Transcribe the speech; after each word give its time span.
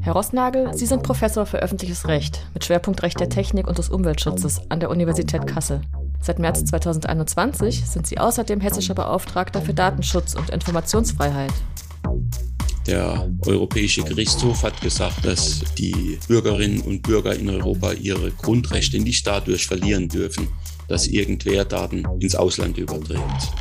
Herr 0.00 0.12
Rossnagel, 0.12 0.74
Sie 0.74 0.86
sind 0.86 1.02
Professor 1.02 1.46
für 1.46 1.58
öffentliches 1.58 2.08
Recht 2.08 2.46
mit 2.52 2.64
Schwerpunkt 2.64 3.02
Recht 3.02 3.20
der 3.20 3.28
Technik 3.28 3.66
und 3.66 3.78
des 3.78 3.88
Umweltschutzes 3.88 4.62
an 4.68 4.80
der 4.80 4.90
Universität 4.90 5.46
Kassel. 5.46 5.80
Seit 6.20 6.38
März 6.38 6.64
2021 6.64 7.84
sind 7.86 8.06
Sie 8.06 8.18
außerdem 8.18 8.60
hessischer 8.60 8.94
Beauftragter 8.94 9.60
für 9.60 9.74
Datenschutz 9.74 10.34
und 10.34 10.50
Informationsfreiheit. 10.50 11.52
Der 12.86 13.30
Europäische 13.46 14.02
Gerichtshof 14.02 14.62
hat 14.62 14.80
gesagt, 14.80 15.24
dass 15.24 15.60
die 15.78 16.18
Bürgerinnen 16.28 16.82
und 16.82 17.02
Bürger 17.02 17.34
in 17.34 17.48
Europa 17.48 17.92
ihre 17.92 18.30
Grundrechte 18.30 18.98
nicht 19.00 19.26
dadurch 19.26 19.66
verlieren 19.66 20.08
dürfen, 20.08 20.48
dass 20.88 21.06
irgendwer 21.06 21.64
Daten 21.64 22.04
ins 22.20 22.34
Ausland 22.34 22.76
überträgt. 22.76 23.52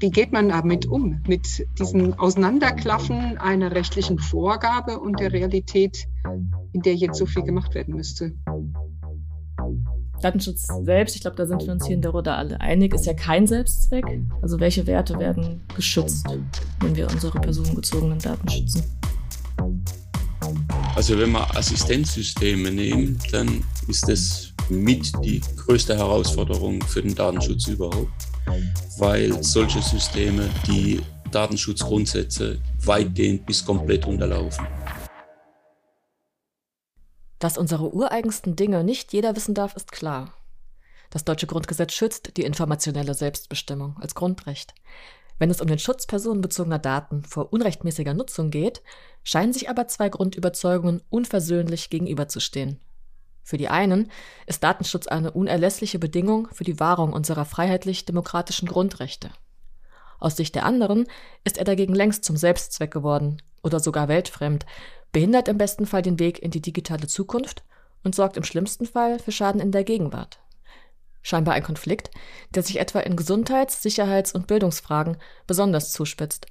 Wie 0.00 0.10
geht 0.10 0.32
man 0.32 0.48
damit 0.48 0.86
um, 0.86 1.22
mit 1.26 1.66
diesem 1.78 2.14
Auseinanderklaffen 2.14 3.38
einer 3.38 3.72
rechtlichen 3.72 4.18
Vorgabe 4.18 4.98
und 4.98 5.20
der 5.20 5.32
Realität, 5.32 6.06
in 6.72 6.82
der 6.82 6.94
jetzt 6.94 7.18
so 7.18 7.26
viel 7.26 7.42
gemacht 7.42 7.74
werden 7.74 7.94
müsste? 7.94 8.32
Datenschutz 10.20 10.68
selbst, 10.82 11.16
ich 11.16 11.22
glaube, 11.22 11.36
da 11.36 11.46
sind 11.46 11.62
wir 11.66 11.72
uns 11.72 11.86
hier 11.86 11.96
in 11.96 12.02
der 12.02 12.10
Runde 12.10 12.32
alle 12.32 12.60
einig, 12.60 12.94
ist 12.94 13.06
ja 13.06 13.14
kein 13.14 13.46
Selbstzweck. 13.46 14.04
Also 14.40 14.58
welche 14.58 14.86
Werte 14.86 15.18
werden 15.18 15.60
geschützt, 15.76 16.26
wenn 16.80 16.96
wir 16.96 17.10
unsere 17.10 17.38
personenbezogenen 17.40 18.18
Daten 18.18 18.48
schützen? 18.48 18.82
Also 20.96 21.18
wenn 21.18 21.32
wir 21.32 21.56
Assistenzsysteme 21.56 22.70
nehmen, 22.70 23.18
dann 23.32 23.62
ist 23.88 24.08
das 24.08 24.52
mit 24.70 25.12
die 25.24 25.40
größte 25.56 25.96
Herausforderung 25.96 26.80
für 26.82 27.02
den 27.02 27.14
Datenschutz 27.14 27.66
überhaupt, 27.66 28.12
weil 28.98 29.42
solche 29.42 29.82
Systeme 29.82 30.48
die 30.66 31.00
Datenschutzgrundsätze 31.30 32.60
weitgehend 32.84 33.46
bis 33.46 33.64
komplett 33.64 34.06
unterlaufen. 34.06 34.66
Dass 37.38 37.58
unsere 37.58 37.92
ureigensten 37.92 38.56
Dinge 38.56 38.84
nicht 38.84 39.12
jeder 39.12 39.36
wissen 39.36 39.54
darf, 39.54 39.74
ist 39.76 39.92
klar. 39.92 40.32
Das 41.10 41.24
deutsche 41.24 41.46
Grundgesetz 41.46 41.92
schützt 41.92 42.36
die 42.36 42.42
informationelle 42.42 43.14
Selbstbestimmung 43.14 43.96
als 44.00 44.14
Grundrecht. 44.14 44.74
Wenn 45.38 45.50
es 45.50 45.60
um 45.60 45.66
den 45.66 45.78
Schutz 45.78 46.06
personenbezogener 46.06 46.78
Daten 46.78 47.24
vor 47.24 47.52
unrechtmäßiger 47.52 48.14
Nutzung 48.14 48.50
geht, 48.50 48.82
scheinen 49.24 49.52
sich 49.52 49.68
aber 49.68 49.88
zwei 49.88 50.08
Grundüberzeugungen 50.08 51.02
unversöhnlich 51.10 51.90
gegenüberzustehen. 51.90 52.80
Für 53.44 53.58
die 53.58 53.68
einen 53.68 54.10
ist 54.46 54.64
Datenschutz 54.64 55.06
eine 55.06 55.30
unerlässliche 55.30 55.98
Bedingung 55.98 56.48
für 56.52 56.64
die 56.64 56.80
Wahrung 56.80 57.12
unserer 57.12 57.44
freiheitlich-demokratischen 57.44 58.66
Grundrechte. 58.66 59.30
Aus 60.18 60.36
Sicht 60.36 60.54
der 60.54 60.64
anderen 60.64 61.06
ist 61.44 61.58
er 61.58 61.64
dagegen 61.64 61.94
längst 61.94 62.24
zum 62.24 62.38
Selbstzweck 62.38 62.90
geworden 62.90 63.42
oder 63.62 63.80
sogar 63.80 64.08
weltfremd, 64.08 64.64
behindert 65.12 65.48
im 65.48 65.58
besten 65.58 65.86
Fall 65.86 66.00
den 66.00 66.18
Weg 66.18 66.42
in 66.42 66.50
die 66.50 66.62
digitale 66.62 67.06
Zukunft 67.06 67.62
und 68.02 68.14
sorgt 68.14 68.38
im 68.38 68.44
schlimmsten 68.44 68.86
Fall 68.86 69.18
für 69.18 69.32
Schaden 69.32 69.60
in 69.60 69.72
der 69.72 69.84
Gegenwart. 69.84 70.40
Scheinbar 71.20 71.54
ein 71.54 71.62
Konflikt, 71.62 72.10
der 72.54 72.62
sich 72.62 72.80
etwa 72.80 73.00
in 73.00 73.16
Gesundheits-, 73.16 73.82
Sicherheits- 73.82 74.34
und 74.34 74.46
Bildungsfragen 74.46 75.18
besonders 75.46 75.92
zuspitzt, 75.92 76.46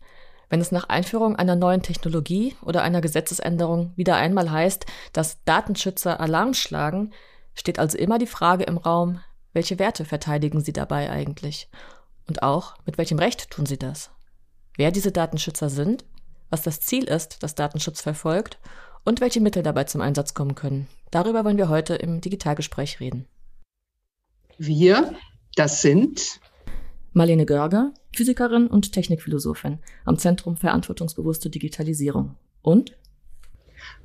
wenn 0.53 0.61
es 0.61 0.71
nach 0.71 0.87
Einführung 0.87 1.35
einer 1.35 1.55
neuen 1.55 1.81
Technologie 1.81 2.55
oder 2.61 2.83
einer 2.83 3.01
Gesetzesänderung 3.01 3.91
wieder 3.95 4.17
einmal 4.17 4.51
heißt, 4.51 4.85
dass 5.11 5.43
Datenschützer 5.45 6.19
Alarm 6.19 6.53
schlagen, 6.53 7.11
steht 7.55 7.79
also 7.79 7.97
immer 7.97 8.19
die 8.19 8.27
Frage 8.27 8.63
im 8.65 8.77
Raum, 8.77 9.19
welche 9.53 9.79
Werte 9.79 10.05
verteidigen 10.05 10.61
sie 10.61 10.71
dabei 10.71 11.09
eigentlich? 11.09 11.69
Und 12.27 12.43
auch, 12.43 12.75
mit 12.85 12.99
welchem 12.99 13.17
Recht 13.17 13.49
tun 13.49 13.65
sie 13.65 13.79
das? 13.79 14.11
Wer 14.77 14.91
diese 14.91 15.11
Datenschützer 15.11 15.69
sind 15.69 16.05
was 16.53 16.61
das 16.61 16.81
Ziel 16.81 17.05
ist, 17.05 17.41
das 17.41 17.55
Datenschutz 17.55 18.01
verfolgt 18.01 18.59
und 19.03 19.21
welche 19.21 19.41
Mittel 19.41 19.63
dabei 19.63 19.85
zum 19.85 20.01
Einsatz 20.01 20.35
kommen 20.35 20.53
können. 20.53 20.87
Darüber 21.09 21.43
wollen 21.43 21.57
wir 21.57 21.67
heute 21.67 21.95
im 21.95 22.21
Digitalgespräch 22.21 22.99
reden. 22.99 23.27
Wir, 24.59 25.15
das 25.55 25.81
sind 25.81 26.39
Marlene 27.13 27.45
Görger, 27.45 27.93
Physikerin 28.15 28.67
und 28.67 28.91
Technikphilosophin 28.91 29.77
am 30.03 30.17
Zentrum 30.17 30.57
Verantwortungsbewusste 30.57 31.51
Digitalisierung. 31.51 32.35
Und 32.63 32.97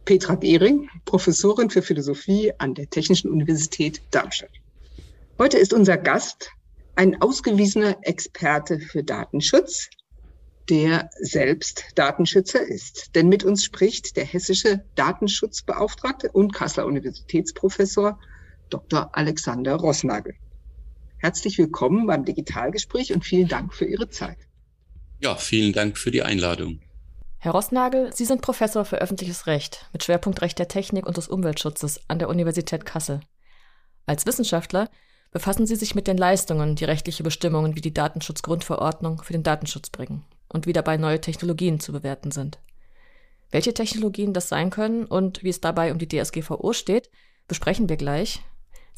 Petra 0.04 0.34
Gehring, 0.34 0.90
Professorin 1.06 1.70
für 1.70 1.80
Philosophie 1.80 2.52
an 2.58 2.74
der 2.74 2.90
Technischen 2.90 3.30
Universität 3.30 4.02
Darmstadt. 4.10 4.50
Heute 5.38 5.56
ist 5.56 5.72
unser 5.72 5.96
Gast 5.96 6.50
ein 6.96 7.20
ausgewiesener 7.22 7.96
Experte 8.02 8.78
für 8.78 9.02
Datenschutz, 9.02 9.88
der 10.68 11.08
selbst 11.20 11.84
Datenschützer 11.94 12.60
ist. 12.60 13.14
Denn 13.14 13.28
mit 13.28 13.42
uns 13.42 13.64
spricht 13.64 14.16
der 14.16 14.24
hessische 14.24 14.84
Datenschutzbeauftragte 14.96 16.30
und 16.32 16.52
Kasseler 16.52 16.86
Universitätsprofessor 16.86 18.18
Dr. 18.68 19.08
Alexander 19.16 19.76
Rossnagel. 19.76 20.34
Herzlich 21.20 21.58
willkommen 21.58 22.06
beim 22.06 22.24
Digitalgespräch 22.24 23.12
und 23.12 23.24
vielen 23.24 23.48
Dank 23.48 23.74
für 23.74 23.84
Ihre 23.84 24.08
Zeit. 24.08 24.38
Ja, 25.20 25.34
vielen 25.34 25.72
Dank 25.72 25.98
für 25.98 26.12
die 26.12 26.22
Einladung. 26.22 26.80
Herr 27.38 27.52
Rossnagel, 27.52 28.14
Sie 28.14 28.24
sind 28.24 28.40
Professor 28.40 28.84
für 28.84 28.98
öffentliches 28.98 29.48
Recht 29.48 29.86
mit 29.92 30.04
Schwerpunkt 30.04 30.42
Recht 30.42 30.60
der 30.60 30.68
Technik 30.68 31.06
und 31.06 31.16
des 31.16 31.26
Umweltschutzes 31.26 32.00
an 32.06 32.20
der 32.20 32.28
Universität 32.28 32.84
Kassel. 32.84 33.20
Als 34.06 34.26
Wissenschaftler 34.26 34.88
befassen 35.32 35.66
Sie 35.66 35.74
sich 35.74 35.96
mit 35.96 36.06
den 36.06 36.16
Leistungen, 36.16 36.76
die 36.76 36.84
rechtliche 36.84 37.24
Bestimmungen 37.24 37.74
wie 37.74 37.80
die 37.80 37.94
Datenschutzgrundverordnung 37.94 39.20
für 39.20 39.32
den 39.32 39.42
Datenschutz 39.42 39.90
bringen 39.90 40.24
und 40.48 40.66
wie 40.66 40.72
dabei 40.72 40.98
neue 40.98 41.20
Technologien 41.20 41.80
zu 41.80 41.90
bewerten 41.90 42.30
sind. 42.30 42.60
Welche 43.50 43.74
Technologien 43.74 44.34
das 44.34 44.48
sein 44.48 44.70
können 44.70 45.04
und 45.04 45.42
wie 45.42 45.48
es 45.48 45.60
dabei 45.60 45.90
um 45.90 45.98
die 45.98 46.08
DSGVO 46.08 46.72
steht, 46.72 47.10
besprechen 47.48 47.88
wir 47.88 47.96
gleich. 47.96 48.40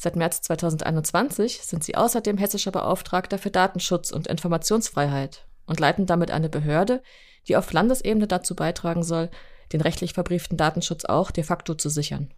Seit 0.03 0.15
März 0.15 0.41
2021 0.41 1.61
sind 1.61 1.83
sie 1.83 1.93
außerdem 1.93 2.39
hessischer 2.39 2.71
Beauftragter 2.71 3.37
für 3.37 3.51
Datenschutz 3.51 4.09
und 4.09 4.25
Informationsfreiheit 4.25 5.45
und 5.67 5.79
leiten 5.79 6.07
damit 6.07 6.31
eine 6.31 6.49
Behörde, 6.49 7.03
die 7.47 7.55
auf 7.55 7.71
Landesebene 7.71 8.25
dazu 8.25 8.55
beitragen 8.55 9.03
soll, 9.03 9.29
den 9.73 9.79
rechtlich 9.79 10.13
verbrieften 10.13 10.57
Datenschutz 10.57 11.05
auch 11.05 11.29
de 11.29 11.43
facto 11.43 11.75
zu 11.75 11.89
sichern. 11.89 12.33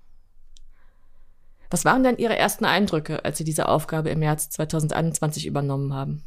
Was 1.70 1.86
waren 1.86 2.04
denn 2.04 2.18
Ihre 2.18 2.36
ersten 2.36 2.66
Eindrücke, 2.66 3.24
als 3.24 3.38
Sie 3.38 3.46
diese 3.46 3.70
Aufgabe 3.70 4.10
im 4.10 4.20
März 4.20 4.50
2021 4.50 5.46
übernommen 5.46 5.94
haben? 5.94 6.26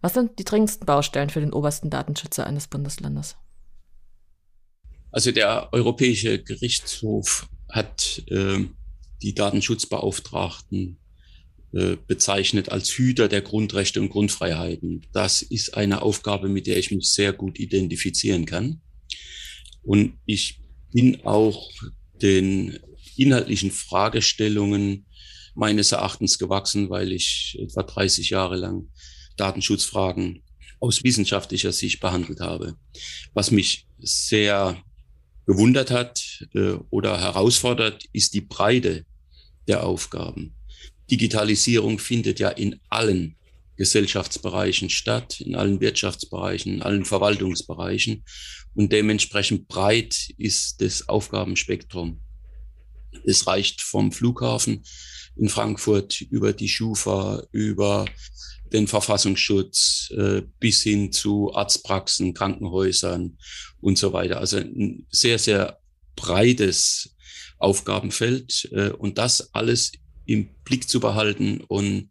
Was 0.00 0.14
sind 0.14 0.40
die 0.40 0.44
dringendsten 0.44 0.84
Baustellen 0.84 1.30
für 1.30 1.40
den 1.40 1.52
obersten 1.52 1.90
Datenschützer 1.90 2.44
eines 2.44 2.66
Bundeslandes? 2.66 3.36
Also 5.12 5.30
der 5.30 5.72
Europäische 5.72 6.42
Gerichtshof 6.42 7.48
hat 7.68 8.24
äh, 8.26 8.66
die 9.22 9.34
Datenschutzbeauftragten 9.34 10.98
äh, 11.72 11.96
bezeichnet 12.06 12.70
als 12.70 12.90
Hüter 12.90 13.28
der 13.28 13.42
Grundrechte 13.42 14.00
und 14.00 14.10
Grundfreiheiten. 14.10 15.06
Das 15.12 15.42
ist 15.42 15.76
eine 15.76 16.02
Aufgabe, 16.02 16.48
mit 16.48 16.66
der 16.66 16.78
ich 16.78 16.90
mich 16.90 17.10
sehr 17.10 17.32
gut 17.32 17.58
identifizieren 17.58 18.46
kann. 18.46 18.80
Und 19.82 20.18
ich 20.24 20.60
bin 20.92 21.24
auch 21.24 21.70
den 22.22 22.78
inhaltlichen 23.16 23.70
Fragestellungen 23.70 25.06
meines 25.54 25.92
Erachtens 25.92 26.38
gewachsen, 26.38 26.88
weil 26.88 27.12
ich 27.12 27.58
etwa 27.60 27.82
30 27.82 28.30
Jahre 28.30 28.56
lang 28.56 28.88
Datenschutzfragen 29.36 30.42
aus 30.80 31.02
wissenschaftlicher 31.04 31.72
Sicht 31.72 32.00
behandelt 32.00 32.40
habe. 32.40 32.76
Was 33.34 33.50
mich 33.50 33.86
sehr 33.98 34.82
gewundert 35.46 35.90
hat 35.90 36.46
äh, 36.54 36.74
oder 36.90 37.20
herausfordert, 37.20 38.04
ist 38.12 38.34
die 38.34 38.42
Breite 38.42 39.04
der 39.68 39.84
Aufgaben. 39.84 40.54
Digitalisierung 41.10 41.98
findet 41.98 42.40
ja 42.40 42.48
in 42.48 42.80
allen 42.88 43.36
Gesellschaftsbereichen 43.76 44.90
statt, 44.90 45.40
in 45.40 45.54
allen 45.54 45.80
Wirtschaftsbereichen, 45.80 46.74
in 46.74 46.82
allen 46.82 47.04
Verwaltungsbereichen. 47.04 48.24
Und 48.74 48.92
dementsprechend 48.92 49.68
breit 49.68 50.30
ist 50.36 50.80
das 50.80 51.08
Aufgabenspektrum. 51.08 52.20
Es 53.24 53.46
reicht 53.46 53.80
vom 53.80 54.12
Flughafen 54.12 54.82
in 55.36 55.48
Frankfurt 55.48 56.20
über 56.20 56.52
die 56.52 56.68
Schufa, 56.68 57.42
über 57.52 58.04
den 58.72 58.86
Verfassungsschutz 58.86 60.12
äh, 60.16 60.42
bis 60.60 60.82
hin 60.82 61.12
zu 61.12 61.54
Arztpraxen, 61.54 62.34
Krankenhäusern 62.34 63.38
und 63.80 63.96
so 63.96 64.12
weiter. 64.12 64.38
Also 64.38 64.58
ein 64.58 65.06
sehr, 65.10 65.38
sehr 65.38 65.78
breites 66.16 67.16
Aufgabenfeld 67.58 68.68
äh, 68.72 68.90
und 68.90 69.18
das 69.18 69.54
alles 69.54 69.92
im 70.26 70.48
Blick 70.64 70.88
zu 70.88 71.00
behalten 71.00 71.62
und 71.68 72.10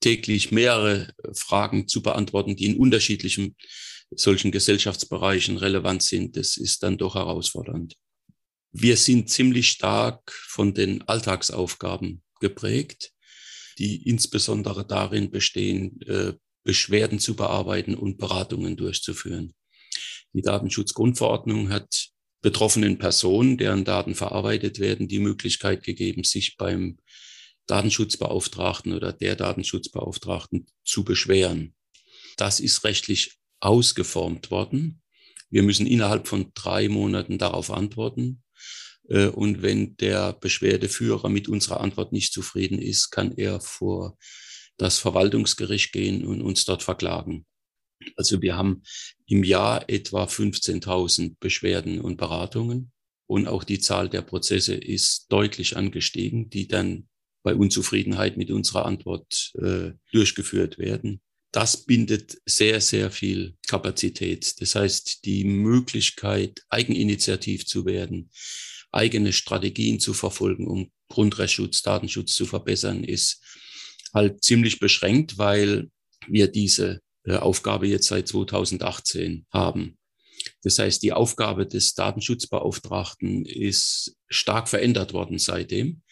täglich 0.00 0.50
mehrere 0.50 1.12
Fragen 1.34 1.86
zu 1.86 2.02
beantworten, 2.02 2.56
die 2.56 2.66
in 2.66 2.78
unterschiedlichen 2.78 3.56
solchen 4.14 4.50
Gesellschaftsbereichen 4.50 5.56
relevant 5.56 6.02
sind, 6.02 6.36
das 6.36 6.56
ist 6.56 6.82
dann 6.82 6.98
doch 6.98 7.14
herausfordernd. 7.14 7.94
Wir 8.72 8.96
sind 8.96 9.30
ziemlich 9.30 9.68
stark 9.68 10.32
von 10.32 10.74
den 10.74 11.02
Alltagsaufgaben 11.02 12.22
geprägt 12.40 13.12
die 13.78 14.08
insbesondere 14.08 14.86
darin 14.86 15.30
bestehen, 15.30 16.00
äh, 16.02 16.34
Beschwerden 16.64 17.18
zu 17.18 17.34
bearbeiten 17.34 17.94
und 17.94 18.18
Beratungen 18.18 18.76
durchzuführen. 18.76 19.54
Die 20.32 20.42
Datenschutzgrundverordnung 20.42 21.70
hat 21.70 22.11
betroffenen 22.42 22.98
Personen, 22.98 23.56
deren 23.56 23.84
Daten 23.84 24.14
verarbeitet 24.14 24.80
werden, 24.80 25.08
die 25.08 25.20
Möglichkeit 25.20 25.84
gegeben, 25.84 26.24
sich 26.24 26.56
beim 26.56 26.98
Datenschutzbeauftragten 27.66 28.92
oder 28.92 29.12
der 29.12 29.36
Datenschutzbeauftragten 29.36 30.66
zu 30.84 31.04
beschweren. 31.04 31.74
Das 32.36 32.60
ist 32.60 32.84
rechtlich 32.84 33.38
ausgeformt 33.60 34.50
worden. 34.50 35.00
Wir 35.50 35.62
müssen 35.62 35.86
innerhalb 35.86 36.26
von 36.26 36.50
drei 36.54 36.88
Monaten 36.88 37.38
darauf 37.38 37.70
antworten. 37.70 38.42
Äh, 39.08 39.26
und 39.26 39.62
wenn 39.62 39.96
der 39.98 40.32
Beschwerdeführer 40.32 41.28
mit 41.28 41.48
unserer 41.48 41.80
Antwort 41.80 42.12
nicht 42.12 42.32
zufrieden 42.32 42.80
ist, 42.80 43.10
kann 43.10 43.32
er 43.36 43.60
vor 43.60 44.18
das 44.76 44.98
Verwaltungsgericht 44.98 45.92
gehen 45.92 46.24
und 46.24 46.42
uns 46.42 46.64
dort 46.64 46.82
verklagen. 46.82 47.46
Also 48.16 48.42
wir 48.42 48.56
haben 48.56 48.82
im 49.26 49.44
Jahr 49.44 49.88
etwa 49.88 50.24
15.000 50.24 51.36
Beschwerden 51.40 52.00
und 52.00 52.16
Beratungen 52.16 52.92
und 53.26 53.48
auch 53.48 53.64
die 53.64 53.78
Zahl 53.78 54.08
der 54.08 54.22
Prozesse 54.22 54.74
ist 54.74 55.26
deutlich 55.30 55.76
angestiegen, 55.76 56.50
die 56.50 56.68
dann 56.68 57.08
bei 57.42 57.54
Unzufriedenheit 57.54 58.36
mit 58.36 58.50
unserer 58.50 58.86
Antwort 58.86 59.52
äh, 59.54 59.92
durchgeführt 60.12 60.78
werden. 60.78 61.20
Das 61.50 61.84
bindet 61.84 62.38
sehr, 62.46 62.80
sehr 62.80 63.10
viel 63.10 63.56
Kapazität. 63.66 64.60
Das 64.60 64.74
heißt, 64.74 65.24
die 65.24 65.44
Möglichkeit, 65.44 66.62
eigeninitiativ 66.70 67.66
zu 67.66 67.84
werden, 67.84 68.30
eigene 68.90 69.32
Strategien 69.32 70.00
zu 70.00 70.14
verfolgen, 70.14 70.66
um 70.66 70.90
Grundrechtsschutz, 71.08 71.82
Datenschutz 71.82 72.34
zu 72.34 72.46
verbessern, 72.46 73.04
ist 73.04 73.42
halt 74.14 74.42
ziemlich 74.42 74.78
beschränkt, 74.78 75.38
weil 75.38 75.90
wir 76.26 76.48
diese 76.48 77.00
äh, 77.24 77.36
Aufgabe 77.36 77.86
jetzt 77.86 78.08
seit 78.08 78.28
2018 78.28 79.46
haben. 79.52 79.98
Das 80.62 80.78
heißt, 80.78 81.02
die 81.02 81.12
Aufgabe 81.12 81.66
des 81.66 81.94
Datenschutzbeauftragten 81.94 83.44
ist 83.44 84.16
stark 84.28 84.68
verändert 84.68 85.12
worden 85.12 85.38
seitdem. 85.38 86.02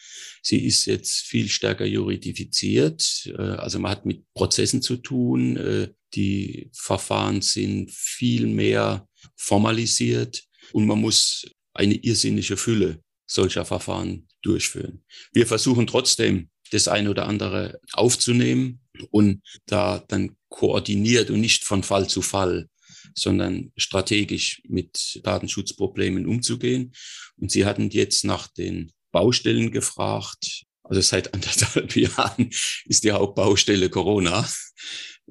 Sie 0.42 0.64
ist 0.64 0.86
jetzt 0.86 1.22
viel 1.22 1.48
stärker 1.48 1.86
juridifiziert. 1.86 3.32
Äh, 3.36 3.42
also 3.42 3.78
man 3.78 3.90
hat 3.90 4.06
mit 4.06 4.24
Prozessen 4.34 4.82
zu 4.82 4.96
tun. 4.96 5.56
Äh, 5.56 5.88
die 6.14 6.70
Verfahren 6.72 7.42
sind 7.42 7.90
viel 7.90 8.46
mehr 8.46 9.08
formalisiert 9.36 10.44
und 10.72 10.86
man 10.86 11.00
muss 11.00 11.46
eine 11.72 11.94
irrsinnige 11.94 12.56
Fülle 12.56 13.02
solcher 13.26 13.64
Verfahren 13.64 14.26
durchführen. 14.42 15.04
Wir 15.32 15.46
versuchen 15.46 15.86
trotzdem, 15.86 16.50
das 16.70 16.88
eine 16.88 17.10
oder 17.10 17.26
andere 17.26 17.80
aufzunehmen 17.92 18.80
und 19.10 19.42
da 19.66 20.02
dann 20.08 20.36
koordiniert 20.48 21.30
und 21.30 21.40
nicht 21.40 21.64
von 21.64 21.82
Fall 21.82 22.08
zu 22.08 22.22
Fall, 22.22 22.68
sondern 23.14 23.72
strategisch 23.76 24.62
mit 24.68 25.20
Datenschutzproblemen 25.24 26.26
umzugehen. 26.26 26.92
Und 27.36 27.50
Sie 27.50 27.64
hatten 27.64 27.90
jetzt 27.90 28.24
nach 28.24 28.48
den 28.48 28.92
Baustellen 29.12 29.70
gefragt. 29.70 30.64
Also 30.82 31.00
seit 31.00 31.34
anderthalb 31.34 31.94
Jahren 31.96 32.50
ist 32.86 33.04
die 33.04 33.12
Hauptbaustelle 33.12 33.90
Corona. 33.90 34.48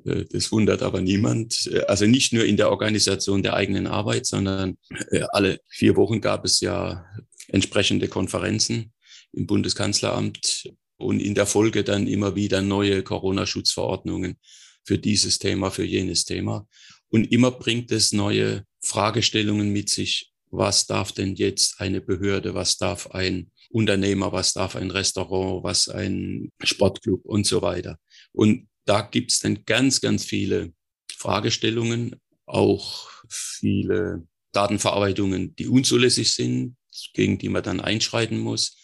Äh, 0.06 0.26
das 0.30 0.52
wundert 0.52 0.82
aber 0.82 1.02
niemand. 1.02 1.70
Also 1.88 2.06
nicht 2.06 2.34
nur 2.34 2.46
in 2.46 2.58
der 2.58 2.70
Organisation 2.70 3.44
der 3.44 3.54
eigenen 3.54 3.88
Arbeit, 3.88 4.26
sondern 4.26 4.78
äh, 5.12 5.24
alle 5.32 5.60
vier 5.68 5.96
Wochen 5.96 6.22
gab 6.22 6.46
es 6.46 6.60
ja 6.62 7.06
entsprechende 7.48 8.08
Konferenzen 8.08 8.94
im 9.34 9.48
Bundeskanzleramt 9.48 10.72
und 11.00 11.22
in 11.22 11.34
der 11.34 11.46
Folge 11.46 11.84
dann 11.84 12.08
immer 12.08 12.36
wieder 12.36 12.62
neue 12.62 13.04
Corona-Schutzverordnungen 13.04 14.38
für 14.84 14.98
dieses 14.98 15.40
Thema, 15.40 15.72
für 15.72 15.86
jenes 15.86 16.26
Thema. 16.26 16.68
Und 17.08 17.32
immer 17.32 17.52
bringt 17.52 17.92
es 17.92 18.12
neue 18.12 18.66
Fragestellungen 18.82 19.72
mit 19.72 19.90
sich. 19.90 20.32
Was 20.52 20.88
darf 20.88 21.12
denn 21.12 21.36
jetzt 21.36 21.80
eine 21.80 22.02
Behörde, 22.02 22.54
was 22.54 22.78
darf 22.78 23.12
ein 23.12 23.52
Unternehmer, 23.70 24.32
was 24.32 24.54
darf 24.54 24.76
ein 24.76 24.92
Restaurant, 24.92 25.64
was 25.64 25.90
ein 25.90 26.52
Sportclub 26.64 27.24
und 27.24 27.46
so 27.46 27.62
weiter. 27.62 27.98
Und 28.32 28.68
da 28.86 29.02
gibt 29.02 29.32
es 29.32 29.40
dann 29.40 29.64
ganz, 29.66 30.02
ganz 30.02 30.26
viele 30.26 30.74
Fragestellungen, 31.16 32.16
auch 32.46 33.10
viele 33.30 34.28
Datenverarbeitungen, 34.54 35.56
die 35.56 35.68
unzulässig 35.68 36.34
sind, 36.34 36.76
gegen 37.14 37.38
die 37.38 37.50
man 37.50 37.64
dann 37.64 37.80
einschreiten 37.80 38.40
muss 38.40 38.76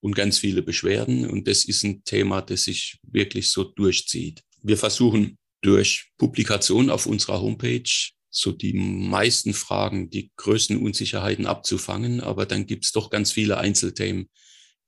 und 0.00 0.14
ganz 0.14 0.38
viele 0.38 0.62
Beschwerden. 0.62 1.28
Und 1.28 1.48
das 1.48 1.64
ist 1.64 1.84
ein 1.84 2.04
Thema, 2.04 2.40
das 2.40 2.64
sich 2.64 2.98
wirklich 3.02 3.50
so 3.50 3.64
durchzieht. 3.64 4.42
Wir 4.62 4.76
versuchen 4.76 5.38
durch 5.60 6.10
Publikation 6.18 6.90
auf 6.90 7.06
unserer 7.06 7.40
Homepage 7.40 8.10
so 8.30 8.52
die 8.52 8.74
meisten 8.74 9.54
Fragen, 9.54 10.10
die 10.10 10.30
größten 10.36 10.76
Unsicherheiten 10.76 11.46
abzufangen. 11.46 12.20
Aber 12.20 12.46
dann 12.46 12.66
gibt 12.66 12.84
es 12.84 12.92
doch 12.92 13.10
ganz 13.10 13.32
viele 13.32 13.58
Einzelthemen, 13.58 14.28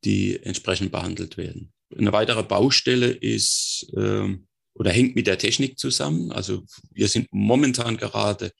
die 0.04 0.40
entsprechend 0.42 0.92
behandelt 0.92 1.36
werden. 1.36 1.72
Eine 1.96 2.12
weitere 2.12 2.42
Baustelle 2.42 3.08
ist 3.10 3.90
äh, 3.96 4.36
oder 4.74 4.90
hängt 4.92 5.16
mit 5.16 5.26
der 5.26 5.38
Technik 5.38 5.78
zusammen. 5.78 6.30
Also 6.30 6.64
wir 6.92 7.08
sind 7.08 7.28
momentan 7.32 7.96
gerade 7.96 8.52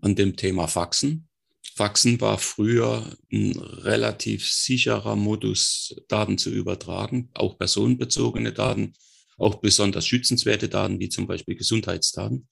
an 0.00 0.14
dem 0.14 0.36
Thema 0.36 0.66
Faxen. 0.66 1.28
Faxen 1.74 2.20
war 2.20 2.38
früher 2.38 3.16
ein 3.32 3.58
relativ 3.58 4.48
sicherer 4.48 5.16
Modus, 5.16 5.96
Daten 6.06 6.38
zu 6.38 6.50
übertragen, 6.50 7.30
auch 7.34 7.58
personenbezogene 7.58 8.52
Daten, 8.52 8.92
auch 9.38 9.56
besonders 9.56 10.06
schützenswerte 10.06 10.68
Daten, 10.68 11.00
wie 11.00 11.08
zum 11.08 11.26
Beispiel 11.26 11.56
Gesundheitsdaten. 11.56 12.46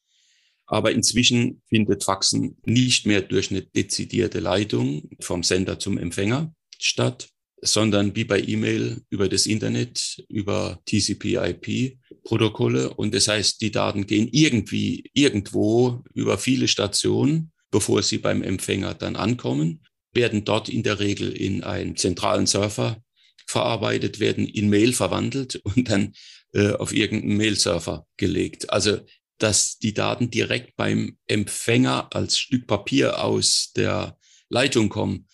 Aber 0.66 0.90
inzwischen 0.90 1.62
findet 1.69 2.02
Faxen 2.02 2.56
nicht 2.64 3.06
mehr 3.06 3.22
durch 3.22 3.52
eine 3.52 3.62
dezidierte 3.62 4.40
Leitung 4.40 5.08
vom 5.20 5.44
Sender 5.44 5.78
zum 5.78 5.98
Empfänger 5.98 6.52
statt, 6.78 7.28
sondern 7.60 8.16
wie 8.16 8.24
bei 8.24 8.40
E-Mail 8.40 9.02
über 9.08 9.28
das 9.28 9.46
Internet, 9.46 10.24
über 10.28 10.80
TCP-IP-Protokolle. 10.86 12.92
Und 12.94 13.14
das 13.14 13.28
heißt, 13.28 13.60
die 13.60 13.70
Daten 13.70 14.08
gehen 14.08 14.28
irgendwie 14.32 15.08
irgendwo 15.14 16.02
über 16.12 16.38
viele 16.38 16.66
Stationen 16.66 17.52
bevor 17.72 18.04
sie 18.04 18.19
beim 18.19 18.44
Empfänger 18.44 18.94
dann 18.94 19.16
ankommen, 19.16 19.82
werden 20.12 20.44
dort 20.44 20.69
in 20.69 20.84
der 20.84 21.00
Regel 21.00 21.32
in 21.32 21.64
einen 21.64 21.96
zentralen 21.96 22.46
Surfer 22.46 23.02
verarbeitet, 23.46 24.20
werden 24.20 24.46
in 24.46 24.69
Mail 24.69 24.92
verwandelt 24.92 25.56
und 25.64 25.90
dann 25.90 26.12
äh, 26.52 26.70
auf 26.72 26.94
irgendeinen 26.94 27.36
Mail-Surfer 27.36 28.06
gelegt. 28.16 28.70
Also 28.70 29.00
dass 29.38 29.78
die 29.78 29.92
Daten 29.92 30.30
direkt 30.30 30.76
beim 30.76 31.19
Empfänger 31.26 32.14
als 32.14 32.38
Stück 32.38 32.69
Papier 32.69 33.24
aus 33.24 33.72
der 33.74 34.17
Leitung 34.48 34.88
kommen, 34.88 35.26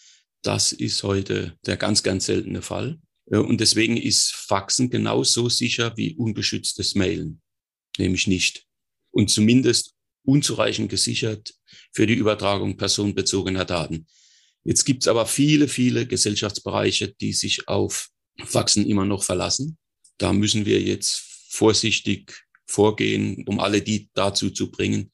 das 0.42 0.72
ist 0.72 1.02
heute 1.02 1.58
der 1.66 1.76
ganz, 1.76 2.02
ganz 2.02 2.24
seltene 2.24 2.62
Fall. 2.62 3.00
Äh, 3.30 3.38
und 3.38 3.60
deswegen 3.60 3.96
ist 3.96 4.32
Faxen 4.32 4.88
genauso 4.88 5.48
sicher 5.48 5.96
wie 5.96 6.14
ungeschütztes 6.14 6.94
Mailen, 6.94 7.42
nämlich 7.98 8.26
nicht. 8.26 8.64
Und 9.10 9.28
zumindest 9.30 9.94
unzureichend 10.28 10.90
gesichert 10.90 11.54
für 11.90 12.06
die 12.06 12.14
Übertragung 12.14 12.76
personenbezogener 12.76 13.64
Daten. 13.64 14.06
Jetzt 14.62 14.84
gibt 14.84 15.02
es 15.02 15.08
aber 15.08 15.24
viele, 15.24 15.68
viele 15.68 16.06
Gesellschaftsbereiche, 16.06 17.08
die 17.08 17.32
sich 17.32 17.66
auf 17.66 18.10
Faxen 18.44 18.86
immer 18.86 19.06
noch 19.06 19.24
verlassen. 19.24 19.78
Da 20.18 20.34
müssen 20.34 20.66
wir 20.66 20.82
jetzt 20.82 21.22
vorsichtig 21.48 22.44
vorgehen, 22.66 23.44
um 23.46 23.58
alle 23.58 23.80
die 23.80 24.10
dazu 24.12 24.50
zu 24.50 24.70
bringen, 24.70 25.10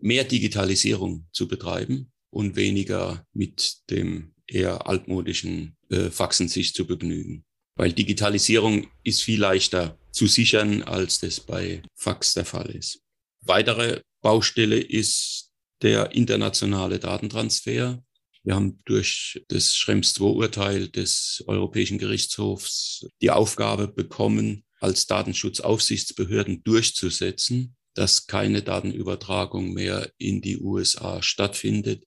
mehr 0.00 0.24
Digitalisierung 0.24 1.28
zu 1.32 1.46
betreiben 1.46 2.10
und 2.30 2.56
weniger 2.56 3.24
mit 3.32 3.76
dem 3.90 4.34
eher 4.48 4.88
altmodischen 4.88 5.76
äh, 5.90 6.10
Faxen 6.10 6.48
sich 6.48 6.74
zu 6.74 6.84
begnügen. 6.84 7.44
Weil 7.76 7.92
Digitalisierung 7.92 8.88
ist 9.04 9.22
viel 9.22 9.38
leichter 9.38 9.96
zu 10.10 10.26
sichern, 10.26 10.82
als 10.82 11.20
das 11.20 11.38
bei 11.38 11.82
Fax 11.94 12.34
der 12.34 12.44
Fall 12.44 12.70
ist. 12.70 13.04
Weitere 13.48 14.02
Baustelle 14.20 14.78
ist 14.78 15.50
der 15.80 16.12
internationale 16.12 16.98
Datentransfer. 16.98 18.04
Wir 18.42 18.54
haben 18.54 18.82
durch 18.84 19.42
das 19.48 19.74
Schrems 19.74 20.20
II-Urteil 20.20 20.88
des 20.90 21.42
Europäischen 21.46 21.96
Gerichtshofs 21.96 23.08
die 23.22 23.30
Aufgabe 23.30 23.88
bekommen, 23.88 24.66
als 24.80 25.06
Datenschutzaufsichtsbehörden 25.06 26.62
durchzusetzen, 26.62 27.74
dass 27.94 28.26
keine 28.26 28.60
Datenübertragung 28.60 29.72
mehr 29.72 30.12
in 30.18 30.42
die 30.42 30.58
USA 30.58 31.22
stattfindet, 31.22 32.04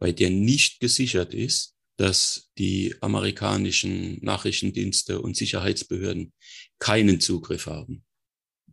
bei 0.00 0.10
der 0.10 0.30
nicht 0.30 0.80
gesichert 0.80 1.34
ist, 1.34 1.76
dass 1.98 2.50
die 2.58 2.96
amerikanischen 3.00 4.18
Nachrichtendienste 4.24 5.20
und 5.20 5.36
Sicherheitsbehörden 5.36 6.32
keinen 6.80 7.20
Zugriff 7.20 7.66
haben. 7.66 8.04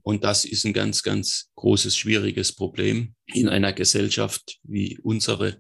Und 0.08 0.24
das 0.24 0.46
ist 0.46 0.64
ein 0.64 0.72
ganz, 0.72 1.04
ganz 1.04 1.52
großes, 1.56 1.98
schwieriges 1.98 2.54
Problem 2.54 3.14
in 3.26 3.50
einer 3.50 3.74
Gesellschaft 3.74 4.58
wie 4.64 4.98
unsere, 5.00 5.60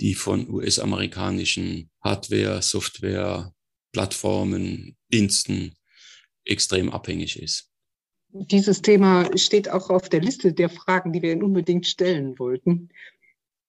die 0.00 0.14
von 0.14 0.48
US-amerikanischen 0.48 1.90
Hardware, 2.00 2.62
Software, 2.62 3.52
Plattformen, 3.92 4.96
Diensten 5.12 5.74
extrem 6.46 6.88
abhängig 6.88 7.38
ist. 7.38 7.68
Dieses 8.30 8.80
Thema 8.80 9.28
steht 9.36 9.68
auch 9.68 9.90
auf 9.90 10.08
der 10.08 10.22
Liste 10.22 10.54
der 10.54 10.70
Fragen, 10.70 11.12
die 11.12 11.20
wir 11.20 11.32
Ihnen 11.32 11.42
unbedingt 11.42 11.86
stellen 11.86 12.38
wollten. 12.38 12.88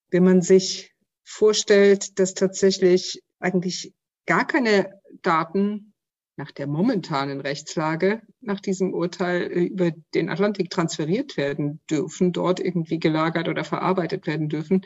Wenn 0.08 0.24
man 0.24 0.40
sich 0.40 0.94
vorstellt, 1.22 2.18
dass 2.18 2.32
tatsächlich 2.32 3.22
eigentlich 3.40 3.92
gar 4.24 4.46
keine 4.46 5.02
Daten 5.20 5.93
nach 6.36 6.50
der 6.50 6.66
momentanen 6.66 7.40
Rechtslage 7.40 8.22
nach 8.40 8.60
diesem 8.60 8.92
Urteil 8.92 9.42
äh, 9.42 9.64
über 9.64 9.92
den 10.14 10.28
Atlantik 10.28 10.70
transferiert 10.70 11.36
werden 11.36 11.80
dürfen, 11.90 12.32
dort 12.32 12.60
irgendwie 12.60 12.98
gelagert 12.98 13.48
oder 13.48 13.64
verarbeitet 13.64 14.26
werden 14.26 14.48
dürfen, 14.48 14.84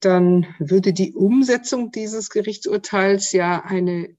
dann 0.00 0.46
würde 0.58 0.92
die 0.92 1.12
Umsetzung 1.12 1.92
dieses 1.92 2.30
Gerichtsurteils 2.30 3.32
ja 3.32 3.62
eine 3.64 4.16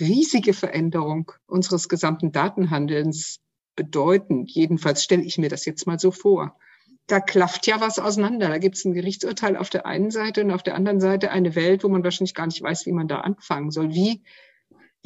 riesige 0.00 0.52
Veränderung 0.52 1.32
unseres 1.46 1.88
gesamten 1.88 2.32
Datenhandelns 2.32 3.40
bedeuten. 3.76 4.44
Jedenfalls 4.46 5.04
stelle 5.04 5.22
ich 5.22 5.38
mir 5.38 5.48
das 5.48 5.64
jetzt 5.64 5.86
mal 5.86 6.00
so 6.00 6.10
vor. 6.10 6.58
Da 7.06 7.20
klafft 7.20 7.66
ja 7.66 7.80
was 7.80 7.98
auseinander. 8.00 8.48
Da 8.48 8.58
gibt 8.58 8.76
es 8.76 8.84
ein 8.84 8.92
Gerichtsurteil 8.92 9.56
auf 9.56 9.70
der 9.70 9.86
einen 9.86 10.10
Seite 10.10 10.42
und 10.42 10.50
auf 10.50 10.64
der 10.64 10.74
anderen 10.74 11.00
Seite 11.00 11.30
eine 11.30 11.54
Welt, 11.54 11.84
wo 11.84 11.88
man 11.88 12.04
wahrscheinlich 12.04 12.34
gar 12.34 12.46
nicht 12.46 12.60
weiß, 12.60 12.84
wie 12.86 12.92
man 12.92 13.08
da 13.08 13.20
anfangen 13.20 13.70
soll. 13.70 13.94
Wie, 13.94 14.22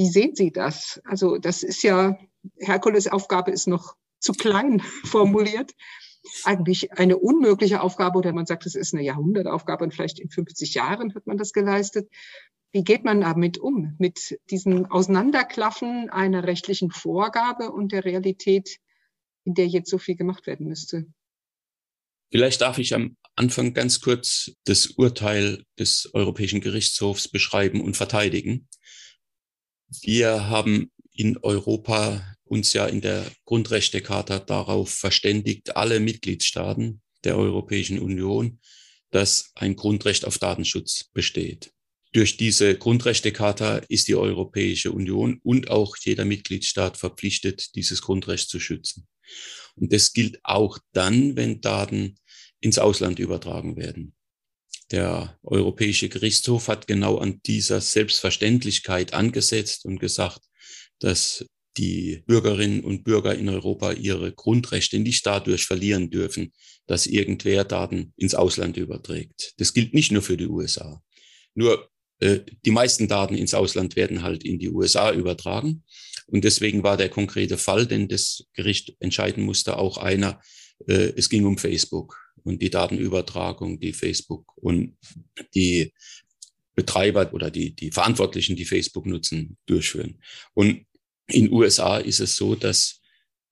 wie 0.02 0.08
sehen 0.08 0.34
Sie 0.34 0.50
das? 0.50 1.00
Also 1.04 1.38
das 1.38 1.62
ist 1.62 1.84
ja, 1.84 2.18
Herkules 2.58 3.06
Aufgabe 3.06 3.52
ist 3.52 3.68
noch 3.68 3.94
zu 4.18 4.32
klein 4.32 4.80
formuliert 5.04 5.74
eigentlich 6.44 6.92
eine 6.92 7.18
unmögliche 7.18 7.80
Aufgabe 7.80 8.18
oder 8.18 8.32
man 8.32 8.46
sagt, 8.46 8.66
es 8.66 8.74
ist 8.74 8.94
eine 8.94 9.02
Jahrhundertaufgabe 9.02 9.84
und 9.84 9.94
vielleicht 9.94 10.20
in 10.20 10.30
50 10.30 10.74
Jahren 10.74 11.14
hat 11.14 11.26
man 11.26 11.36
das 11.36 11.52
geleistet. 11.52 12.08
Wie 12.72 12.84
geht 12.84 13.04
man 13.04 13.20
damit 13.20 13.58
um? 13.58 13.96
Mit 13.98 14.38
diesem 14.50 14.86
Auseinanderklaffen 14.86 16.10
einer 16.10 16.44
rechtlichen 16.44 16.90
Vorgabe 16.90 17.70
und 17.70 17.92
der 17.92 18.04
Realität, 18.04 18.78
in 19.44 19.54
der 19.54 19.66
jetzt 19.66 19.90
so 19.90 19.98
viel 19.98 20.16
gemacht 20.16 20.46
werden 20.46 20.68
müsste? 20.68 21.06
Vielleicht 22.30 22.60
darf 22.60 22.78
ich 22.78 22.94
am 22.94 23.16
Anfang 23.34 23.74
ganz 23.74 24.00
kurz 24.00 24.52
das 24.64 24.86
Urteil 24.86 25.64
des 25.78 26.10
Europäischen 26.14 26.60
Gerichtshofs 26.60 27.28
beschreiben 27.28 27.80
und 27.80 27.96
verteidigen. 27.96 28.68
Wir 30.00 30.48
haben 30.48 30.90
in 31.14 31.36
Europa 31.38 32.22
uns 32.44 32.72
ja 32.72 32.86
in 32.86 33.00
der 33.00 33.30
Grundrechtecharta 33.44 34.38
darauf 34.38 34.90
verständigt, 34.90 35.76
alle 35.76 36.00
Mitgliedstaaten 36.00 37.02
der 37.24 37.36
Europäischen 37.36 37.98
Union, 37.98 38.60
dass 39.10 39.52
ein 39.54 39.76
Grundrecht 39.76 40.24
auf 40.24 40.38
Datenschutz 40.38 41.10
besteht. 41.12 41.72
Durch 42.12 42.36
diese 42.36 42.76
Grundrechtecharta 42.76 43.78
ist 43.88 44.08
die 44.08 44.14
Europäische 44.14 44.92
Union 44.92 45.40
und 45.42 45.70
auch 45.70 45.96
jeder 45.96 46.24
Mitgliedstaat 46.24 46.98
verpflichtet, 46.98 47.74
dieses 47.74 48.02
Grundrecht 48.02 48.50
zu 48.50 48.60
schützen. 48.60 49.06
Und 49.76 49.92
das 49.92 50.12
gilt 50.12 50.38
auch 50.42 50.78
dann, 50.92 51.36
wenn 51.36 51.62
Daten 51.62 52.16
ins 52.60 52.78
Ausland 52.78 53.18
übertragen 53.18 53.76
werden. 53.76 54.14
Der 54.92 55.38
Europäische 55.42 56.10
Gerichtshof 56.10 56.68
hat 56.68 56.86
genau 56.86 57.16
an 57.16 57.40
dieser 57.46 57.80
Selbstverständlichkeit 57.80 59.14
angesetzt 59.14 59.86
und 59.86 59.98
gesagt, 59.98 60.42
dass 60.98 61.46
die 61.78 62.22
Bürgerinnen 62.26 62.84
und 62.84 63.02
Bürger 63.02 63.34
in 63.34 63.48
Europa 63.48 63.92
ihre 63.92 64.32
Grundrechte 64.32 64.98
nicht 64.98 65.26
dadurch 65.26 65.64
verlieren 65.64 66.10
dürfen, 66.10 66.52
dass 66.86 67.06
irgendwer 67.06 67.64
Daten 67.64 68.12
ins 68.16 68.34
Ausland 68.34 68.76
überträgt. 68.76 69.54
Das 69.56 69.72
gilt 69.72 69.94
nicht 69.94 70.12
nur 70.12 70.20
für 70.20 70.36
die 70.36 70.46
USA. 70.46 71.02
Nur 71.54 71.88
äh, 72.20 72.40
die 72.66 72.70
meisten 72.70 73.08
Daten 73.08 73.34
ins 73.34 73.54
Ausland 73.54 73.96
werden 73.96 74.22
halt 74.22 74.44
in 74.44 74.58
die 74.58 74.68
USA 74.68 75.10
übertragen. 75.10 75.84
Und 76.26 76.44
deswegen 76.44 76.82
war 76.82 76.98
der 76.98 77.08
konkrete 77.08 77.56
Fall, 77.56 77.86
denn 77.86 78.08
das 78.08 78.44
Gericht 78.52 78.94
entscheiden 79.00 79.42
musste, 79.44 79.78
auch 79.78 79.96
einer, 79.96 80.42
äh, 80.86 81.14
es 81.16 81.30
ging 81.30 81.46
um 81.46 81.56
Facebook 81.56 82.18
und 82.44 82.60
die 82.62 82.70
Datenübertragung, 82.70 83.80
die 83.80 83.92
Facebook 83.92 84.52
und 84.56 84.96
die 85.54 85.92
Betreiber 86.74 87.32
oder 87.32 87.50
die, 87.50 87.74
die 87.74 87.90
Verantwortlichen, 87.90 88.56
die 88.56 88.64
Facebook 88.64 89.06
nutzen, 89.06 89.56
durchführen. 89.66 90.18
Und 90.54 90.86
in 91.28 91.52
USA 91.52 91.98
ist 91.98 92.20
es 92.20 92.36
so, 92.36 92.54
dass 92.54 93.00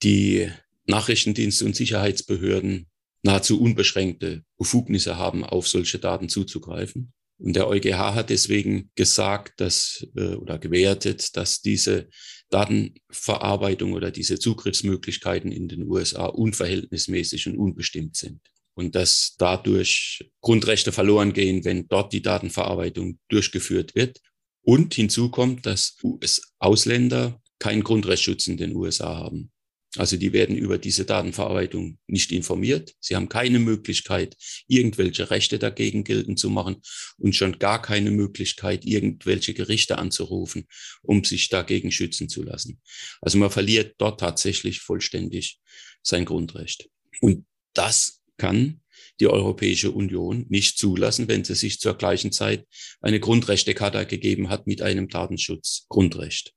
die 0.02 0.50
Nachrichtendienste 0.86 1.64
und 1.64 1.76
Sicherheitsbehörden 1.76 2.86
nahezu 3.22 3.60
unbeschränkte 3.60 4.44
Befugnisse 4.56 5.16
haben, 5.16 5.44
auf 5.44 5.68
solche 5.68 5.98
Daten 5.98 6.28
zuzugreifen. 6.28 7.12
Und 7.38 7.56
der 7.56 7.68
EuGH 7.68 8.14
hat 8.14 8.30
deswegen 8.30 8.90
gesagt, 8.94 9.60
dass 9.60 10.06
äh, 10.14 10.34
oder 10.34 10.58
gewertet, 10.58 11.36
dass 11.36 11.62
diese 11.62 12.08
Datenverarbeitung 12.50 13.94
oder 13.94 14.10
diese 14.10 14.38
Zugriffsmöglichkeiten 14.38 15.50
in 15.50 15.68
den 15.68 15.88
USA 15.88 16.26
unverhältnismäßig 16.26 17.48
und 17.48 17.56
unbestimmt 17.56 18.16
sind. 18.16 18.40
Und 18.74 18.94
dass 18.94 19.34
dadurch 19.38 20.30
Grundrechte 20.40 20.92
verloren 20.92 21.32
gehen, 21.32 21.64
wenn 21.64 21.88
dort 21.88 22.12
die 22.12 22.22
Datenverarbeitung 22.22 23.18
durchgeführt 23.28 23.94
wird. 23.94 24.20
Und 24.62 24.94
hinzu 24.94 25.30
kommt, 25.30 25.66
dass 25.66 25.96
US-Ausländer 26.02 27.40
keinen 27.58 27.84
Grundrechtsschutz 27.84 28.46
in 28.46 28.56
den 28.56 28.74
USA 28.74 29.16
haben. 29.16 29.50
Also 29.96 30.16
die 30.16 30.32
werden 30.32 30.56
über 30.56 30.78
diese 30.78 31.04
Datenverarbeitung 31.04 31.98
nicht 32.06 32.30
informiert. 32.30 32.94
Sie 33.00 33.16
haben 33.16 33.28
keine 33.28 33.58
Möglichkeit, 33.58 34.36
irgendwelche 34.68 35.30
Rechte 35.30 35.58
dagegen 35.58 36.04
geltend 36.04 36.38
zu 36.38 36.48
machen 36.48 36.76
und 37.18 37.34
schon 37.34 37.58
gar 37.58 37.82
keine 37.82 38.12
Möglichkeit, 38.12 38.84
irgendwelche 38.84 39.52
Gerichte 39.52 39.98
anzurufen, 39.98 40.68
um 41.02 41.24
sich 41.24 41.48
dagegen 41.48 41.90
schützen 41.90 42.28
zu 42.28 42.44
lassen. 42.44 42.80
Also 43.20 43.38
man 43.38 43.50
verliert 43.50 43.96
dort 43.98 44.20
tatsächlich 44.20 44.80
vollständig 44.80 45.58
sein 46.02 46.24
Grundrecht. 46.24 46.88
Und 47.20 47.46
das 47.74 48.19
kann 48.40 48.80
die 49.20 49.28
Europäische 49.28 49.90
Union 49.90 50.46
nicht 50.48 50.78
zulassen, 50.78 51.28
wenn 51.28 51.44
sie 51.44 51.54
sich 51.54 51.78
zur 51.78 51.94
gleichen 51.94 52.32
Zeit 52.32 52.66
eine 53.02 53.20
Grundrechtecharta 53.20 54.04
gegeben 54.04 54.48
hat 54.48 54.66
mit 54.66 54.80
einem 54.80 55.08
Datenschutzgrundrecht. 55.08 56.54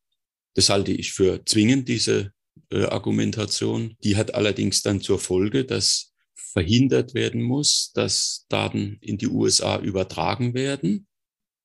Das 0.56 0.70
halte 0.70 0.94
ich 0.94 1.12
für 1.12 1.44
zwingend, 1.46 1.90
diese 1.90 2.32
äh, 2.72 2.86
Argumentation. 2.86 3.98
Die 4.04 4.16
hat 4.16 4.34
allerdings 4.34 4.82
dann 4.82 5.02
zur 5.02 5.20
Folge, 5.20 5.66
dass 5.66 6.13
verhindert 6.36 7.16
werden 7.16 7.42
muss, 7.42 7.92
dass 7.94 8.46
Daten 8.48 8.98
in 9.02 9.18
die 9.18 9.28
USA 9.28 9.80
übertragen 9.80 10.54
werden. 10.54 11.08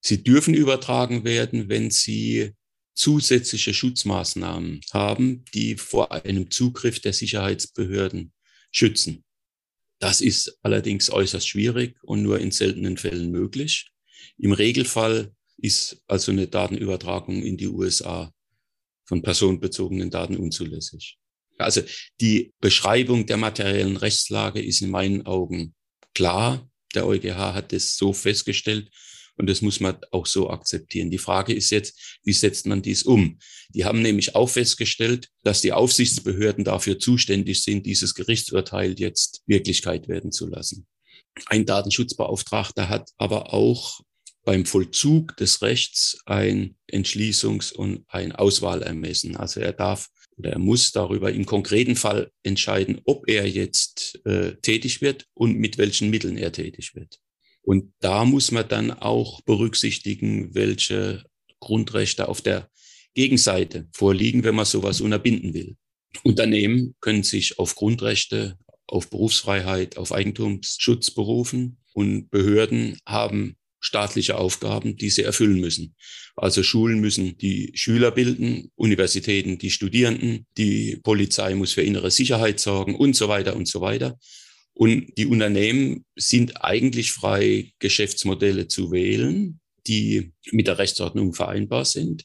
Sie 0.00 0.22
dürfen 0.22 0.54
übertragen 0.54 1.24
werden, 1.24 1.68
wenn 1.68 1.90
sie 1.90 2.54
zusätzliche 2.94 3.74
Schutzmaßnahmen 3.74 4.80
haben, 4.92 5.44
die 5.54 5.76
vor 5.76 6.10
einem 6.10 6.50
Zugriff 6.50 7.00
der 7.00 7.12
Sicherheitsbehörden 7.12 8.32
schützen. 8.72 9.24
Das 9.98 10.20
ist 10.20 10.58
allerdings 10.62 11.10
äußerst 11.10 11.48
schwierig 11.48 11.96
und 12.02 12.22
nur 12.22 12.38
in 12.38 12.50
seltenen 12.50 12.96
Fällen 12.96 13.30
möglich. 13.30 13.90
Im 14.38 14.52
Regelfall 14.52 15.32
ist 15.56 16.02
also 16.06 16.30
eine 16.30 16.46
Datenübertragung 16.46 17.42
in 17.42 17.56
die 17.56 17.68
USA 17.68 18.32
von 19.04 19.22
personenbezogenen 19.22 20.10
Daten 20.10 20.36
unzulässig. 20.36 21.18
Also 21.58 21.82
die 22.20 22.52
Beschreibung 22.60 23.26
der 23.26 23.36
materiellen 23.36 23.96
Rechtslage 23.96 24.62
ist 24.62 24.80
in 24.80 24.90
meinen 24.90 25.26
Augen 25.26 25.74
klar. 26.14 26.70
Der 26.94 27.06
EuGH 27.06 27.54
hat 27.54 27.72
es 27.72 27.96
so 27.96 28.12
festgestellt 28.12 28.90
und 29.38 29.48
das 29.48 29.62
muss 29.62 29.80
man 29.80 29.96
auch 30.10 30.26
so 30.26 30.50
akzeptieren. 30.50 31.10
Die 31.10 31.18
Frage 31.18 31.54
ist 31.54 31.70
jetzt, 31.70 32.18
wie 32.24 32.32
setzt 32.32 32.66
man 32.66 32.82
dies 32.82 33.04
um? 33.04 33.38
Die 33.70 33.84
haben 33.84 34.02
nämlich 34.02 34.34
auch 34.34 34.48
festgestellt, 34.48 35.28
dass 35.44 35.60
die 35.60 35.72
Aufsichtsbehörden 35.72 36.64
dafür 36.64 36.98
zuständig 36.98 37.62
sind, 37.62 37.86
dieses 37.86 38.14
Gerichtsurteil 38.14 38.98
jetzt 38.98 39.42
Wirklichkeit 39.46 40.08
werden 40.08 40.32
zu 40.32 40.48
lassen. 40.48 40.86
Ein 41.46 41.66
Datenschutzbeauftragter 41.66 42.88
hat 42.88 43.10
aber 43.16 43.54
auch 43.54 44.00
beim 44.44 44.64
Vollzug 44.64 45.36
des 45.36 45.62
Rechts 45.62 46.18
ein 46.26 46.76
Entschließungs- 46.90 47.72
und 47.72 48.04
ein 48.08 48.32
Auswahlermessen. 48.32 49.36
Also 49.36 49.60
er 49.60 49.72
darf 49.72 50.08
oder 50.36 50.52
er 50.52 50.58
muss 50.58 50.92
darüber 50.92 51.32
im 51.32 51.46
konkreten 51.46 51.96
Fall 51.96 52.30
entscheiden, 52.42 53.00
ob 53.04 53.28
er 53.28 53.46
jetzt 53.48 54.20
äh, 54.24 54.54
tätig 54.62 55.00
wird 55.02 55.26
und 55.34 55.56
mit 55.56 55.78
welchen 55.78 56.10
Mitteln 56.10 56.36
er 56.36 56.52
tätig 56.52 56.94
wird. 56.94 57.18
Und 57.68 57.92
da 58.00 58.24
muss 58.24 58.50
man 58.50 58.66
dann 58.66 58.90
auch 58.90 59.42
berücksichtigen, 59.42 60.54
welche 60.54 61.24
Grundrechte 61.60 62.26
auf 62.26 62.40
der 62.40 62.70
Gegenseite 63.12 63.88
vorliegen, 63.92 64.42
wenn 64.42 64.54
man 64.54 64.64
sowas 64.64 65.02
unterbinden 65.02 65.52
will. 65.52 65.76
Unternehmen 66.24 66.94
können 67.02 67.24
sich 67.24 67.58
auf 67.58 67.74
Grundrechte, 67.74 68.56
auf 68.86 69.10
Berufsfreiheit, 69.10 69.98
auf 69.98 70.12
Eigentumsschutz 70.12 71.10
berufen 71.10 71.76
und 71.92 72.30
Behörden 72.30 72.96
haben 73.04 73.56
staatliche 73.80 74.38
Aufgaben, 74.38 74.96
die 74.96 75.10
sie 75.10 75.24
erfüllen 75.24 75.60
müssen. 75.60 75.94
Also 76.36 76.62
Schulen 76.62 77.00
müssen 77.00 77.36
die 77.36 77.72
Schüler 77.74 78.12
bilden, 78.12 78.72
Universitäten 78.76 79.58
die 79.58 79.70
Studierenden, 79.70 80.46
die 80.56 81.00
Polizei 81.02 81.54
muss 81.54 81.74
für 81.74 81.82
innere 81.82 82.10
Sicherheit 82.10 82.60
sorgen 82.60 82.94
und 82.94 83.14
so 83.14 83.28
weiter 83.28 83.56
und 83.56 83.68
so 83.68 83.82
weiter. 83.82 84.18
Und 84.78 85.12
die 85.18 85.26
Unternehmen 85.26 86.04
sind 86.14 86.62
eigentlich 86.62 87.10
frei, 87.10 87.72
Geschäftsmodelle 87.80 88.68
zu 88.68 88.92
wählen, 88.92 89.58
die 89.88 90.30
mit 90.52 90.68
der 90.68 90.78
Rechtsordnung 90.78 91.34
vereinbar 91.34 91.84
sind. 91.84 92.24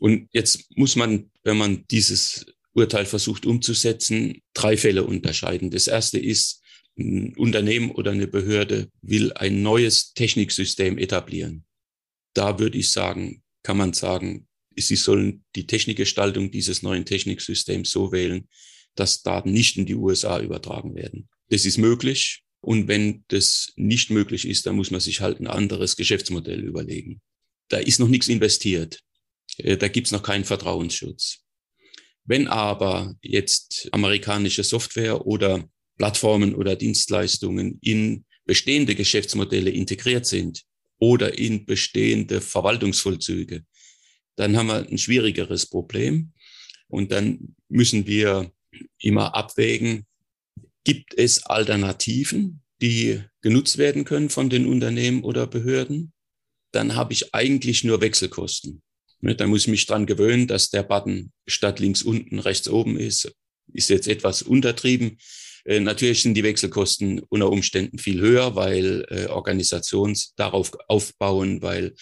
Und 0.00 0.28
jetzt 0.32 0.76
muss 0.76 0.96
man, 0.96 1.30
wenn 1.44 1.56
man 1.56 1.84
dieses 1.92 2.44
Urteil 2.74 3.06
versucht 3.06 3.46
umzusetzen, 3.46 4.42
drei 4.52 4.76
Fälle 4.76 5.04
unterscheiden. 5.04 5.70
Das 5.70 5.86
erste 5.86 6.18
ist, 6.18 6.60
ein 6.98 7.36
Unternehmen 7.36 7.92
oder 7.92 8.10
eine 8.10 8.26
Behörde 8.26 8.90
will 9.00 9.32
ein 9.34 9.62
neues 9.62 10.12
Techniksystem 10.12 10.98
etablieren. 10.98 11.64
Da 12.34 12.58
würde 12.58 12.78
ich 12.78 12.90
sagen, 12.90 13.44
kann 13.62 13.76
man 13.76 13.92
sagen, 13.92 14.48
sie 14.76 14.96
sollen 14.96 15.44
die 15.54 15.68
Technikgestaltung 15.68 16.50
dieses 16.50 16.82
neuen 16.82 17.04
Techniksystems 17.04 17.92
so 17.92 18.10
wählen, 18.10 18.48
dass 18.96 19.22
Daten 19.22 19.52
nicht 19.52 19.76
in 19.76 19.86
die 19.86 19.94
USA 19.94 20.40
übertragen 20.40 20.96
werden. 20.96 21.28
Das 21.52 21.66
ist 21.66 21.76
möglich. 21.76 22.42
Und 22.62 22.88
wenn 22.88 23.24
das 23.28 23.74
nicht 23.76 24.08
möglich 24.08 24.48
ist, 24.48 24.64
dann 24.64 24.74
muss 24.74 24.90
man 24.90 25.00
sich 25.00 25.20
halt 25.20 25.38
ein 25.38 25.46
anderes 25.46 25.96
Geschäftsmodell 25.96 26.60
überlegen. 26.60 27.20
Da 27.68 27.76
ist 27.76 28.00
noch 28.00 28.08
nichts 28.08 28.28
investiert. 28.28 29.00
Äh, 29.58 29.76
da 29.76 29.88
gibt's 29.88 30.12
noch 30.12 30.22
keinen 30.22 30.44
Vertrauensschutz. 30.44 31.40
Wenn 32.24 32.48
aber 32.48 33.14
jetzt 33.20 33.90
amerikanische 33.92 34.64
Software 34.64 35.26
oder 35.26 35.68
Plattformen 35.98 36.54
oder 36.54 36.74
Dienstleistungen 36.74 37.78
in 37.82 38.24
bestehende 38.46 38.94
Geschäftsmodelle 38.94 39.70
integriert 39.70 40.24
sind 40.24 40.62
oder 40.98 41.36
in 41.38 41.66
bestehende 41.66 42.40
Verwaltungsvollzüge, 42.40 43.66
dann 44.36 44.56
haben 44.56 44.68
wir 44.68 44.88
ein 44.88 44.96
schwierigeres 44.96 45.66
Problem. 45.66 46.32
Und 46.88 47.12
dann 47.12 47.56
müssen 47.68 48.06
wir 48.06 48.50
immer 48.98 49.34
abwägen, 49.34 50.06
gibt 50.84 51.14
es 51.16 51.44
Alternativen, 51.44 52.62
die 52.80 53.22
genutzt 53.40 53.78
werden 53.78 54.04
können 54.04 54.30
von 54.30 54.50
den 54.50 54.66
Unternehmen 54.66 55.22
oder 55.22 55.46
Behörden? 55.46 56.12
Dann 56.72 56.96
habe 56.96 57.12
ich 57.12 57.34
eigentlich 57.34 57.84
nur 57.84 58.00
Wechselkosten. 58.00 58.82
Ne, 59.20 59.36
da 59.36 59.46
muss 59.46 59.62
ich 59.62 59.68
mich 59.68 59.86
dran 59.86 60.06
gewöhnen, 60.06 60.48
dass 60.48 60.70
der 60.70 60.82
Button 60.82 61.32
statt 61.46 61.78
links 61.78 62.02
unten 62.02 62.40
rechts 62.40 62.68
oben 62.68 62.98
ist. 62.98 63.32
Ist 63.72 63.88
jetzt 63.88 64.08
etwas 64.08 64.42
untertrieben. 64.42 65.18
Äh, 65.64 65.80
natürlich 65.80 66.22
sind 66.22 66.34
die 66.34 66.42
Wechselkosten 66.42 67.20
unter 67.28 67.50
Umständen 67.50 67.98
viel 67.98 68.20
höher, 68.20 68.56
weil 68.56 69.06
äh, 69.10 69.26
Organisationen 69.26 70.18
darauf 70.36 70.72
aufbauen, 70.88 71.62
weil 71.62 71.94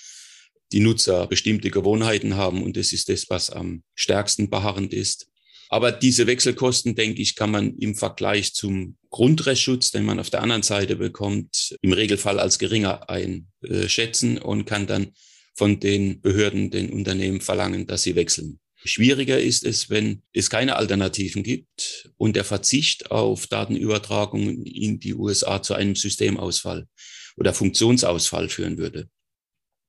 die 0.72 0.80
Nutzer 0.80 1.26
bestimmte 1.26 1.70
Gewohnheiten 1.70 2.36
haben 2.36 2.62
und 2.62 2.76
das 2.76 2.92
ist 2.92 3.08
das, 3.08 3.28
was 3.28 3.50
am 3.50 3.82
stärksten 3.94 4.48
beharrend 4.50 4.94
ist. 4.94 5.29
Aber 5.72 5.92
diese 5.92 6.26
Wechselkosten, 6.26 6.96
denke 6.96 7.22
ich, 7.22 7.36
kann 7.36 7.52
man 7.52 7.76
im 7.76 7.94
Vergleich 7.94 8.54
zum 8.54 8.96
Grundrechtsschutz, 9.08 9.92
den 9.92 10.04
man 10.04 10.18
auf 10.18 10.28
der 10.28 10.42
anderen 10.42 10.64
Seite 10.64 10.96
bekommt, 10.96 11.76
im 11.80 11.92
Regelfall 11.92 12.40
als 12.40 12.58
geringer 12.58 13.08
einschätzen 13.08 14.38
und 14.38 14.64
kann 14.64 14.88
dann 14.88 15.12
von 15.54 15.78
den 15.78 16.20
Behörden, 16.20 16.70
den 16.70 16.90
Unternehmen 16.90 17.40
verlangen, 17.40 17.86
dass 17.86 18.02
sie 18.02 18.16
wechseln. 18.16 18.58
Schwieriger 18.82 19.38
ist 19.38 19.64
es, 19.64 19.90
wenn 19.90 20.22
es 20.32 20.50
keine 20.50 20.74
Alternativen 20.74 21.44
gibt 21.44 22.10
und 22.16 22.34
der 22.34 22.44
Verzicht 22.44 23.12
auf 23.12 23.46
Datenübertragungen 23.46 24.64
in 24.64 24.98
die 24.98 25.14
USA 25.14 25.62
zu 25.62 25.74
einem 25.74 25.94
Systemausfall 25.94 26.88
oder 27.36 27.54
Funktionsausfall 27.54 28.48
führen 28.48 28.76
würde. 28.78 29.08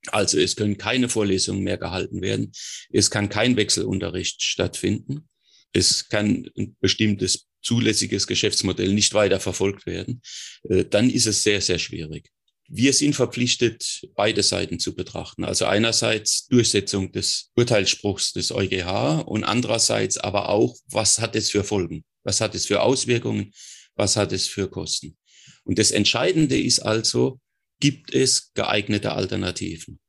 Also 0.07 0.39
es 0.39 0.55
können 0.55 0.77
keine 0.77 1.09
Vorlesungen 1.09 1.63
mehr 1.63 1.77
gehalten 1.77 2.21
werden. 2.21 2.51
Es 2.91 3.09
kann 3.09 3.29
kein 3.29 3.55
Wechselunterricht 3.55 4.43
stattfinden. 4.43 5.29
Es 5.73 6.09
kann 6.09 6.49
ein 6.57 6.75
bestimmtes 6.79 7.47
zulässiges 7.61 8.27
Geschäftsmodell 8.27 8.93
nicht 8.93 9.13
weiter 9.13 9.39
verfolgt 9.39 9.85
werden. 9.85 10.21
Äh, 10.69 10.85
dann 10.85 11.09
ist 11.09 11.27
es 11.27 11.43
sehr, 11.43 11.61
sehr 11.61 11.79
schwierig. 11.79 12.29
Wir 12.73 12.93
sind 12.93 13.15
verpflichtet, 13.15 14.07
beide 14.15 14.43
Seiten 14.43 14.79
zu 14.79 14.95
betrachten. 14.95 15.43
Also 15.43 15.65
einerseits 15.65 16.47
Durchsetzung 16.47 17.11
des 17.11 17.51
Urteilsspruchs 17.55 18.31
des 18.31 18.51
EuGH 18.51 19.23
und 19.25 19.43
andererseits 19.43 20.17
aber 20.17 20.47
auch, 20.47 20.77
was 20.87 21.19
hat 21.19 21.35
es 21.35 21.51
für 21.51 21.65
Folgen? 21.65 22.05
Was 22.23 22.39
hat 22.39 22.55
es 22.55 22.65
für 22.65 22.81
Auswirkungen? 22.81 23.51
Was 23.95 24.15
hat 24.15 24.31
es 24.31 24.47
für 24.47 24.69
Kosten? 24.69 25.17
Und 25.65 25.79
das 25.79 25.91
Entscheidende 25.91 26.59
ist 26.59 26.79
also, 26.79 27.39
gibt 27.81 28.13
es 28.13 28.53
geeignete 28.53 29.11
Alternativen? 29.11 29.99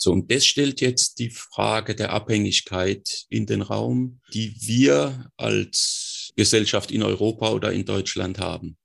So, 0.00 0.12
und 0.12 0.30
das 0.30 0.46
stellt 0.46 0.80
jetzt 0.80 1.18
die 1.18 1.30
Frage 1.30 1.96
der 1.96 2.12
Abhängigkeit 2.12 3.26
in 3.30 3.46
den 3.46 3.62
Raum, 3.62 4.20
die 4.32 4.54
wir 4.60 5.32
als 5.36 6.32
Gesellschaft 6.36 6.92
in 6.92 7.02
Europa 7.02 7.50
oder 7.50 7.72
in 7.72 7.84
Deutschland 7.84 8.38
haben 8.38 8.76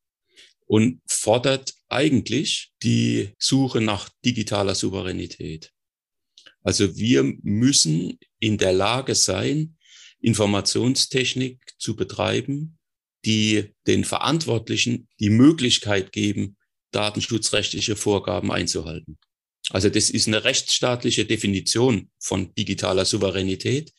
und 0.66 1.02
fordert 1.06 1.76
eigentlich 1.88 2.72
die 2.82 3.30
Suche 3.38 3.80
nach 3.80 4.10
digitaler 4.26 4.74
Souveränität. 4.74 5.72
Also 6.64 6.98
wir 6.98 7.24
müssen 7.44 8.18
in 8.40 8.58
der 8.58 8.74
Lage 8.74 9.14
sein, 9.14 9.78
Informationstechnik 10.20 11.60
zu 11.78 11.96
betreiben, 11.96 12.80
die 13.24 13.76
den 13.86 14.04
Verantwortlichen 14.04 15.08
die 15.20 15.30
Möglichkeit 15.30 16.12
geben, 16.12 16.58
datenschutzrechtliche 16.92 17.96
Vorgaben 17.96 18.52
einzuhalten. 18.52 19.20
Also 19.70 19.90
das 19.90 20.10
ist 20.10 20.28
eine 20.28 20.44
rechtsstaatliche 20.44 21.26
Definition 21.26 22.10
von 22.20 22.54
digitaler 22.56 23.06
Souveränität. 23.06 23.92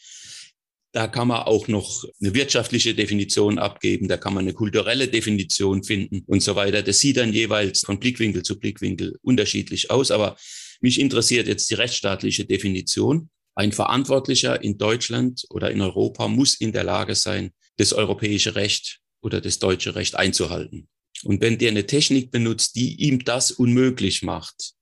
Da 0.92 1.08
kann 1.08 1.28
man 1.28 1.42
auch 1.42 1.66
noch 1.66 2.04
eine 2.20 2.34
wirtschaftliche 2.34 2.94
Definition 2.94 3.58
abgeben, 3.58 4.06
da 4.06 4.16
kann 4.16 4.34
man 4.34 4.44
eine 4.44 4.52
kulturelle 4.52 5.08
Definition 5.08 5.82
finden 5.82 6.22
und 6.26 6.40
so 6.40 6.54
weiter. 6.54 6.82
Das 6.82 7.00
sieht 7.00 7.16
dann 7.16 7.32
jeweils 7.32 7.80
von 7.80 7.98
Blickwinkel 7.98 8.42
zu 8.42 8.60
Blickwinkel 8.60 9.18
unterschiedlich 9.22 9.90
aus. 9.90 10.12
Aber 10.12 10.36
mich 10.80 11.00
interessiert 11.00 11.48
jetzt 11.48 11.70
die 11.70 11.74
rechtsstaatliche 11.74 12.44
Definition. 12.44 13.30
Ein 13.56 13.72
Verantwortlicher 13.72 14.62
in 14.62 14.78
Deutschland 14.78 15.44
oder 15.50 15.70
in 15.70 15.80
Europa 15.80 16.28
muss 16.28 16.54
in 16.54 16.72
der 16.72 16.84
Lage 16.84 17.14
sein, 17.14 17.50
das 17.76 17.92
europäische 17.92 18.54
Recht 18.54 19.00
oder 19.20 19.40
das 19.40 19.58
deutsche 19.58 19.96
Recht 19.96 20.14
einzuhalten. 20.14 20.88
Und 21.24 21.40
wenn 21.40 21.58
der 21.58 21.70
eine 21.70 21.86
Technik 21.86 22.30
benutzt, 22.30 22.76
die 22.76 23.02
ihm 23.02 23.24
das 23.24 23.50
unmöglich 23.50 24.22
macht, 24.22 24.74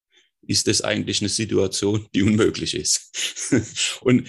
ist 0.46 0.66
das 0.66 0.83
eigentlich 0.83 1.20
eine 1.20 1.28
Situation, 1.28 2.07
die 2.14 2.22
unmöglich 2.22 2.74
ist. 2.74 3.11
und 4.02 4.28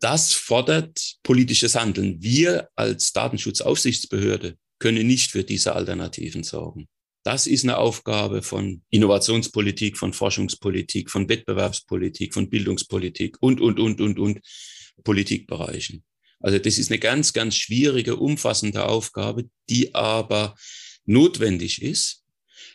das 0.00 0.32
fordert 0.32 1.16
politisches 1.22 1.74
Handeln. 1.74 2.22
Wir 2.22 2.68
als 2.74 3.12
Datenschutzaufsichtsbehörde 3.12 4.56
können 4.78 5.06
nicht 5.06 5.30
für 5.30 5.44
diese 5.44 5.74
Alternativen 5.74 6.42
sorgen. 6.42 6.88
Das 7.24 7.46
ist 7.46 7.64
eine 7.64 7.78
Aufgabe 7.78 8.42
von 8.42 8.82
Innovationspolitik, 8.90 9.98
von 9.98 10.12
Forschungspolitik, 10.12 11.10
von 11.10 11.28
Wettbewerbspolitik, 11.28 12.34
von 12.34 12.48
Bildungspolitik 12.48 13.36
und, 13.40 13.60
und, 13.60 13.80
und, 13.80 14.00
und, 14.00 14.18
und 14.18 14.40
Politikbereichen. 15.02 16.04
Also 16.40 16.58
das 16.58 16.78
ist 16.78 16.90
eine 16.90 17.00
ganz, 17.00 17.32
ganz 17.32 17.56
schwierige, 17.56 18.16
umfassende 18.16 18.86
Aufgabe, 18.86 19.48
die 19.68 19.94
aber 19.94 20.54
notwendig 21.04 21.82
ist, 21.82 22.22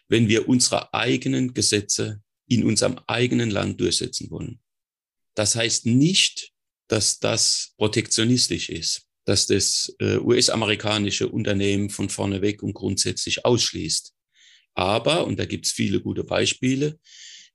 wenn 0.09 0.27
wir 0.27 0.49
unsere 0.49 0.93
eigenen 0.93 1.53
Gesetze 1.53 2.21
in 2.51 2.65
unserem 2.65 2.99
eigenen 3.07 3.49
Land 3.49 3.79
durchsetzen 3.79 4.29
wollen. 4.29 4.59
Das 5.35 5.55
heißt 5.55 5.85
nicht, 5.85 6.51
dass 6.89 7.19
das 7.19 7.73
protektionistisch 7.77 8.69
ist, 8.69 9.07
dass 9.23 9.47
das 9.47 9.95
äh, 9.99 10.17
US-amerikanische 10.17 11.29
Unternehmen 11.29 11.89
von 11.89 12.09
vorne 12.09 12.41
weg 12.41 12.61
und 12.61 12.73
grundsätzlich 12.73 13.45
ausschließt. 13.45 14.13
Aber, 14.73 15.25
und 15.25 15.39
da 15.39 15.45
gibt 15.45 15.65
es 15.65 15.71
viele 15.71 16.01
gute 16.01 16.25
Beispiele, 16.25 16.99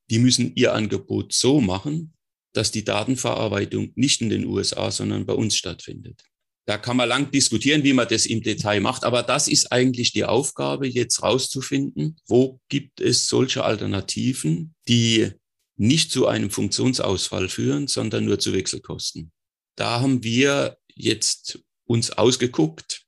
die 0.08 0.18
müssen 0.18 0.54
ihr 0.56 0.72
Angebot 0.72 1.34
so 1.34 1.60
machen, 1.60 2.14
dass 2.54 2.70
die 2.70 2.84
Datenverarbeitung 2.84 3.92
nicht 3.96 4.22
in 4.22 4.30
den 4.30 4.46
USA, 4.46 4.90
sondern 4.90 5.26
bei 5.26 5.34
uns 5.34 5.56
stattfindet. 5.56 6.22
Da 6.66 6.78
kann 6.78 6.96
man 6.96 7.08
lang 7.08 7.30
diskutieren, 7.30 7.84
wie 7.84 7.92
man 7.92 8.08
das 8.08 8.26
im 8.26 8.42
Detail 8.42 8.80
macht, 8.80 9.04
aber 9.04 9.22
das 9.22 9.46
ist 9.46 9.70
eigentlich 9.70 10.12
die 10.12 10.24
Aufgabe, 10.24 10.88
jetzt 10.88 11.22
rauszufinden, 11.22 12.16
wo 12.26 12.60
gibt 12.68 13.00
es 13.00 13.28
solche 13.28 13.62
Alternativen, 13.62 14.74
die 14.88 15.30
nicht 15.76 16.10
zu 16.10 16.26
einem 16.26 16.50
Funktionsausfall 16.50 17.48
führen, 17.48 17.86
sondern 17.86 18.24
nur 18.24 18.40
zu 18.40 18.52
Wechselkosten. 18.52 19.30
Da 19.76 20.00
haben 20.00 20.24
wir 20.24 20.76
jetzt 20.94 21.60
uns 21.84 22.10
ausgeguckt, 22.10 23.04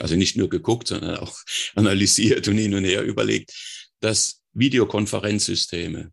also 0.00 0.16
nicht 0.16 0.36
nur 0.36 0.48
geguckt, 0.48 0.88
sondern 0.88 1.18
auch 1.18 1.38
analysiert 1.76 2.48
und 2.48 2.58
hin 2.58 2.74
und 2.74 2.84
her 2.84 3.02
überlegt, 3.02 3.52
dass 4.00 4.40
Videokonferenzsysteme 4.54 6.10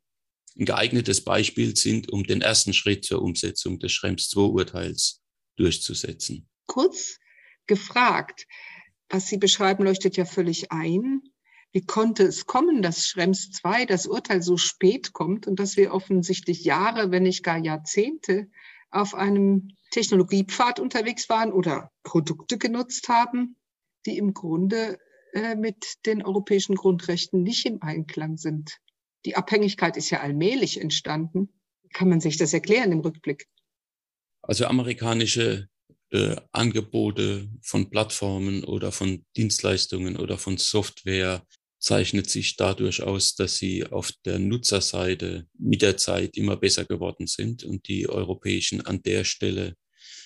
ein 0.57 0.65
geeignetes 0.65 1.23
Beispiel 1.23 1.75
sind, 1.75 2.11
um 2.11 2.23
den 2.23 2.41
ersten 2.41 2.73
Schritt 2.73 3.05
zur 3.05 3.23
Umsetzung 3.23 3.79
des 3.79 3.91
Schrems 3.91 4.31
II-Urteils 4.35 5.21
durchzusetzen. 5.57 6.47
Kurz 6.65 7.19
gefragt, 7.67 8.47
was 9.09 9.27
Sie 9.27 9.37
beschreiben, 9.37 9.83
leuchtet 9.83 10.17
ja 10.17 10.25
völlig 10.25 10.71
ein. 10.71 11.21
Wie 11.71 11.85
konnte 11.85 12.23
es 12.23 12.45
kommen, 12.45 12.81
dass 12.81 13.05
Schrems 13.05 13.49
II 13.63 13.85
das 13.85 14.07
Urteil 14.07 14.41
so 14.41 14.57
spät 14.57 15.13
kommt 15.13 15.45
und 15.45 15.59
dass 15.59 15.77
wir 15.77 15.93
offensichtlich 15.93 16.63
Jahre, 16.63 17.11
wenn 17.11 17.23
nicht 17.23 17.43
gar 17.43 17.57
Jahrzehnte 17.57 18.49
auf 18.91 19.13
einem 19.13 19.75
Technologiepfad 19.91 20.79
unterwegs 20.79 21.27
waren 21.29 21.51
oder 21.51 21.91
Produkte 22.03 22.57
genutzt 22.57 23.09
haben, 23.09 23.57
die 24.05 24.17
im 24.17 24.33
Grunde 24.33 24.99
äh, 25.33 25.55
mit 25.55 26.05
den 26.05 26.23
europäischen 26.23 26.75
Grundrechten 26.75 27.43
nicht 27.43 27.65
im 27.65 27.81
Einklang 27.81 28.37
sind? 28.37 28.79
Die 29.25 29.35
Abhängigkeit 29.35 29.97
ist 29.97 30.09
ja 30.09 30.21
allmählich 30.21 30.79
entstanden. 30.79 31.49
Kann 31.93 32.09
man 32.09 32.21
sich 32.21 32.37
das 32.37 32.53
erklären 32.53 32.91
im 32.91 32.99
Rückblick? 32.99 33.47
Also 34.41 34.65
amerikanische 34.65 35.67
äh, 36.15 36.35
Angebote 36.51 37.49
von 37.61 37.89
Plattformen 37.89 38.63
oder 38.63 38.91
von 38.91 39.25
Dienstleistungen 39.35 40.17
oder 40.17 40.37
von 40.37 40.57
Software 40.57 41.45
zeichnet 41.79 42.29
sich 42.29 42.55
dadurch 42.55 43.03
aus, 43.03 43.35
dass 43.35 43.57
sie 43.57 43.85
auf 43.85 44.11
der 44.25 44.39
Nutzerseite 44.39 45.47
mit 45.59 45.81
der 45.81 45.97
Zeit 45.97 46.35
immer 46.35 46.57
besser 46.57 46.85
geworden 46.85 47.27
sind 47.27 47.63
und 47.63 47.87
die 47.87 48.09
europäischen 48.09 48.81
an 48.81 49.03
der 49.03 49.23
Stelle 49.23 49.75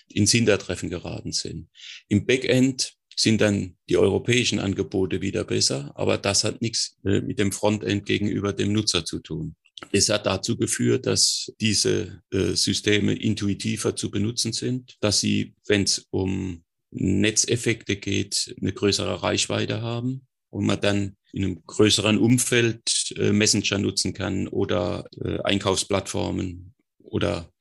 ins 0.08 0.32
Hintertreffen 0.32 0.90
geraten 0.90 1.32
sind. 1.32 1.68
Im 2.08 2.26
Backend 2.26 2.94
sind 3.16 3.42
dann 3.42 3.76
die 3.90 3.98
europäischen 3.98 4.60
Angebote 4.60 5.22
wieder 5.22 5.44
besser, 5.44 5.92
aber 5.96 6.18
das 6.18 6.46
hat 6.46 6.62
nichts 6.62 6.98
äh, 7.04 7.20
mit 7.20 7.40
dem 7.40 7.52
Frontend 7.52 8.06
gegenüber 8.06 8.54
dem 8.54 8.72
Nutzer 8.72 9.04
zu 9.04 9.20
tun. 9.20 9.56
Es 9.92 10.10
hat 10.10 10.26
dazu 10.26 10.58
geführt, 10.58 11.06
dass 11.06 11.52
diese 11.60 12.22
äh, 12.32 12.54
Systeme 12.54 13.14
intuitiver 13.14 13.96
zu 13.96 14.12
benutzen 14.12 14.54
sind, 14.54 14.98
dass 15.00 15.20
sie, 15.20 15.56
wenn 15.68 15.84
es 15.84 16.06
um 16.12 16.64
Netzeffekte 16.92 17.96
geht, 17.96 18.56
eine 18.60 18.74
größere 18.74 19.24
Reichweite 19.24 19.82
haben 19.82 20.28
und 20.50 20.66
man 20.66 20.82
dann 20.82 21.16
in 21.32 21.44
einem 21.44 21.64
größeren 21.66 22.18
Umfeld 22.18 23.14
äh, 23.18 23.32
Messenger 23.32 23.78
nutzen 23.78 24.14
kann 24.14 24.48
oder 24.48 25.06
äh, 25.24 25.40
Einkaufsplattformen 25.44 26.74
oder 27.00 27.52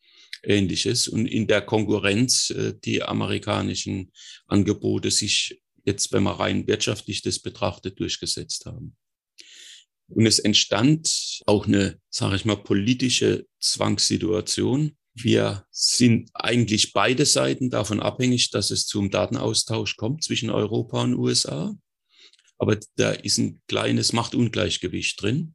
ähnliches. 0.42 1.08
Und 1.08 1.26
in 1.26 1.46
der 1.46 1.62
Konkurrenz 1.62 2.50
äh, 2.50 2.74
die 2.84 3.02
amerikanischen 3.02 4.12
Angebote 4.46 5.10
sich 5.10 5.60
jetzt, 5.84 6.12
wenn 6.12 6.22
man 6.22 6.36
rein 6.36 6.66
wirtschaftlich 6.66 7.22
das 7.22 7.38
betrachtet, 7.38 7.98
durchgesetzt 8.00 8.66
haben. 8.66 8.96
Und 10.08 10.26
es 10.26 10.38
entstand 10.38 11.42
auch 11.46 11.66
eine, 11.66 12.00
sage 12.10 12.36
ich 12.36 12.44
mal, 12.44 12.56
politische 12.56 13.46
Zwangssituation. 13.60 14.96
Wir 15.14 15.64
sind 15.70 16.30
eigentlich 16.34 16.92
beide 16.92 17.26
Seiten 17.26 17.70
davon 17.70 18.00
abhängig, 18.00 18.50
dass 18.50 18.70
es 18.70 18.86
zum 18.86 19.10
Datenaustausch 19.10 19.96
kommt 19.96 20.24
zwischen 20.24 20.50
Europa 20.50 21.02
und 21.02 21.14
USA. 21.14 21.74
Aber 22.58 22.78
da 22.96 23.10
ist 23.12 23.38
ein 23.38 23.60
kleines 23.68 24.12
Machtungleichgewicht 24.12 25.20
drin. 25.20 25.54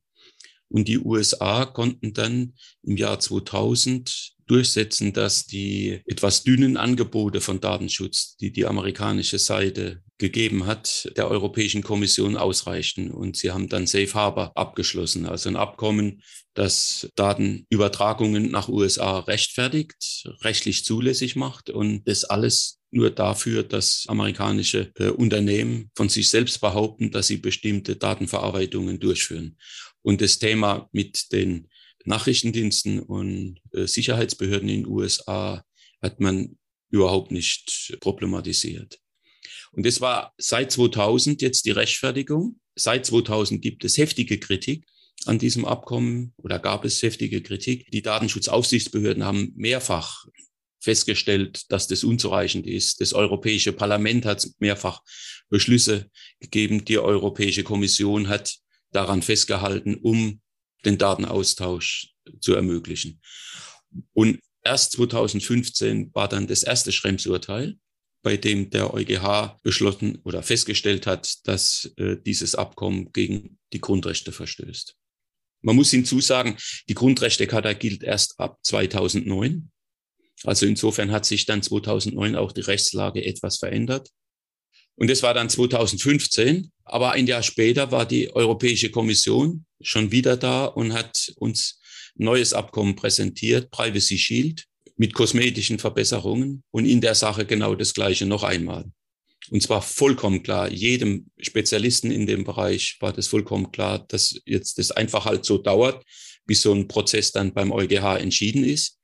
Und 0.70 0.88
die 0.88 1.00
USA 1.00 1.66
konnten 1.66 2.14
dann 2.14 2.56
im 2.82 2.98
Jahr 2.98 3.20
2000 3.20 4.33
durchsetzen, 4.48 5.14
dass 5.14 5.46
die 5.46 6.02
etwas 6.06 6.44
dünnen 6.44 6.78
Angebote 6.78 7.42
von 7.42 7.60
Datenschutz, 7.60 8.36
die 8.38 8.52
die 8.52 8.66
amerikanische 8.66 9.40
Seite 9.40 10.02
gegeben 10.18 10.66
hat, 10.66 11.12
der 11.18 11.30
Europäischen 11.30 11.84
Kommission 11.84 12.38
ausreichten. 12.38 13.12
Und 13.12 13.38
sie 13.38 13.52
haben 13.52 13.70
dann 13.70 13.88
Safe 13.88 14.14
Harbor 14.14 14.52
abgeschlossen, 14.56 15.26
also 15.26 15.50
ein 15.50 15.56
Abkommen, 15.56 16.22
das 16.54 17.10
Datenübertragungen 17.16 18.52
nach 18.52 18.70
USA 18.70 19.20
rechtfertigt, 19.20 20.30
rechtlich 20.42 20.86
zulässig 20.86 21.36
macht 21.36 21.70
und 21.70 22.08
das 22.08 22.24
alles 22.26 22.80
nur 22.92 23.10
dafür, 23.10 23.64
dass 23.64 24.06
amerikanische 24.08 24.92
äh, 25.00 25.08
Unternehmen 25.08 25.90
von 25.96 26.10
sich 26.10 26.30
selbst 26.30 26.62
behaupten, 26.62 27.10
dass 27.10 27.28
sie 27.28 27.38
bestimmte 27.38 27.96
Datenverarbeitungen 27.96 29.00
durchführen. 29.00 29.58
Und 30.04 30.22
das 30.22 30.38
Thema 30.38 30.90
mit 30.92 31.32
den 31.32 31.70
Nachrichtendiensten 32.06 33.00
und 33.00 33.60
äh, 33.72 33.88
Sicherheitsbehörden 33.88 34.70
in 34.70 34.84
den 34.84 34.92
USA 34.92 35.64
hat 36.02 36.20
man 36.20 36.58
überhaupt 36.90 37.32
nicht 37.32 37.98
problematisiert. 38.02 39.00
Und 39.72 39.86
das 39.86 40.02
war 40.02 40.34
seit 40.38 40.72
2000 40.72 41.42
jetzt 41.42 41.66
die 41.66 41.72
Rechtfertigung. 41.72 42.60
Seit 42.76 43.06
2000 43.06 43.62
gibt 43.62 43.84
es 43.84 43.98
heftige 43.98 44.40
Kritik 44.40 44.86
an 45.26 45.40
diesem 45.40 45.66
Abkommen 45.66 46.34
oder 46.38 46.60
gab 46.60 46.86
es 46.86 47.02
heftige 47.02 47.42
Kritik. 47.42 47.90
Die 47.92 48.02
Datenschutzaufsichtsbehörden 48.02 49.24
haben 49.24 49.54
mehrfach 49.56 50.26
festgestellt, 50.80 51.72
dass 51.72 51.88
das 51.88 52.04
unzureichend 52.04 52.68
ist. 52.68 53.00
Das 53.00 53.14
Europäische 53.14 53.72
Parlament 53.72 54.26
hat 54.26 54.46
mehrfach 54.60 55.02
Beschlüsse 55.50 56.10
gegeben. 56.40 56.84
Die 56.86 57.00
Europäische 57.00 57.64
Kommission 57.64 58.28
hat 58.28 58.58
daran 58.92 59.22
festgehalten, 59.22 59.96
um 59.96 60.42
den 60.86 60.98
Datenaustausch 60.98 62.14
zu 62.40 62.54
ermöglichen. 62.54 63.22
Und 64.14 64.40
erst 64.64 64.94
2015 64.94 66.14
war 66.14 66.28
dann 66.28 66.48
das 66.48 66.64
erste 66.64 66.92
Schrems-Urteil, 66.92 67.78
bei 68.22 68.38
dem 68.38 68.70
der 68.70 68.94
EuGH 68.94 69.60
beschlossen 69.64 70.20
oder 70.24 70.44
festgestellt 70.44 71.06
hat, 71.06 71.46
dass 71.48 71.92
äh, 71.98 72.18
dieses 72.26 72.56
Abkommen 72.56 73.12
gegen 73.12 73.60
die 73.74 73.82
Grundrechte 73.82 74.32
verstößt. 74.32 74.96
Man 75.62 75.78
muss 75.78 75.92
hinzusagen, 75.92 76.58
die 76.90 76.94
Grundrechtecharta 76.94 77.74
gilt 77.74 78.04
erst 78.04 78.40
ab 78.40 78.60
2009. 78.64 79.72
Also 80.44 80.66
insofern 80.66 81.12
hat 81.12 81.26
sich 81.26 81.46
dann 81.46 81.64
2009 81.64 82.36
auch 82.36 82.52
die 82.52 82.62
Rechtslage 82.62 83.24
etwas 83.24 83.58
verändert. 83.58 84.10
Und 84.96 85.10
das 85.10 85.24
war 85.24 85.34
dann 85.34 85.50
2015. 85.50 86.72
Aber 86.86 87.12
ein 87.12 87.28
Jahr 87.28 87.44
später 87.44 87.92
war 87.92 88.06
die 88.06 88.34
Europäische 88.34 88.92
Kommission 88.92 89.66
schon 89.82 90.12
wieder 90.12 90.38
da 90.38 90.66
und 90.66 90.94
hat 90.94 91.32
uns 91.38 91.80
ein 92.20 92.26
neues 92.26 92.54
Abkommen 92.54 92.96
präsentiert, 92.96 93.72
Privacy 93.72 94.18
Shield, 94.18 94.66
mit 94.98 95.14
kosmetischen 95.14 95.80
Verbesserungen 95.80 96.64
und 96.72 96.86
in 96.86 97.02
der 97.02 97.16
Sache 97.16 97.46
genau 97.46 97.76
das 97.76 97.94
Gleiche 97.94 98.26
noch 98.26 98.44
einmal. 98.44 98.86
Und 99.50 99.62
zwar 99.62 99.82
vollkommen 99.82 100.44
klar, 100.44 100.72
jedem 100.72 101.30
Spezialisten 101.38 102.12
in 102.12 102.28
dem 102.28 102.44
Bereich 102.44 102.98
war 103.02 103.12
das 103.12 103.28
vollkommen 103.28 103.72
klar, 103.72 104.06
dass 104.08 104.40
jetzt 104.46 104.78
das 104.78 104.92
einfach 104.92 105.26
halt 105.26 105.46
so 105.46 105.58
dauert, 105.58 106.04
bis 106.46 106.62
so 106.62 106.74
ein 106.74 106.88
Prozess 106.88 107.32
dann 107.32 107.54
beim 107.54 107.72
EuGH 107.72 108.20
entschieden 108.20 108.64
ist. 108.64 109.00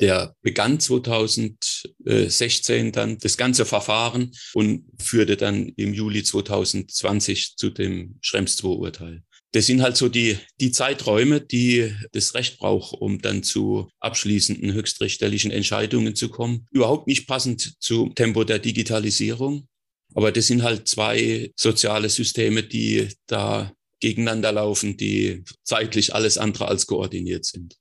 Der 0.00 0.34
begann 0.42 0.80
2016 0.80 2.90
dann 2.92 3.18
das 3.18 3.36
ganze 3.36 3.64
Verfahren 3.64 4.32
und 4.54 4.84
führte 4.98 5.36
dann 5.36 5.68
im 5.76 5.94
Juli 5.94 6.24
2020 6.24 7.54
zu 7.56 7.70
dem 7.70 8.18
Schrems 8.20 8.60
II-Urteil. 8.62 9.22
Das 9.52 9.66
sind 9.66 9.82
halt 9.82 9.96
so 9.96 10.08
die, 10.08 10.38
die 10.60 10.70
Zeiträume, 10.70 11.40
die 11.40 11.92
das 12.12 12.34
Recht 12.34 12.58
braucht, 12.58 12.94
um 12.94 13.20
dann 13.20 13.42
zu 13.42 13.88
abschließenden 13.98 14.72
höchstrichterlichen 14.72 15.50
Entscheidungen 15.50 16.14
zu 16.14 16.28
kommen. 16.28 16.68
Überhaupt 16.70 17.08
nicht 17.08 17.26
passend 17.26 17.74
zum 17.80 18.14
Tempo 18.14 18.44
der 18.44 18.60
Digitalisierung. 18.60 19.66
Aber 20.14 20.32
das 20.32 20.46
sind 20.46 20.62
halt 20.62 20.88
zwei 20.88 21.52
soziale 21.56 22.08
Systeme, 22.08 22.62
die 22.62 23.08
da 23.26 23.72
gegeneinander 24.00 24.52
laufen, 24.52 24.96
die 24.96 25.44
zeitlich 25.62 26.14
alles 26.14 26.38
andere 26.38 26.68
als 26.68 26.86
koordiniert 26.86 27.44
sind. 27.44 27.76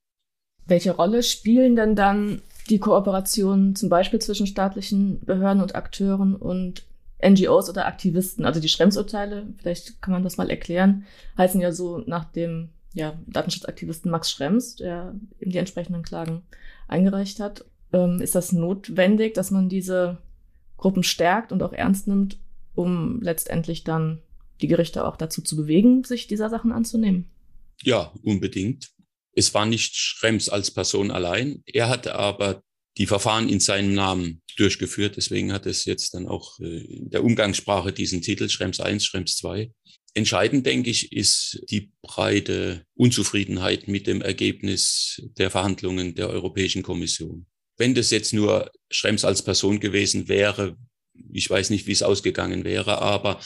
Welche 0.69 0.91
Rolle 0.91 1.23
spielen 1.23 1.75
denn 1.75 1.95
dann 1.95 2.41
die 2.69 2.79
Kooperationen 2.79 3.75
zum 3.75 3.89
Beispiel 3.89 4.19
zwischen 4.19 4.47
staatlichen 4.47 5.19
Behörden 5.25 5.61
und 5.61 5.75
Akteuren 5.75 6.35
und 6.35 6.85
NGOs 7.23 7.69
oder 7.69 7.87
Aktivisten? 7.87 8.45
Also 8.45 8.59
die 8.59 8.69
Schrems-Urteile, 8.69 9.47
vielleicht 9.57 10.01
kann 10.01 10.13
man 10.13 10.23
das 10.23 10.37
mal 10.37 10.49
erklären, 10.49 11.05
heißen 11.37 11.59
ja 11.59 11.71
so 11.71 12.03
nach 12.05 12.25
dem 12.25 12.69
ja, 12.93 13.19
Datenschutzaktivisten 13.27 14.11
Max 14.11 14.31
Schrems, 14.31 14.75
der 14.75 15.15
eben 15.39 15.51
die 15.51 15.57
entsprechenden 15.57 16.03
Klagen 16.03 16.43
eingereicht 16.87 17.39
hat. 17.39 17.65
Ähm, 17.91 18.21
ist 18.21 18.35
das 18.35 18.51
notwendig, 18.51 19.33
dass 19.33 19.51
man 19.51 19.69
diese 19.69 20.17
Gruppen 20.77 21.03
stärkt 21.03 21.51
und 21.51 21.61
auch 21.63 21.73
ernst 21.73 22.07
nimmt, 22.07 22.37
um 22.75 23.21
letztendlich 23.21 23.83
dann 23.83 24.19
die 24.61 24.67
Gerichte 24.67 25.05
auch 25.05 25.17
dazu 25.17 25.41
zu 25.41 25.55
bewegen, 25.55 26.03
sich 26.03 26.27
dieser 26.27 26.49
Sachen 26.49 26.71
anzunehmen? 26.71 27.25
Ja, 27.83 28.11
unbedingt. 28.23 28.91
Es 29.33 29.53
war 29.53 29.65
nicht 29.65 29.95
Schrems 29.95 30.49
als 30.49 30.71
Person 30.71 31.11
allein. 31.11 31.63
Er 31.65 31.89
hatte 31.89 32.15
aber 32.15 32.63
die 32.97 33.07
Verfahren 33.07 33.49
in 33.49 33.59
seinem 33.59 33.93
Namen 33.93 34.41
durchgeführt. 34.57 35.17
Deswegen 35.17 35.53
hat 35.53 35.65
es 35.65 35.85
jetzt 35.85 36.13
dann 36.13 36.27
auch 36.27 36.59
äh, 36.59 36.83
in 36.83 37.09
der 37.09 37.23
Umgangssprache 37.23 37.93
diesen 37.93 38.21
Titel 38.21 38.49
Schrems 38.49 38.79
1, 38.79 39.05
Schrems 39.05 39.37
2. 39.37 39.71
Entscheidend, 40.13 40.65
denke 40.65 40.89
ich, 40.89 41.11
ist 41.11 41.61
die 41.69 41.91
breite 42.01 42.83
Unzufriedenheit 42.95 43.87
mit 43.87 44.07
dem 44.07 44.21
Ergebnis 44.21 45.21
der 45.37 45.51
Verhandlungen 45.51 46.15
der 46.15 46.29
Europäischen 46.29 46.83
Kommission. 46.83 47.45
Wenn 47.77 47.95
das 47.95 48.09
jetzt 48.09 48.33
nur 48.33 48.71
Schrems 48.91 49.23
als 49.23 49.43
Person 49.43 49.79
gewesen 49.79 50.27
wäre, 50.27 50.75
ich 51.31 51.49
weiß 51.49 51.69
nicht, 51.69 51.87
wie 51.87 51.91
es 51.91 52.03
ausgegangen 52.03 52.63
wäre, 52.63 53.01
aber 53.01 53.39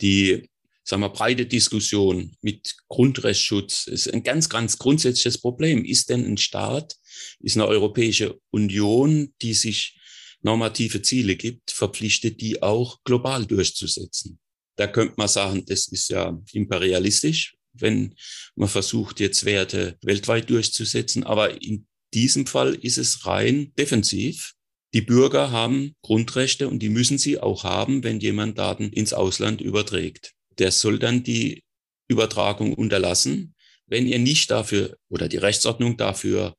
die 0.00 0.48
sagen 0.86 1.02
wir, 1.02 1.10
breite 1.10 1.46
Diskussion 1.46 2.36
mit 2.42 2.76
Grundrechtsschutz 2.88 3.88
ist 3.88 4.12
ein 4.12 4.22
ganz, 4.22 4.48
ganz 4.48 4.78
grundsätzliches 4.78 5.38
Problem. 5.38 5.84
Ist 5.84 6.10
denn 6.10 6.24
ein 6.24 6.36
Staat, 6.36 6.94
ist 7.40 7.56
eine 7.56 7.66
Europäische 7.66 8.38
Union, 8.50 9.34
die 9.42 9.54
sich 9.54 9.98
normative 10.42 11.02
Ziele 11.02 11.34
gibt, 11.34 11.72
verpflichtet, 11.72 12.40
die 12.40 12.62
auch 12.62 13.02
global 13.02 13.46
durchzusetzen? 13.46 14.38
Da 14.76 14.86
könnte 14.86 15.14
man 15.16 15.28
sagen, 15.28 15.64
das 15.66 15.88
ist 15.88 16.08
ja 16.08 16.38
imperialistisch, 16.52 17.56
wenn 17.72 18.14
man 18.54 18.68
versucht, 18.68 19.18
jetzt 19.18 19.44
Werte 19.44 19.98
weltweit 20.02 20.48
durchzusetzen. 20.48 21.24
Aber 21.24 21.60
in 21.62 21.86
diesem 22.14 22.46
Fall 22.46 22.74
ist 22.76 22.98
es 22.98 23.26
rein 23.26 23.72
defensiv. 23.76 24.52
Die 24.94 25.02
Bürger 25.02 25.50
haben 25.50 25.96
Grundrechte 26.02 26.68
und 26.68 26.78
die 26.78 26.90
müssen 26.90 27.18
sie 27.18 27.40
auch 27.40 27.64
haben, 27.64 28.04
wenn 28.04 28.20
jemand 28.20 28.56
Daten 28.58 28.92
ins 28.92 29.12
Ausland 29.12 29.60
überträgt 29.60 30.35
der 30.58 30.72
soll 30.72 30.98
dann 30.98 31.22
die 31.22 31.64
Übertragung 32.08 32.74
unterlassen, 32.74 33.54
wenn 33.86 34.06
er 34.06 34.18
nicht 34.18 34.50
dafür 34.50 34.96
oder 35.08 35.28
die 35.28 35.36
Rechtsordnung 35.36 35.96
dafür 35.96 36.56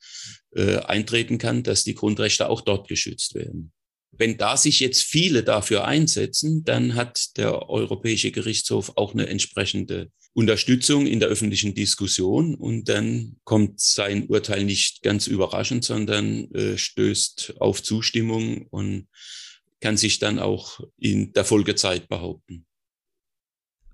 äh, 0.55 0.77
eintreten 0.77 1.37
kann, 1.37 1.63
dass 1.63 1.83
die 1.83 1.95
Grundrechte 1.95 2.49
auch 2.49 2.61
dort 2.61 2.87
geschützt 2.87 3.35
werden. 3.35 3.71
Wenn 4.11 4.37
da 4.37 4.57
sich 4.57 4.79
jetzt 4.79 5.03
viele 5.03 5.43
dafür 5.43 5.85
einsetzen, 5.85 6.63
dann 6.63 6.95
hat 6.95 7.37
der 7.37 7.69
Europäische 7.69 8.31
Gerichtshof 8.31 8.93
auch 8.95 9.13
eine 9.13 9.27
entsprechende 9.27 10.11
Unterstützung 10.37 11.07
in 11.07 11.19
der 11.19 11.29
öffentlichen 11.29 11.73
Diskussion 11.73 12.53
und 12.53 12.89
dann 12.89 13.37
kommt 13.43 13.79
sein 13.81 14.27
Urteil 14.27 14.65
nicht 14.65 15.01
ganz 15.01 15.25
überraschend, 15.25 15.83
sondern 15.83 16.51
äh, 16.53 16.77
stößt 16.77 17.55
auf 17.59 17.81
Zustimmung 17.81 18.67
und 18.67 19.07
kann 19.81 19.97
sich 19.97 20.19
dann 20.19 20.37
auch 20.37 20.79
in 20.99 21.33
der 21.33 21.43
Folgezeit 21.43 22.07
behaupten. 22.07 22.66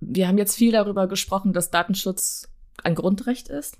Wir 0.10 0.28
haben 0.28 0.38
jetzt 0.38 0.56
viel 0.56 0.72
darüber 0.72 1.08
gesprochen, 1.08 1.54
dass 1.54 1.72
Datenschutz 1.72 2.50
ein 2.84 2.96
Grundrecht 2.96 3.50
ist. 3.50 3.78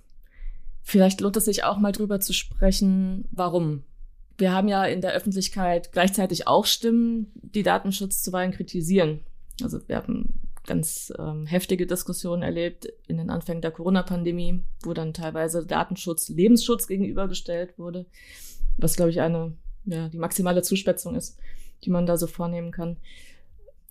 Vielleicht 0.82 1.22
lohnt 1.22 1.38
es 1.38 1.46
sich 1.46 1.64
auch 1.64 1.78
mal 1.78 1.92
drüber 1.92 2.20
zu 2.20 2.34
sprechen, 2.34 3.26
warum. 3.32 3.84
Wir 4.38 4.52
haben 4.52 4.68
ja 4.68 4.86
in 4.86 5.02
der 5.02 5.14
Öffentlichkeit 5.14 5.92
gleichzeitig 5.92 6.48
auch 6.48 6.66
Stimmen, 6.66 7.32
die 7.36 7.64
Datenschutz 7.64 8.22
zuweilen 8.22 8.52
kritisieren. 8.52 9.22
Also 9.62 9.80
wir 9.88 9.96
haben 9.96 10.40
ganz 10.66 11.14
ähm, 11.20 11.46
heftige 11.46 11.86
Diskussionen 11.86 12.42
erlebt 12.42 12.88
in 13.08 13.18
den 13.18 13.30
Anfängen 13.30 13.62
der 13.62 13.72
Corona-Pandemie, 13.72 14.64
wo 14.84 14.94
dann 14.94 15.14
teilweise 15.14 15.66
Datenschutz 15.66 16.30
Lebensschutz 16.30 16.88
gegenübergestellt 16.88 17.78
wurde, 17.78 18.06
was, 18.78 18.96
glaube 18.96 19.12
ich, 19.12 19.22
eine, 19.22 19.54
ja, 19.86 20.10
die 20.10 20.18
maximale 20.18 20.62
Zuspitzung 20.62 21.16
ist, 21.16 21.38
die 21.84 21.90
man 21.90 22.06
da 22.06 22.18
so 22.18 22.28
vornehmen 22.28 22.72
kann. 22.72 22.98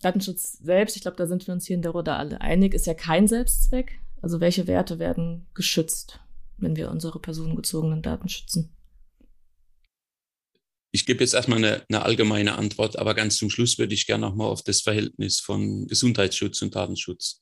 Datenschutz 0.03 0.59
selbst, 0.61 0.95
ich 0.95 1.01
glaube, 1.01 1.17
da 1.17 1.27
sind 1.27 1.47
wir 1.47 1.53
uns 1.53 1.65
hier 1.65 1.75
in 1.75 1.81
der 1.81 1.91
Runde 1.91 2.13
alle 2.13 2.41
einig, 2.41 2.73
ist 2.73 2.87
ja 2.87 2.93
kein 2.93 3.27
Selbstzweck. 3.27 3.99
Also 4.21 4.39
welche 4.39 4.67
Werte 4.67 4.99
werden 4.99 5.47
geschützt, 5.53 6.19
wenn 6.57 6.75
wir 6.75 6.89
unsere 6.89 7.19
personenbezogenen 7.19 8.01
Daten 8.01 8.29
schützen? 8.29 8.75
Ich 10.91 11.05
gebe 11.05 11.23
jetzt 11.23 11.33
erstmal 11.33 11.57
eine, 11.57 11.83
eine, 11.89 12.03
allgemeine 12.03 12.55
Antwort, 12.55 12.99
aber 12.99 13.15
ganz 13.15 13.37
zum 13.37 13.49
Schluss 13.49 13.79
würde 13.79 13.95
ich 13.95 14.05
gerne 14.05 14.25
nochmal 14.27 14.47
auf 14.47 14.61
das 14.61 14.81
Verhältnis 14.81 15.39
von 15.39 15.87
Gesundheitsschutz 15.87 16.61
und 16.61 16.75
Datenschutz 16.75 17.41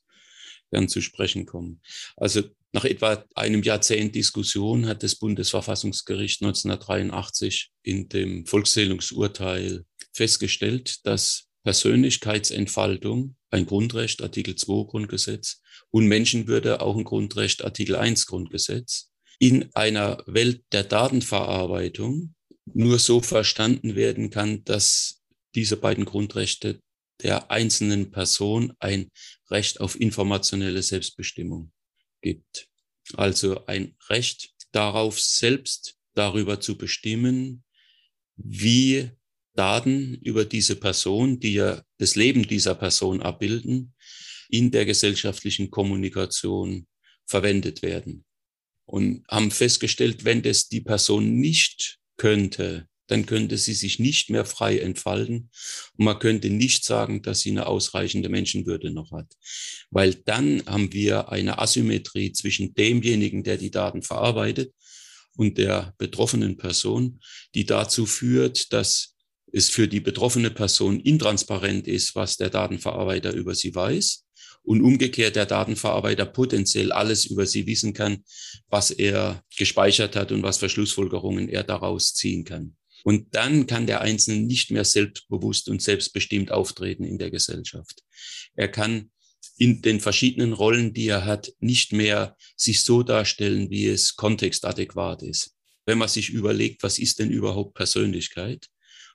gern 0.70 0.88
zu 0.88 1.02
sprechen 1.02 1.44
kommen. 1.44 1.82
Also 2.16 2.42
nach 2.72 2.84
etwa 2.84 3.24
einem 3.34 3.62
Jahrzehnt 3.62 4.14
Diskussion 4.14 4.86
hat 4.86 5.02
das 5.02 5.16
Bundesverfassungsgericht 5.16 6.42
1983 6.42 7.70
in 7.82 8.08
dem 8.08 8.46
Volkszählungsurteil 8.46 9.84
festgestellt, 10.12 11.04
dass 11.06 11.51
Persönlichkeitsentfaltung 11.64 13.36
ein 13.50 13.66
Grundrecht, 13.66 14.22
Artikel 14.22 14.56
2 14.56 14.88
Grundgesetz, 14.88 15.60
und 15.90 16.06
Menschenwürde 16.06 16.80
auch 16.80 16.96
ein 16.96 17.04
Grundrecht, 17.04 17.62
Artikel 17.64 17.96
1 17.96 18.26
Grundgesetz, 18.26 19.10
in 19.38 19.74
einer 19.74 20.22
Welt 20.26 20.62
der 20.72 20.84
Datenverarbeitung 20.84 22.34
nur 22.64 22.98
so 22.98 23.20
verstanden 23.20 23.94
werden 23.94 24.30
kann, 24.30 24.64
dass 24.64 25.22
diese 25.54 25.76
beiden 25.76 26.04
Grundrechte 26.04 26.80
der 27.22 27.50
einzelnen 27.50 28.10
Person 28.10 28.72
ein 28.78 29.10
Recht 29.50 29.80
auf 29.80 30.00
informationelle 30.00 30.82
Selbstbestimmung 30.82 31.72
gibt. 32.20 32.68
Also 33.14 33.66
ein 33.66 33.96
Recht 34.08 34.54
darauf, 34.72 35.20
selbst 35.20 35.96
darüber 36.14 36.60
zu 36.60 36.78
bestimmen, 36.78 37.64
wie 38.36 39.10
Daten 39.54 40.14
über 40.14 40.44
diese 40.44 40.76
Person, 40.76 41.40
die 41.40 41.54
ja 41.54 41.82
das 41.98 42.16
Leben 42.16 42.46
dieser 42.46 42.74
Person 42.74 43.22
abbilden, 43.22 43.94
in 44.48 44.70
der 44.70 44.84
gesellschaftlichen 44.84 45.70
Kommunikation 45.70 46.86
verwendet 47.26 47.82
werden. 47.82 48.24
Und 48.84 49.24
haben 49.28 49.50
festgestellt, 49.50 50.24
wenn 50.24 50.42
das 50.42 50.68
die 50.68 50.80
Person 50.80 51.36
nicht 51.38 51.98
könnte, 52.16 52.88
dann 53.06 53.26
könnte 53.26 53.58
sie 53.58 53.74
sich 53.74 53.98
nicht 53.98 54.30
mehr 54.30 54.44
frei 54.44 54.78
entfalten 54.78 55.50
und 55.96 56.04
man 56.04 56.18
könnte 56.18 56.50
nicht 56.50 56.84
sagen, 56.84 57.22
dass 57.22 57.40
sie 57.40 57.50
eine 57.50 57.66
ausreichende 57.66 58.28
Menschenwürde 58.28 58.90
noch 58.90 59.12
hat. 59.12 59.26
Weil 59.90 60.14
dann 60.14 60.64
haben 60.66 60.92
wir 60.92 61.30
eine 61.30 61.58
Asymmetrie 61.58 62.32
zwischen 62.32 62.74
demjenigen, 62.74 63.42
der 63.42 63.58
die 63.58 63.70
Daten 63.70 64.02
verarbeitet 64.02 64.72
und 65.36 65.58
der 65.58 65.94
betroffenen 65.98 66.56
Person, 66.56 67.20
die 67.54 67.66
dazu 67.66 68.06
führt, 68.06 68.72
dass 68.72 69.11
es 69.52 69.68
für 69.68 69.86
die 69.86 70.00
betroffene 70.00 70.50
Person 70.50 70.98
intransparent 70.98 71.86
ist, 71.86 72.14
was 72.14 72.36
der 72.36 72.50
Datenverarbeiter 72.50 73.32
über 73.32 73.54
sie 73.54 73.74
weiß 73.74 74.24
und 74.62 74.82
umgekehrt 74.82 75.36
der 75.36 75.46
Datenverarbeiter 75.46 76.24
potenziell 76.26 76.92
alles 76.92 77.26
über 77.26 77.46
sie 77.46 77.66
wissen 77.66 77.92
kann, 77.92 78.24
was 78.68 78.90
er 78.90 79.44
gespeichert 79.56 80.16
hat 80.16 80.32
und 80.32 80.42
was 80.42 80.58
für 80.58 80.68
Schlussfolgerungen 80.68 81.48
er 81.48 81.64
daraus 81.64 82.14
ziehen 82.14 82.44
kann. 82.44 82.76
Und 83.04 83.34
dann 83.34 83.66
kann 83.66 83.86
der 83.86 84.00
Einzelne 84.00 84.42
nicht 84.42 84.70
mehr 84.70 84.84
selbstbewusst 84.84 85.68
und 85.68 85.82
selbstbestimmt 85.82 86.52
auftreten 86.52 87.04
in 87.04 87.18
der 87.18 87.30
Gesellschaft. 87.30 88.02
Er 88.54 88.68
kann 88.68 89.10
in 89.58 89.82
den 89.82 90.00
verschiedenen 90.00 90.52
Rollen, 90.52 90.94
die 90.94 91.08
er 91.08 91.24
hat, 91.24 91.52
nicht 91.58 91.92
mehr 91.92 92.36
sich 92.56 92.84
so 92.84 93.02
darstellen, 93.02 93.70
wie 93.70 93.86
es 93.86 94.14
kontextadäquat 94.14 95.22
ist. 95.22 95.54
Wenn 95.84 95.98
man 95.98 96.08
sich 96.08 96.30
überlegt, 96.30 96.84
was 96.84 96.98
ist 96.98 97.18
denn 97.18 97.30
überhaupt 97.30 97.74
Persönlichkeit 97.74 98.68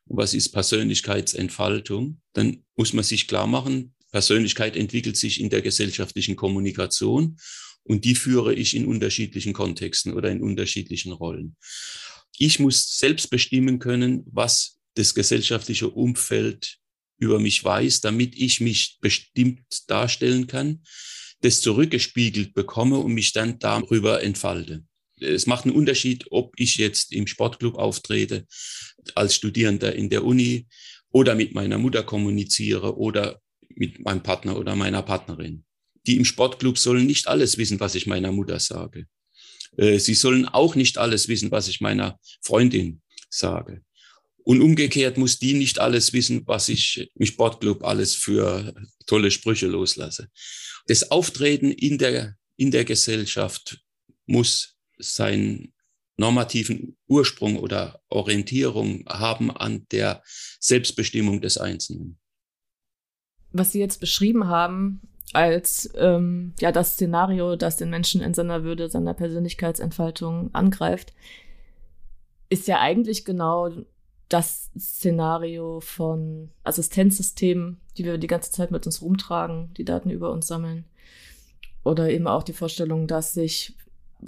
was 0.10 0.34
ist 0.34 0.50
Persönlichkeitsentfaltung, 0.50 2.22
dann 2.34 2.64
muss 2.76 2.94
man 2.94 3.04
sich 3.04 3.28
klar 3.28 3.48
machen, 3.48 3.94
Persönlichkeit 4.12 4.76
entwickelt 4.76 5.18
sich 5.18 5.40
in 5.42 5.50
der 5.50 5.62
gesellschaftlichen 5.62 6.36
Kommunikation 6.36 7.38
und 7.84 8.06
die 8.06 8.16
führe 8.16 8.54
ich 8.54 8.76
in 8.76 8.86
unterschiedlichen 8.86 9.54
Kontexten 9.54 10.14
oder 10.14 10.30
in 10.30 10.42
unterschiedlichen 10.42 11.12
Rollen. 11.12 11.56
Ich 12.38 12.60
muss 12.60 12.98
selbst 12.98 13.30
bestimmen 13.30 13.80
können, 13.80 14.24
was 14.28 14.80
das 14.96 15.14
gesellschaftliche 15.14 15.90
Umfeld 15.90 16.78
über 17.20 17.40
mich 17.40 17.64
weiß, 17.64 18.02
damit 18.02 18.36
ich 18.36 18.62
mich 18.62 18.98
bestimmt 19.02 19.64
darstellen 19.88 20.48
kann, 20.48 20.84
das 21.42 21.62
zurückgespiegelt 21.62 22.54
bekomme 22.54 22.98
und 22.98 23.14
mich 23.14 23.34
dann 23.34 23.60
darüber 23.60 24.24
entfalte. 24.24 24.84
Es 25.20 25.48
macht 25.48 25.66
einen 25.66 25.76
Unterschied, 25.76 26.26
ob 26.32 26.54
ich 26.58 26.78
jetzt 26.78 27.14
im 27.14 27.28
Sportclub 27.28 27.76
auftrete, 27.76 28.46
als 29.16 29.36
Studierender 29.36 29.96
in 29.96 30.10
der 30.10 30.24
Uni 30.24 30.68
oder 31.12 31.36
mit 31.36 31.54
meiner 31.54 31.78
Mutter 31.78 32.04
kommuniziere 32.04 32.98
oder 32.98 33.42
mit 33.70 34.00
meinem 34.00 34.24
Partner 34.24 34.58
oder 34.58 34.76
meiner 34.76 35.02
Partnerin. 35.02 35.64
Die 36.06 36.18
im 36.18 36.26
Sportclub 36.26 36.78
sollen 36.78 37.06
nicht 37.06 37.28
alles 37.28 37.58
wissen, 37.58 37.80
was 37.80 37.96
ich 37.96 38.08
meiner 38.08 38.32
Mutter 38.32 38.60
sage. 38.60 39.08
Äh, 39.78 40.00
sie 40.00 40.14
sollen 40.14 40.46
auch 40.46 40.76
nicht 40.76 40.98
alles 40.98 41.28
wissen, 41.28 41.52
was 41.52 41.68
ich 41.68 41.82
meiner 41.82 42.20
Freundin 42.42 43.02
sage. 43.30 43.84
Und 44.44 44.62
umgekehrt 44.62 45.18
muss 45.18 45.40
die 45.40 45.54
nicht 45.54 45.80
alles 45.80 46.14
wissen, 46.14 46.44
was 46.46 46.70
ich 46.70 47.10
im 47.16 47.26
Sportclub 47.26 47.84
alles 47.84 48.16
für 48.16 48.74
tolle 49.06 49.30
Sprüche 49.30 49.68
loslasse. 49.68 50.30
Das 50.88 51.12
Auftreten 51.12 51.72
in 51.72 51.98
der, 51.98 52.38
in 52.56 52.72
der 52.72 52.86
Gesellschaft 52.86 53.82
muss 54.26 54.77
seinen 54.98 55.74
normativen 56.18 56.98
Ursprung 57.08 57.58
oder 57.58 58.02
Orientierung 58.10 59.06
haben 59.08 59.52
an 59.52 59.86
der 59.92 60.24
Selbstbestimmung 60.60 61.42
des 61.42 61.58
Einzelnen 61.58 62.20
was 63.52 63.72
Sie 63.72 63.80
jetzt 63.80 64.00
beschrieben 64.00 64.48
haben, 64.48 65.02
als 65.34 65.90
ähm, 65.96 66.54
ja 66.60 66.72
das 66.72 66.94
Szenario, 66.94 67.56
das 67.56 67.78
den 67.78 67.90
Menschen 67.90 68.22
in 68.22 68.34
seiner 68.34 68.64
Würde, 68.64 68.90
seiner 68.90 69.14
Persönlichkeitsentfaltung 69.14 70.54
angreift, 70.54 71.14
ist 72.50 72.68
ja 72.68 72.80
eigentlich 72.80 73.26
genau 73.26 73.70
das 74.30 74.72
Szenario 74.78 75.80
von 75.80 76.50
Assistenzsystemen, 76.64 77.80
die 77.98 78.06
wir 78.06 78.18
die 78.18 78.28
ganze 78.28 78.52
Zeit 78.52 78.72
mit 78.72 78.86
uns 78.86 79.02
rumtragen, 79.02 79.74
die 79.76 79.86
Daten 79.86 80.10
über 80.10 80.32
uns 80.32 80.48
sammeln. 80.48 80.86
Oder 81.84 82.10
eben 82.10 82.28
auch 82.28 82.44
die 82.44 82.54
Vorstellung, 82.54 83.08
dass 83.08 83.34
sich 83.34 83.76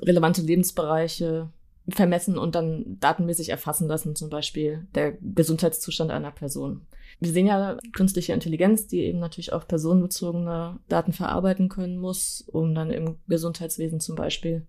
relevante 0.02 0.42
Lebensbereiche 0.42 1.50
vermessen 1.90 2.38
und 2.38 2.56
dann 2.56 2.98
datenmäßig 3.00 3.50
erfassen 3.50 3.88
lassen, 3.88 4.16
zum 4.16 4.30
Beispiel 4.30 4.88
der 4.96 5.14
Gesundheitszustand 5.14 6.12
einer 6.12 6.32
Person. 6.32 6.82
Wir 7.20 7.32
sehen 7.32 7.48
ja 7.48 7.78
künstliche 7.94 8.34
Intelligenz, 8.34 8.88
die 8.88 9.02
eben 9.02 9.20
natürlich 9.20 9.52
auch 9.52 9.68
personenbezogene 9.68 10.80
Daten 10.88 11.12
verarbeiten 11.12 11.68
können 11.68 11.98
muss, 11.98 12.44
um 12.48 12.74
dann 12.76 12.92
im 12.92 13.18
Gesundheitswesen 13.28 14.00
zum 14.00 14.16
Beispiel 14.16 14.66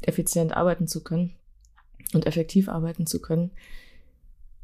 effizient 0.00 0.56
arbeiten 0.56 0.88
zu 0.88 1.02
können 1.02 1.34
und 2.14 2.26
effektiv 2.26 2.68
arbeiten 2.68 3.06
zu 3.06 3.20
können. 3.20 3.50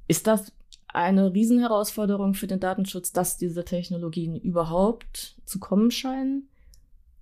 Ist 0.09 0.27
das 0.27 0.53
eine 0.89 1.35
Riesenherausforderung 1.35 2.35
für 2.35 2.47
den 2.47 2.61
Datenschutz, 2.61 3.13
dass 3.13 3.37
diese 3.37 3.65
Technologien 3.65 4.37
überhaupt 4.37 5.37
zu 5.45 5.59
kommen 5.59 5.91
scheinen? 5.91 6.49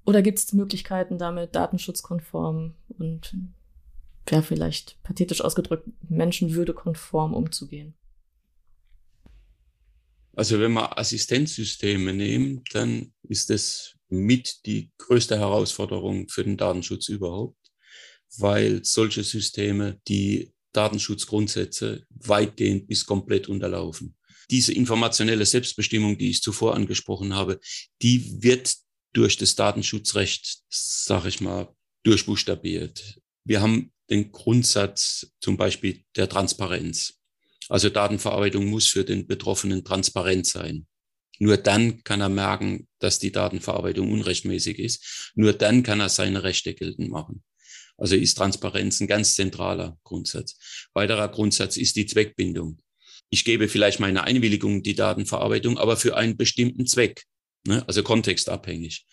Oder 0.04 0.22
gibt 0.22 0.38
es 0.38 0.52
Möglichkeiten, 0.52 1.18
damit 1.18 1.54
datenschutzkonform 1.54 2.74
und 2.98 3.36
ja, 4.30 4.42
vielleicht 4.42 5.02
pathetisch 5.02 5.40
ausgedrückt, 5.40 5.88
menschenwürdekonform 6.08 7.34
umzugehen? 7.34 7.94
Also 10.34 10.58
wenn 10.58 10.72
wir 10.72 10.98
Assistenzsysteme 10.98 12.12
nehmen, 12.14 12.62
dann 12.72 13.12
ist 13.22 13.50
das 13.50 13.96
mit 14.08 14.64
die 14.66 14.90
größte 14.98 15.38
Herausforderung 15.38 16.28
für 16.28 16.44
den 16.44 16.56
Datenschutz 16.56 17.08
überhaupt, 17.08 17.58
weil 18.38 18.84
solche 18.84 19.24
Systeme 19.24 20.00
die 20.08 20.52
Datenschutzgrundsätze 20.72 22.06
weitgehend 22.10 22.88
bis 22.88 23.04
komplett 23.04 23.48
unterlaufen. 23.48 24.16
Diese 24.50 24.72
informationelle 24.72 25.44
Selbstbestimmung, 25.44 26.16
die 26.16 26.30
ich 26.30 26.42
zuvor 26.42 26.74
angesprochen 26.74 27.34
habe, 27.34 27.60
die 28.00 28.42
wird 28.42 28.74
durch 29.12 29.36
das 29.36 29.54
Datenschutzrecht, 29.54 30.62
sage 30.70 31.28
ich 31.28 31.40
mal, 31.40 31.74
durchbuchstabiert. 32.04 33.20
Wir 33.44 33.60
haben 33.60 33.92
den 34.10 34.32
Grundsatz 34.32 35.32
zum 35.40 35.56
Beispiel 35.56 36.04
der 36.16 36.28
Transparenz. 36.28 37.14
Also 37.68 37.88
Datenverarbeitung 37.88 38.66
muss 38.66 38.88
für 38.88 39.04
den 39.04 39.26
Betroffenen 39.26 39.84
transparent 39.84 40.46
sein. 40.46 40.86
Nur 41.38 41.56
dann 41.56 42.04
kann 42.04 42.20
er 42.20 42.28
merken, 42.28 42.86
dass 42.98 43.18
die 43.18 43.32
Datenverarbeitung 43.32 44.12
unrechtmäßig 44.12 44.78
ist. 44.78 45.32
Nur 45.34 45.52
dann 45.52 45.82
kann 45.82 46.00
er 46.00 46.08
seine 46.08 46.42
Rechte 46.42 46.74
geltend 46.74 47.10
machen. 47.10 47.42
Also 47.96 48.16
ist 48.16 48.34
Transparenz 48.34 49.00
ein 49.00 49.06
ganz 49.06 49.34
zentraler 49.34 49.98
Grundsatz. 50.02 50.56
Weiterer 50.92 51.28
Grundsatz 51.28 51.76
ist 51.76 51.96
die 51.96 52.06
Zweckbindung. 52.06 52.78
Ich 53.30 53.44
gebe 53.44 53.68
vielleicht 53.68 53.98
meine 53.98 54.24
Einwilligung 54.24 54.76
in 54.76 54.82
die 54.82 54.94
Datenverarbeitung, 54.94 55.78
aber 55.78 55.96
für 55.96 56.16
einen 56.16 56.36
bestimmten 56.36 56.86
Zweck, 56.86 57.24
ne? 57.66 57.86
also 57.86 58.02
kontextabhängig. 58.02 59.06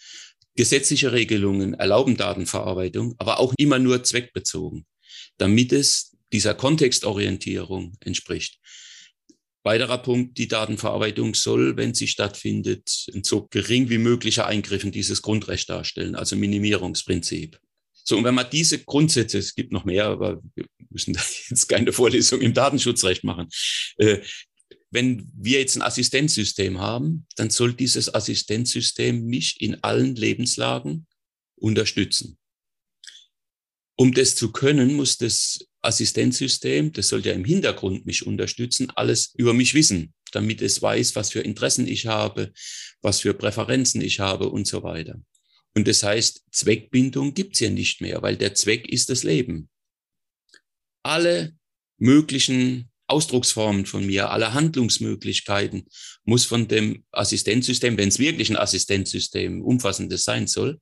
Gesetzliche 0.55 1.11
Regelungen 1.11 1.73
erlauben 1.73 2.17
Datenverarbeitung, 2.17 3.15
aber 3.17 3.39
auch 3.39 3.53
immer 3.57 3.79
nur 3.79 4.03
zweckbezogen, 4.03 4.85
damit 5.37 5.71
es 5.71 6.17
dieser 6.33 6.53
Kontextorientierung 6.53 7.97
entspricht. 8.01 8.59
Weiterer 9.63 9.97
Punkt, 9.97 10.37
die 10.37 10.47
Datenverarbeitung 10.47 11.35
soll, 11.35 11.75
wenn 11.75 11.93
sie 11.93 12.07
stattfindet, 12.07 12.89
so 13.23 13.47
gering 13.49 13.89
wie 13.89 13.97
möglicher 13.97 14.47
Eingriff 14.47 14.83
in 14.83 14.91
dieses 14.91 15.21
Grundrecht 15.21 15.69
darstellen, 15.69 16.15
also 16.15 16.35
Minimierungsprinzip. 16.35 17.59
So, 18.09 18.17
und 18.17 18.23
wenn 18.23 18.35
man 18.35 18.49
diese 18.49 18.79
Grundsätze, 18.79 19.37
es 19.37 19.53
gibt 19.53 19.71
noch 19.71 19.85
mehr, 19.85 20.05
aber 20.05 20.41
wir 20.55 20.65
müssen 20.89 21.13
da 21.13 21.21
jetzt 21.49 21.67
keine 21.67 21.93
Vorlesung 21.93 22.41
im 22.41 22.53
Datenschutzrecht 22.53 23.23
machen. 23.23 23.47
Äh, 23.97 24.21
wenn 24.91 25.31
wir 25.35 25.59
jetzt 25.59 25.75
ein 25.75 25.81
Assistenzsystem 25.81 26.79
haben, 26.79 27.27
dann 27.35 27.49
soll 27.49 27.73
dieses 27.73 28.13
Assistenzsystem 28.13 29.25
mich 29.25 29.61
in 29.61 29.83
allen 29.83 30.15
Lebenslagen 30.15 31.07
unterstützen. 31.55 32.37
Um 33.95 34.13
das 34.13 34.35
zu 34.35 34.51
können, 34.51 34.95
muss 34.95 35.17
das 35.17 35.59
Assistenzsystem, 35.81 36.91
das 36.93 37.09
soll 37.09 37.25
ja 37.25 37.33
im 37.33 37.45
Hintergrund 37.45 38.05
mich 38.05 38.25
unterstützen, 38.25 38.89
alles 38.95 39.33
über 39.35 39.53
mich 39.53 39.73
wissen, 39.73 40.13
damit 40.31 40.61
es 40.61 40.81
weiß, 40.81 41.15
was 41.15 41.31
für 41.31 41.41
Interessen 41.41 41.87
ich 41.87 42.07
habe, 42.07 42.51
was 43.01 43.21
für 43.21 43.33
Präferenzen 43.33 44.01
ich 44.01 44.19
habe 44.19 44.49
und 44.49 44.67
so 44.67 44.83
weiter. 44.83 45.21
Und 45.75 45.87
das 45.87 46.03
heißt, 46.03 46.43
Zweckbindung 46.51 47.33
gibt's 47.33 47.59
ja 47.59 47.69
nicht 47.69 48.01
mehr, 48.01 48.21
weil 48.21 48.37
der 48.37 48.55
Zweck 48.55 48.89
ist 48.89 49.09
das 49.09 49.23
Leben. 49.23 49.69
Alle 51.03 51.55
möglichen 51.97 52.88
Ausdrucksformen 53.09 53.85
von 53.85 54.05
mir, 54.05 54.31
alle 54.31 54.53
Handlungsmöglichkeiten 54.53 55.85
muss 56.23 56.45
von 56.45 56.67
dem 56.67 57.03
Assistenzsystem, 57.11 57.97
wenn 57.97 58.09
es 58.09 58.19
wirklich 58.19 58.49
ein 58.49 58.57
Assistenzsystem 58.57 59.61
umfassendes 59.61 60.23
sein 60.23 60.47
soll, 60.47 60.79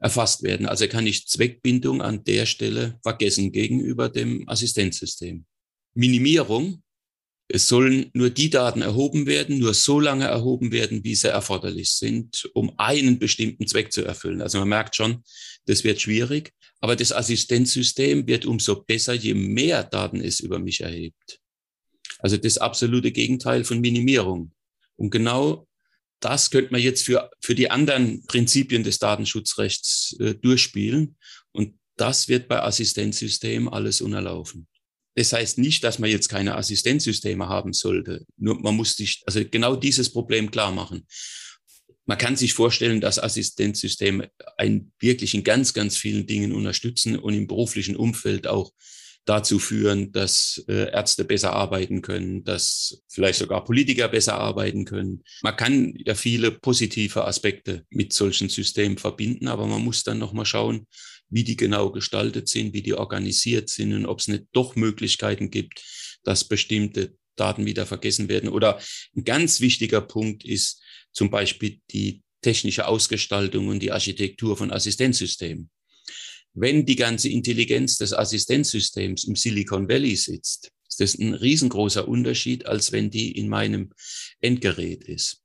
erfasst 0.00 0.42
werden. 0.42 0.66
Also 0.66 0.88
kann 0.88 1.06
ich 1.06 1.28
Zweckbindung 1.28 2.02
an 2.02 2.24
der 2.24 2.46
Stelle 2.46 2.98
vergessen 3.02 3.52
gegenüber 3.52 4.08
dem 4.08 4.48
Assistenzsystem. 4.48 5.44
Minimierung. 5.94 6.82
Es 7.52 7.66
sollen 7.66 8.10
nur 8.14 8.30
die 8.30 8.48
Daten 8.48 8.80
erhoben 8.80 9.26
werden, 9.26 9.58
nur 9.58 9.74
so 9.74 9.98
lange 9.98 10.24
erhoben 10.24 10.70
werden, 10.70 11.02
wie 11.02 11.16
sie 11.16 11.30
erforderlich 11.30 11.90
sind, 11.90 12.48
um 12.54 12.72
einen 12.78 13.18
bestimmten 13.18 13.66
Zweck 13.66 13.92
zu 13.92 14.04
erfüllen. 14.04 14.40
Also 14.40 14.60
man 14.60 14.68
merkt 14.68 14.94
schon, 14.94 15.24
das 15.66 15.82
wird 15.82 16.00
schwierig. 16.00 16.52
Aber 16.80 16.94
das 16.94 17.12
Assistenzsystem 17.12 18.26
wird 18.28 18.46
umso 18.46 18.84
besser, 18.84 19.14
je 19.14 19.34
mehr 19.34 19.82
Daten 19.82 20.20
es 20.20 20.38
über 20.38 20.60
mich 20.60 20.80
erhebt. 20.80 21.39
Also 22.22 22.36
das 22.36 22.58
absolute 22.58 23.12
Gegenteil 23.12 23.64
von 23.64 23.80
Minimierung. 23.80 24.52
Und 24.96 25.10
genau 25.10 25.66
das 26.20 26.50
könnte 26.50 26.72
man 26.72 26.82
jetzt 26.82 27.04
für, 27.04 27.30
für 27.40 27.54
die 27.54 27.70
anderen 27.70 28.24
Prinzipien 28.26 28.84
des 28.84 28.98
Datenschutzrechts 28.98 30.16
äh, 30.20 30.34
durchspielen. 30.34 31.16
Und 31.52 31.78
das 31.96 32.28
wird 32.28 32.48
bei 32.48 32.62
Assistenzsystemen 32.62 33.68
alles 33.68 34.00
unerlaufen. 34.00 34.66
Das 35.14 35.32
heißt 35.32 35.58
nicht, 35.58 35.82
dass 35.82 35.98
man 35.98 36.10
jetzt 36.10 36.28
keine 36.28 36.56
Assistenzsysteme 36.56 37.48
haben 37.48 37.72
sollte. 37.72 38.24
Nur 38.36 38.60
man 38.60 38.76
muss 38.76 38.96
sich 38.96 39.22
also 39.26 39.44
genau 39.44 39.76
dieses 39.76 40.10
Problem 40.10 40.50
klar 40.50 40.72
machen. 40.72 41.06
Man 42.06 42.18
kann 42.18 42.36
sich 42.36 42.54
vorstellen, 42.54 43.00
dass 43.00 43.18
Assistenzsysteme 43.18 44.30
einen 44.56 44.92
wirklich 44.98 45.34
in 45.34 45.44
ganz, 45.44 45.74
ganz 45.74 45.96
vielen 45.96 46.26
Dingen 46.26 46.52
unterstützen 46.52 47.18
und 47.18 47.34
im 47.34 47.46
beruflichen 47.46 47.96
Umfeld 47.96 48.46
auch 48.46 48.72
dazu 49.30 49.60
führen, 49.60 50.10
dass 50.10 50.64
äh, 50.66 50.90
Ärzte 50.90 51.24
besser 51.24 51.52
arbeiten 51.52 52.02
können, 52.02 52.42
dass 52.42 53.04
vielleicht 53.08 53.38
sogar 53.38 53.64
Politiker 53.64 54.08
besser 54.08 54.34
arbeiten 54.34 54.84
können. 54.84 55.22
Man 55.42 55.54
kann 55.54 55.94
ja 56.04 56.16
viele 56.16 56.50
positive 56.50 57.24
Aspekte 57.24 57.84
mit 57.90 58.12
solchen 58.12 58.48
Systemen 58.48 58.98
verbinden, 58.98 59.46
aber 59.46 59.68
man 59.68 59.84
muss 59.84 60.02
dann 60.02 60.18
nochmal 60.18 60.46
schauen, 60.46 60.88
wie 61.28 61.44
die 61.44 61.56
genau 61.56 61.92
gestaltet 61.92 62.48
sind, 62.48 62.74
wie 62.74 62.82
die 62.82 62.94
organisiert 62.94 63.68
sind 63.68 63.94
und 63.94 64.04
ob 64.04 64.18
es 64.18 64.26
nicht 64.26 64.46
doch 64.52 64.74
Möglichkeiten 64.74 65.52
gibt, 65.52 65.80
dass 66.24 66.42
bestimmte 66.42 67.14
Daten 67.36 67.66
wieder 67.66 67.86
vergessen 67.86 68.28
werden. 68.28 68.48
Oder 68.50 68.80
ein 69.14 69.22
ganz 69.22 69.60
wichtiger 69.60 70.00
Punkt 70.00 70.44
ist 70.44 70.82
zum 71.12 71.30
Beispiel 71.30 71.78
die 71.92 72.24
technische 72.42 72.88
Ausgestaltung 72.88 73.68
und 73.68 73.78
die 73.78 73.92
Architektur 73.92 74.56
von 74.56 74.72
Assistenzsystemen. 74.72 75.70
Wenn 76.52 76.84
die 76.84 76.96
ganze 76.96 77.28
Intelligenz 77.28 77.96
des 77.96 78.12
Assistenzsystems 78.12 79.24
im 79.24 79.36
Silicon 79.36 79.88
Valley 79.88 80.16
sitzt, 80.16 80.72
ist 80.88 81.00
das 81.00 81.14
ein 81.16 81.34
riesengroßer 81.34 82.08
Unterschied, 82.08 82.66
als 82.66 82.90
wenn 82.90 83.10
die 83.10 83.32
in 83.32 83.48
meinem 83.48 83.92
Endgerät 84.40 85.04
ist. 85.04 85.42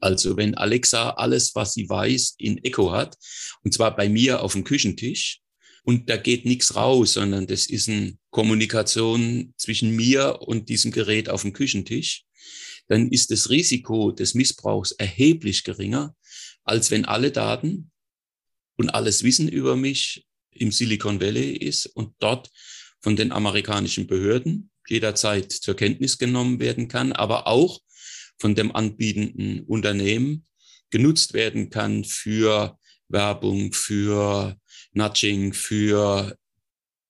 Also 0.00 0.36
wenn 0.36 0.54
Alexa 0.54 1.10
alles, 1.10 1.54
was 1.54 1.74
sie 1.74 1.88
weiß, 1.88 2.36
in 2.38 2.58
Echo 2.64 2.92
hat, 2.92 3.18
und 3.62 3.74
zwar 3.74 3.94
bei 3.94 4.08
mir 4.08 4.42
auf 4.42 4.52
dem 4.52 4.64
Küchentisch, 4.64 5.40
und 5.84 6.08
da 6.08 6.16
geht 6.16 6.44
nichts 6.44 6.76
raus, 6.76 7.14
sondern 7.14 7.46
das 7.46 7.66
ist 7.66 7.88
eine 7.88 8.16
Kommunikation 8.30 9.52
zwischen 9.56 9.94
mir 9.94 10.38
und 10.42 10.68
diesem 10.68 10.92
Gerät 10.92 11.28
auf 11.28 11.42
dem 11.42 11.52
Küchentisch, 11.52 12.24
dann 12.88 13.10
ist 13.10 13.30
das 13.30 13.50
Risiko 13.50 14.12
des 14.12 14.34
Missbrauchs 14.34 14.92
erheblich 14.92 15.64
geringer, 15.64 16.14
als 16.62 16.90
wenn 16.90 17.04
alle 17.04 17.32
Daten 17.32 17.90
und 18.82 18.90
alles 18.90 19.22
Wissen 19.22 19.48
über 19.48 19.76
mich 19.76 20.26
im 20.50 20.72
Silicon 20.72 21.20
Valley 21.20 21.52
ist 21.52 21.86
und 21.86 22.16
dort 22.18 22.50
von 23.00 23.14
den 23.14 23.30
amerikanischen 23.30 24.08
Behörden 24.08 24.72
jederzeit 24.88 25.52
zur 25.52 25.76
Kenntnis 25.76 26.18
genommen 26.18 26.58
werden 26.58 26.88
kann, 26.88 27.12
aber 27.12 27.46
auch 27.46 27.78
von 28.40 28.56
dem 28.56 28.74
anbietenden 28.74 29.60
Unternehmen 29.60 30.46
genutzt 30.90 31.32
werden 31.32 31.70
kann 31.70 32.02
für 32.02 32.76
Werbung, 33.06 33.72
für 33.72 34.56
Nudging, 34.94 35.52
für 35.52 36.36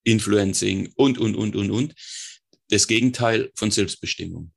Influencing 0.04 0.92
und, 0.94 1.16
und, 1.16 1.35
und, 1.35 1.56
und, 1.56 1.70
und. 1.70 1.94
Das 2.68 2.87
Gegenteil 2.87 3.50
von 3.54 3.70
Selbstbestimmung. 3.70 4.52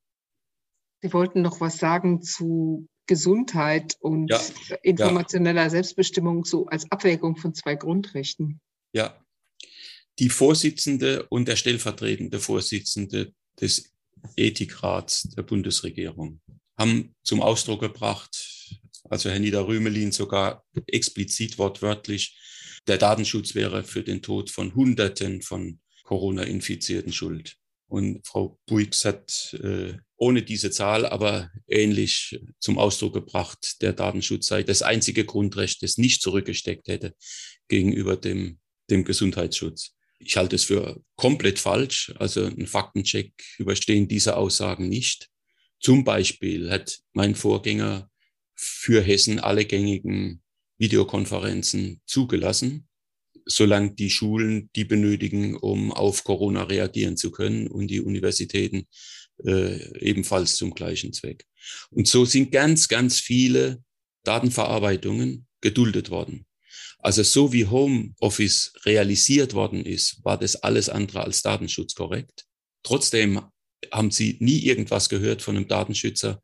Sie 1.01 1.13
wollten 1.13 1.41
noch 1.41 1.61
was 1.61 1.77
sagen 1.77 2.21
zu 2.21 2.89
Gesundheit 3.07 3.97
und 3.99 4.29
ja, 4.29 4.41
informationeller 4.83 5.63
ja. 5.63 5.69
Selbstbestimmung 5.69 6.45
so 6.45 6.65
als 6.67 6.89
Abwägung 6.91 7.37
von 7.37 7.53
zwei 7.53 7.75
Grundrechten. 7.75 8.59
Ja, 8.93 9.19
die 10.19 10.29
Vorsitzende 10.29 11.25
und 11.27 11.47
der 11.47 11.55
stellvertretende 11.55 12.39
Vorsitzende 12.39 13.33
des 13.59 13.91
Ethikrats 14.35 15.23
der 15.35 15.43
Bundesregierung 15.43 16.41
haben 16.77 17.13
zum 17.23 17.41
Ausdruck 17.41 17.81
gebracht, 17.81 18.81
also 19.09 19.29
Herr 19.29 19.39
Niederrümelin 19.39 20.11
sogar 20.11 20.63
explizit 20.87 21.57
wortwörtlich, 21.57 22.37
der 22.87 22.97
Datenschutz 22.97 23.55
wäre 23.55 23.83
für 23.83 24.03
den 24.03 24.21
Tod 24.21 24.49
von 24.49 24.75
Hunderten 24.75 25.41
von 25.41 25.79
Corona-Infizierten 26.03 27.11
schuld. 27.11 27.57
Und 27.87 28.25
Frau 28.25 28.59
Buix 28.67 29.05
hat 29.05 29.53
äh, 29.61 29.97
ohne 30.17 30.43
diese 30.43 30.71
Zahl 30.71 31.05
aber 31.05 31.51
ähnlich 31.67 32.39
zum 32.59 32.77
Ausdruck 32.77 33.13
gebracht, 33.13 33.81
der 33.81 33.93
Datenschutz 33.93 34.47
sei 34.47 34.63
das 34.63 34.81
einzige 34.81 35.25
Grundrecht, 35.25 35.83
das 35.83 35.97
nicht 35.97 36.21
zurückgesteckt 36.21 36.87
hätte 36.87 37.15
gegenüber 37.67 38.15
dem, 38.15 38.59
dem 38.89 39.03
Gesundheitsschutz. 39.03 39.91
Ich 40.19 40.37
halte 40.37 40.55
es 40.55 40.63
für 40.63 41.01
komplett 41.15 41.59
falsch. 41.59 42.13
Also 42.17 42.45
ein 42.45 42.67
Faktencheck 42.67 43.33
überstehen 43.57 44.07
diese 44.07 44.37
Aussagen 44.37 44.87
nicht. 44.87 45.29
Zum 45.79 46.03
Beispiel 46.03 46.71
hat 46.71 46.99
mein 47.13 47.35
Vorgänger 47.35 48.09
für 48.55 49.01
Hessen 49.01 49.39
alle 49.39 49.65
gängigen 49.65 50.41
Videokonferenzen 50.77 52.01
zugelassen 52.05 52.87
solange 53.45 53.93
die 53.93 54.09
Schulen 54.09 54.69
die 54.75 54.85
benötigen, 54.85 55.55
um 55.55 55.91
auf 55.91 56.23
Corona 56.23 56.63
reagieren 56.63 57.15
zu 57.15 57.31
können 57.31 57.67
und 57.67 57.87
die 57.87 58.01
Universitäten 58.01 58.87
äh, 59.43 59.99
ebenfalls 59.99 60.55
zum 60.55 60.73
gleichen 60.73 61.13
Zweck. 61.13 61.45
Und 61.89 62.07
so 62.07 62.25
sind 62.25 62.51
ganz, 62.51 62.87
ganz 62.87 63.19
viele 63.19 63.83
Datenverarbeitungen 64.23 65.47
geduldet 65.61 66.09
worden. 66.09 66.45
Also 66.99 67.23
so 67.23 67.53
wie 67.53 67.67
Homeoffice 67.67 68.73
realisiert 68.85 69.53
worden 69.53 69.85
ist, 69.85 70.23
war 70.23 70.39
das 70.39 70.55
alles 70.55 70.89
andere 70.89 71.23
als 71.23 71.41
datenschutzkorrekt. 71.43 72.45
Trotzdem 72.83 73.41
haben 73.91 74.11
Sie 74.11 74.37
nie 74.39 74.59
irgendwas 74.59 75.09
gehört 75.09 75.41
von 75.41 75.55
einem 75.55 75.67
Datenschützer, 75.67 76.41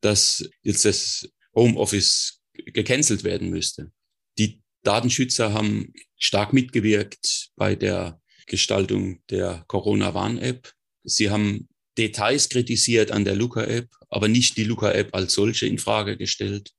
dass 0.00 0.48
jetzt 0.62 0.84
das 0.84 1.28
Homeoffice 1.54 2.40
gecancelt 2.52 3.24
werden 3.24 3.50
müsste. 3.50 3.90
Die 4.38 4.60
Datenschützer 4.82 5.52
haben 5.52 5.92
stark 6.18 6.52
mitgewirkt 6.52 7.50
bei 7.56 7.74
der 7.74 8.20
Gestaltung 8.46 9.22
der 9.30 9.64
Corona-Warn-App. 9.68 10.72
Sie 11.04 11.30
haben 11.30 11.68
Details 11.98 12.48
kritisiert 12.48 13.10
an 13.10 13.24
der 13.24 13.36
Luca-App, 13.36 13.88
aber 14.08 14.28
nicht 14.28 14.56
die 14.56 14.64
Luca-App 14.64 15.14
als 15.14 15.34
solche 15.34 15.66
in 15.66 15.78
Frage 15.78 16.16
gestellt. 16.16 16.70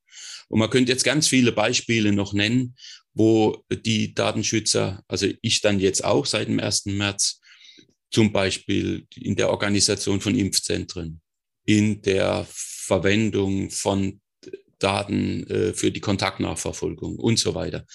Und 0.47 0.59
man 0.59 0.69
könnte 0.69 0.91
jetzt 0.91 1.03
ganz 1.03 1.27
viele 1.27 1.51
Beispiele 1.51 2.11
noch 2.11 2.33
nennen, 2.33 2.75
wo 3.13 3.63
die 3.71 4.13
Datenschützer, 4.13 5.03
also 5.07 5.27
ich 5.41 5.61
dann 5.61 5.79
jetzt 5.79 6.03
auch 6.03 6.25
seit 6.25 6.47
dem 6.47 6.59
1. 6.59 6.85
März, 6.87 7.39
zum 8.11 8.31
Beispiel 8.31 9.07
in 9.15 9.35
der 9.35 9.49
Organisation 9.49 10.21
von 10.21 10.35
Impfzentren, 10.35 11.21
in 11.65 12.01
der 12.01 12.45
Verwendung 12.49 13.71
von 13.71 14.21
Daten 14.77 15.47
äh, 15.47 15.73
für 15.73 15.91
die 15.91 16.01
Kontaktnachverfolgung 16.01 17.17
und 17.17 17.39
so 17.39 17.55
weiter. 17.55 17.85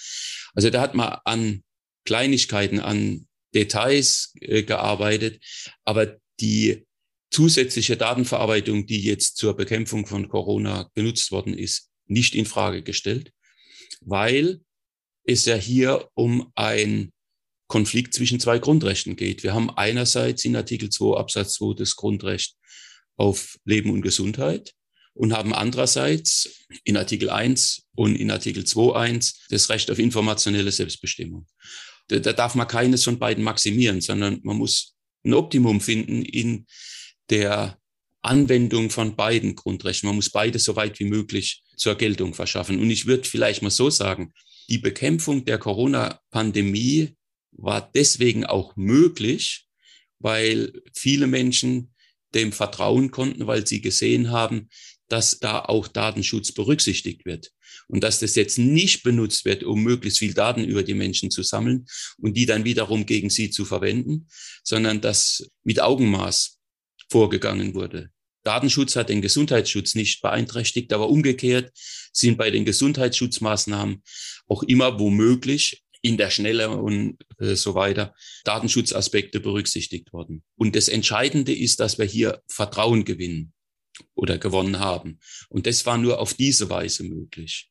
Also 0.53 0.69
da 0.69 0.81
hat 0.81 0.95
man 0.95 1.19
an 1.23 1.63
Kleinigkeiten, 2.05 2.79
an 2.79 3.27
Details 3.53 4.33
äh, 4.41 4.63
gearbeitet, 4.63 5.41
aber 5.85 6.17
die 6.39 6.85
zusätzliche 7.31 7.97
Datenverarbeitung, 7.97 8.85
die 8.85 9.01
jetzt 9.01 9.37
zur 9.37 9.55
Bekämpfung 9.55 10.05
von 10.05 10.29
Corona 10.29 10.89
genutzt 10.95 11.31
worden 11.31 11.53
ist, 11.53 11.89
nicht 12.07 12.35
in 12.35 12.45
Frage 12.45 12.81
gestellt, 12.81 13.31
weil 14.01 14.61
es 15.23 15.45
ja 15.45 15.55
hier 15.55 16.09
um 16.15 16.51
ein 16.55 17.11
Konflikt 17.67 18.15
zwischen 18.15 18.39
zwei 18.39 18.57
Grundrechten 18.57 19.15
geht. 19.15 19.43
Wir 19.43 19.53
haben 19.53 19.69
einerseits 19.69 20.43
in 20.43 20.55
Artikel 20.55 20.89
2 20.89 21.17
Absatz 21.17 21.53
2 21.53 21.75
das 21.75 21.95
Grundrecht 21.95 22.55
auf 23.15 23.57
Leben 23.63 23.91
und 23.91 24.01
Gesundheit 24.01 24.73
und 25.13 25.33
haben 25.33 25.53
andererseits 25.53 26.65
in 26.83 26.97
Artikel 26.97 27.29
1 27.29 27.83
und 27.95 28.15
in 28.15 28.31
Artikel 28.31 28.63
2.1 28.63 29.35
das 29.49 29.69
Recht 29.69 29.91
auf 29.91 29.99
informationelle 29.99 30.71
Selbstbestimmung. 30.71 31.45
Da, 32.07 32.17
da 32.17 32.33
darf 32.33 32.55
man 32.55 32.67
keines 32.67 33.03
von 33.03 33.19
beiden 33.19 33.43
maximieren, 33.43 34.01
sondern 34.01 34.39
man 34.43 34.57
muss 34.57 34.95
ein 35.23 35.33
Optimum 35.33 35.81
finden 35.81 36.23
in 36.23 36.65
der 37.29 37.79
Anwendung 38.21 38.89
von 38.89 39.15
beiden 39.15 39.55
Grundrechten. 39.55 40.07
Man 40.07 40.17
muss 40.17 40.29
beide 40.29 40.59
so 40.59 40.75
weit 40.75 40.99
wie 40.99 41.05
möglich 41.05 41.63
zur 41.77 41.95
Geltung 41.95 42.33
verschaffen. 42.33 42.79
Und 42.79 42.89
ich 42.89 43.05
würde 43.05 43.27
vielleicht 43.27 43.61
mal 43.61 43.69
so 43.69 43.89
sagen, 43.89 44.33
die 44.69 44.77
Bekämpfung 44.77 45.45
der 45.45 45.57
Corona-Pandemie 45.57 47.15
war 47.51 47.89
deswegen 47.93 48.45
auch 48.45 48.75
möglich, 48.75 49.65
weil 50.19 50.73
viele 50.93 51.27
Menschen 51.27 51.93
dem 52.35 52.51
vertrauen 52.51 53.09
konnten, 53.11 53.47
weil 53.47 53.65
sie 53.65 53.81
gesehen 53.81 54.29
haben, 54.31 54.69
dass 55.07 55.39
da 55.39 55.61
auch 55.61 55.87
Datenschutz 55.87 56.51
berücksichtigt 56.51 57.25
wird 57.25 57.51
und 57.87 58.03
dass 58.03 58.19
das 58.19 58.35
jetzt 58.35 58.59
nicht 58.59 59.01
benutzt 59.01 59.45
wird, 59.45 59.63
um 59.63 59.81
möglichst 59.81 60.19
viel 60.19 60.35
Daten 60.35 60.63
über 60.63 60.83
die 60.83 60.93
Menschen 60.93 61.31
zu 61.31 61.41
sammeln 61.41 61.87
und 62.17 62.37
die 62.37 62.45
dann 62.45 62.63
wiederum 62.63 63.07
gegen 63.07 63.31
sie 63.31 63.49
zu 63.49 63.65
verwenden, 63.65 64.27
sondern 64.63 65.01
dass 65.01 65.49
mit 65.63 65.81
Augenmaß 65.81 66.58
vorgegangen 67.09 67.73
wurde. 67.73 68.11
Datenschutz 68.43 68.95
hat 68.95 69.09
den 69.09 69.21
Gesundheitsschutz 69.21 69.95
nicht 69.95 70.21
beeinträchtigt, 70.21 70.93
aber 70.93 71.09
umgekehrt 71.09 71.71
sind 72.13 72.37
bei 72.37 72.51
den 72.51 72.65
Gesundheitsschutzmaßnahmen 72.65 74.01
auch 74.47 74.63
immer 74.63 74.99
womöglich 74.99 75.83
in 76.01 76.17
der 76.17 76.29
Schnelle 76.29 76.69
und 76.69 77.17
äh, 77.39 77.55
so 77.55 77.75
weiter 77.75 78.15
Datenschutzaspekte 78.45 79.39
berücksichtigt 79.39 80.13
worden. 80.13 80.43
Und 80.55 80.75
das 80.75 80.87
Entscheidende 80.87 81.53
ist, 81.53 81.79
dass 81.79 81.97
wir 81.97 82.05
hier 82.05 82.41
Vertrauen 82.47 83.03
gewinnen 83.03 83.53
oder 84.15 84.37
gewonnen 84.37 84.79
haben. 84.79 85.19
Und 85.49 85.67
das 85.67 85.85
war 85.85 85.97
nur 85.97 86.19
auf 86.19 86.33
diese 86.33 86.69
Weise 86.69 87.03
möglich. 87.03 87.69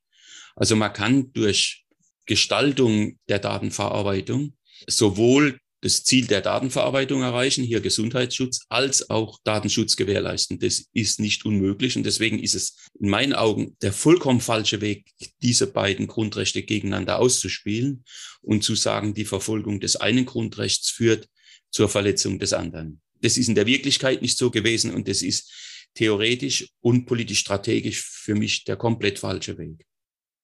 Also 0.57 0.77
man 0.77 0.93
kann 0.93 1.33
durch 1.33 1.87
Gestaltung 2.27 3.19
der 3.29 3.39
Datenverarbeitung 3.39 4.57
sowohl 4.87 5.59
das 5.81 6.03
Ziel 6.03 6.27
der 6.27 6.41
Datenverarbeitung 6.41 7.23
erreichen, 7.23 7.63
hier 7.63 7.81
Gesundheitsschutz, 7.81 8.67
als 8.69 9.11
auch 9.11 9.39
Datenschutz 9.45 9.97
gewährleisten. 9.97 10.59
Das 10.59 10.87
ist 10.93 11.21
nicht 11.21 11.45
unmöglich 11.45 11.97
und 11.97 12.05
deswegen 12.05 12.39
ist 12.39 12.55
es 12.55 12.77
in 12.99 13.09
meinen 13.09 13.33
Augen 13.33 13.77
der 13.83 13.93
vollkommen 13.93 14.41
falsche 14.41 14.81
Weg, 14.81 15.07
diese 15.41 15.69
beiden 15.69 16.09
Grundrechte 16.09 16.63
gegeneinander 16.63 17.19
auszuspielen 17.19 18.05
und 18.43 18.65
zu 18.65 18.75
sagen, 18.75 19.15
die 19.15 19.25
Verfolgung 19.25 19.79
des 19.81 19.97
einen 19.97 20.27
Grundrechts 20.27 20.91
führt 20.91 21.29
zur 21.71 21.89
Verletzung 21.89 22.39
des 22.39 22.53
anderen. 22.53 23.01
Das 23.21 23.37
ist 23.37 23.49
in 23.49 23.55
der 23.55 23.67
Wirklichkeit 23.67 24.23
nicht 24.23 24.39
so 24.39 24.51
gewesen 24.51 24.93
und 24.93 25.09
das 25.09 25.23
ist 25.23 25.53
theoretisch 25.95 26.69
und 26.81 27.07
politisch 27.07 27.41
strategisch 27.41 28.03
für 28.03 28.35
mich 28.35 28.65
der 28.65 28.77
komplett 28.77 29.19
falsche 29.19 29.59
Weg. 29.59 29.85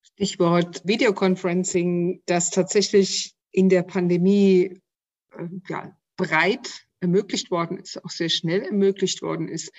Stichwort 0.03 0.83
Videoconferencing, 0.85 2.23
das 2.27 2.51
tatsächlich 2.51 3.35
in 3.51 3.69
der 3.69 3.83
Pandemie 3.83 4.81
ja, 5.69 5.97
breit 6.17 6.87
ermöglicht 7.01 7.51
worden 7.51 7.79
ist, 7.79 8.03
auch 8.05 8.11
sehr 8.11 8.29
schnell 8.29 8.63
ermöglicht 8.63 9.23
worden 9.23 9.49
ist. 9.49 9.73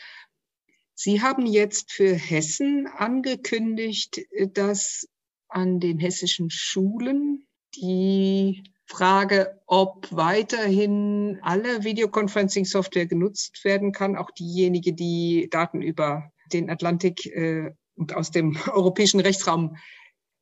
Sie 0.93 1.22
haben 1.22 1.45
jetzt 1.45 1.91
für 1.91 2.14
Hessen 2.14 2.88
angekündigt, 2.88 4.22
dass 4.53 5.08
an 5.49 5.80
den 5.80 5.99
hessischen 5.99 6.49
Schulen 6.49 7.47
die 7.76 8.64
Frage, 8.86 9.60
ob 9.66 10.08
weiterhin 10.12 11.39
alle 11.41 11.84
Videoconferencing-Software 11.84 13.08
genutzt 13.08 13.64
werden 13.66 13.91
kann, 13.91 14.16
auch 14.16 14.32
diejenige, 14.32 14.93
die 14.93 15.49
Daten 15.51 15.82
über 15.82 16.32
den 16.53 16.70
Atlantik 16.70 17.26
äh, 17.26 17.72
und 17.95 18.14
aus 18.16 18.32
dem 18.32 18.56
europäischen 18.72 19.20
Rechtsraum 19.20 19.78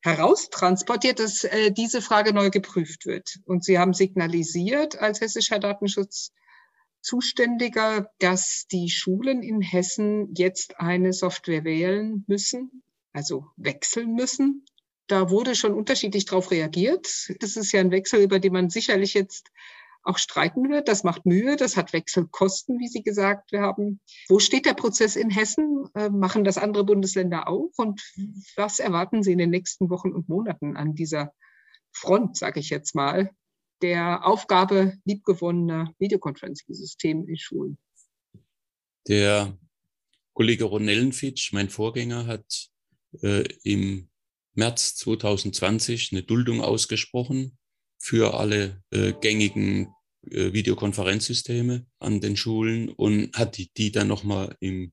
heraustransportiert, 0.03 1.19
dass 1.19 1.45
äh, 1.45 1.71
diese 1.71 2.01
Frage 2.01 2.33
neu 2.33 2.49
geprüft 2.49 3.05
wird. 3.05 3.39
Und 3.45 3.63
Sie 3.63 3.79
haben 3.79 3.93
signalisiert 3.93 4.99
als 4.99 5.21
hessischer 5.21 5.59
Datenschutzzuständiger, 5.59 8.11
dass 8.19 8.65
die 8.69 8.89
Schulen 8.89 9.41
in 9.41 9.61
Hessen 9.61 10.33
jetzt 10.35 10.77
eine 10.79 11.13
Software 11.13 11.63
wählen 11.63 12.25
müssen, 12.27 12.83
also 13.13 13.45
wechseln 13.55 14.13
müssen. 14.13 14.65
Da 15.07 15.29
wurde 15.29 15.55
schon 15.55 15.73
unterschiedlich 15.73 16.25
darauf 16.25 16.51
reagiert. 16.51 17.31
Das 17.39 17.55
ist 17.55 17.71
ja 17.71 17.79
ein 17.79 17.91
Wechsel, 17.91 18.21
über 18.21 18.39
den 18.39 18.53
man 18.53 18.69
sicherlich 18.69 19.13
jetzt 19.13 19.51
auch 20.03 20.17
streiten 20.17 20.69
wird. 20.69 20.87
Das 20.87 21.03
macht 21.03 21.25
Mühe, 21.25 21.55
das 21.55 21.77
hat 21.77 21.93
Wechselkosten, 21.93 22.79
wie 22.79 22.87
Sie 22.87 23.03
gesagt 23.03 23.51
haben. 23.53 23.99
Wo 24.27 24.39
steht 24.39 24.65
der 24.65 24.73
Prozess 24.73 25.15
in 25.15 25.29
Hessen? 25.29 25.85
Äh, 25.95 26.09
machen 26.09 26.43
das 26.43 26.57
andere 26.57 26.83
Bundesländer 26.83 27.47
auch? 27.47 27.71
Und 27.77 28.01
was 28.55 28.79
erwarten 28.79 29.23
Sie 29.23 29.31
in 29.31 29.37
den 29.37 29.49
nächsten 29.49 29.89
Wochen 29.89 30.11
und 30.11 30.29
Monaten 30.29 30.75
an 30.75 30.95
dieser 30.95 31.33
Front, 31.91 32.37
sage 32.37 32.59
ich 32.59 32.69
jetzt 32.69 32.95
mal, 32.95 33.31
der 33.81 34.25
Aufgabe 34.25 34.97
liebgewonnener 35.05 35.93
Videoconferencing-Systeme 35.99 37.25
in 37.27 37.37
Schulen? 37.37 37.77
Der 39.07 39.57
Kollege 40.33 40.63
Ronellenfitsch, 40.63 41.53
mein 41.53 41.69
Vorgänger, 41.69 42.25
hat 42.25 42.69
äh, 43.21 43.43
im 43.63 44.09
März 44.55 44.95
2020 44.95 46.11
eine 46.11 46.23
Duldung 46.23 46.61
ausgesprochen 46.61 47.57
für 48.03 48.33
alle 48.33 48.83
äh, 48.91 49.13
gängigen 49.13 49.87
äh, 50.29 50.51
Videokonferenzsysteme 50.51 51.85
an 51.99 52.19
den 52.19 52.35
Schulen 52.35 52.89
und 52.89 53.33
hat 53.33 53.55
die, 53.57 53.71
die 53.77 53.93
dann 53.93 54.09
nochmal 54.09 54.57
im 54.59 54.91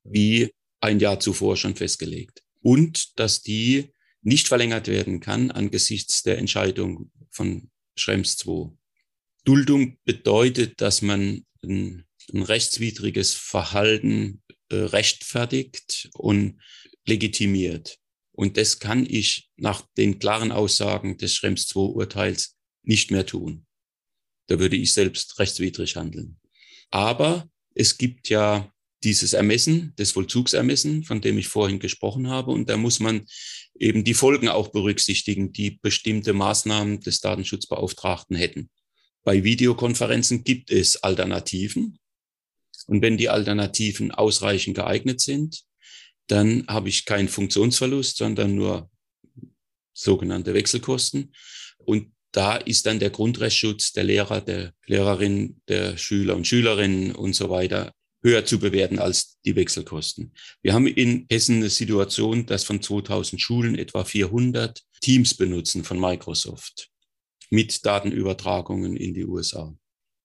wie 0.03 0.51
ein 0.81 0.99
Jahr 0.99 1.21
zuvor 1.21 1.59
schon 1.59 1.77
festgelegt. 1.77 2.43
Und 2.63 3.19
dass 3.19 3.43
die 3.43 3.93
nicht 4.23 4.49
verlängert 4.49 4.89
werden 4.89 5.21
kann 5.21 5.51
angesichts 5.51 6.23
der 6.23 6.39
Entscheidung 6.39 7.11
von 7.31 7.71
Schrems 7.97 8.37
2. 8.39 8.73
Duldung 9.45 9.99
bedeutet, 10.05 10.81
dass 10.81 11.03
man 11.03 11.45
ein, 11.63 12.07
ein 12.33 12.43
rechtswidriges 12.43 13.35
Verhalten 13.35 14.43
äh, 14.69 14.77
rechtfertigt 14.77 16.11
und 16.15 16.61
legitimiert. 17.07 17.99
Und 18.33 18.57
das 18.57 18.79
kann 18.79 19.05
ich 19.07 19.51
nach 19.57 19.87
den 19.97 20.19
klaren 20.19 20.53
Aussagen 20.53 21.19
des 21.19 21.35
Schrems 21.35 21.67
2 21.67 21.81
Urteils 21.81 22.57
nicht 22.83 23.11
mehr 23.11 23.27
tun. 23.27 23.67
Da 24.47 24.59
würde 24.59 24.77
ich 24.77 24.93
selbst 24.93 25.39
rechtswidrig 25.39 25.97
handeln. 25.97 26.41
Aber 26.91 27.51
es 27.75 27.99
gibt 27.99 28.29
ja 28.29 28.73
dieses 29.03 29.33
Ermessen, 29.33 29.93
das 29.97 30.13
Vollzugsermessen, 30.13 31.05
von 31.05 31.21
dem 31.21 31.39
ich 31.39 31.49
vorhin 31.49 31.79
gesprochen 31.79 32.29
habe. 32.29 32.51
Und 32.51 32.69
da 32.69 32.77
muss 32.77 33.01
man 33.01 33.27
eben 33.79 34.05
die 34.05 34.15
Folgen 34.15 34.49
auch 34.49 34.69
berücksichtigen, 34.69 35.53
die 35.53 35.79
bestimmte 35.83 36.33
Maßnahmen 36.33 37.01
des 37.01 37.21
Datenschutzbeauftragten 37.21 38.37
hätten. 38.37 38.71
Bei 39.25 39.43
Videokonferenzen 39.43 40.45
gibt 40.45 40.71
es 40.71 41.03
Alternativen. 41.03 41.99
Und 42.87 43.03
wenn 43.03 43.17
die 43.17 43.29
Alternativen 43.29 44.11
ausreichend 44.11 44.77
geeignet 44.77 45.21
sind, 45.21 45.63
dann 46.27 46.67
habe 46.69 46.89
ich 46.89 47.05
keinen 47.05 47.29
Funktionsverlust, 47.29 48.17
sondern 48.17 48.55
nur 48.55 48.91
sogenannte 49.93 50.55
Wechselkosten. 50.55 51.35
Und 51.79 52.13
da 52.33 52.57
ist 52.57 52.87
dann 52.87 53.01
der 53.01 53.11
Grundrechtsschutz 53.11 53.93
der 53.93 54.05
Lehrer, 54.05 54.41
der 54.41 54.73
Lehrerin, 54.87 55.61
der 55.69 55.97
Schüler 55.97 56.37
und 56.37 56.47
Schülerinnen 56.47 57.15
und 57.15 57.35
so 57.35 57.51
weiter 57.51 57.93
höher 58.23 58.45
zu 58.45 58.59
bewerten 58.59 58.99
als 58.99 59.39
die 59.45 59.57
Wechselkosten. 59.57 60.33
Wir 60.63 60.75
haben 60.75 60.87
in 60.87 61.27
Hessen 61.31 61.57
eine 61.57 61.71
Situation, 61.71 62.47
dass 62.47 62.65
von 62.65 62.83
2000 62.83 63.41
Schulen 63.41 63.79
etwa 63.79 64.05
400 64.05 64.83
Teams 65.01 65.35
benutzen 65.35 65.85
von 65.85 65.99
Microsoft 65.99 66.91
mit 67.51 67.85
Datenübertragungen 67.85 68.97
in 68.97 69.15
die 69.15 69.25
USA. 69.25 69.75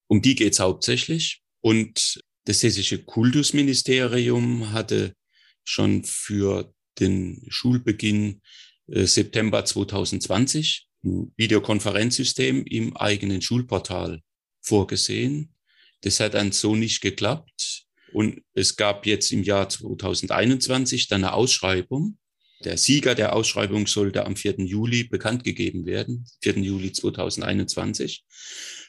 Um 0.08 0.22
die 0.22 0.36
geht 0.36 0.54
es 0.54 0.60
hauptsächlich. 0.60 1.42
Und 1.62 2.22
das 2.46 2.62
hessische 2.62 3.04
Kultusministerium 3.04 4.72
hatte 4.72 5.16
schon 5.64 6.04
für 6.04 6.74
den 7.00 7.44
Schulbeginn 7.50 8.42
äh, 8.88 9.06
September 9.06 9.66
2020 9.66 10.88
ein 11.04 11.34
Videokonferenzsystem 11.38 12.66
im 12.66 12.96
eigenen 12.96 13.42
Schulportal 13.42 14.22
vorgesehen. 14.62 15.54
Das 16.02 16.20
hat 16.20 16.36
dann 16.36 16.52
so 16.52 16.76
nicht 16.76 17.02
geklappt. 17.02 17.75
Und 18.16 18.44
es 18.54 18.78
gab 18.78 19.06
jetzt 19.06 19.34
im 19.34 19.44
Jahr 19.44 19.68
2021 19.68 21.10
dann 21.10 21.26
eine 21.26 21.34
Ausschreibung. 21.34 22.18
Der 22.64 22.78
Sieger 22.78 23.14
der 23.14 23.36
Ausschreibung 23.36 23.88
sollte 23.88 24.26
am 24.26 24.38
4. 24.38 24.56
Juli 24.60 25.04
bekannt 25.04 25.44
gegeben 25.44 25.86
werden, 25.86 26.26
4. 26.42 26.60
Juli 26.60 26.94
2021. 26.94 28.24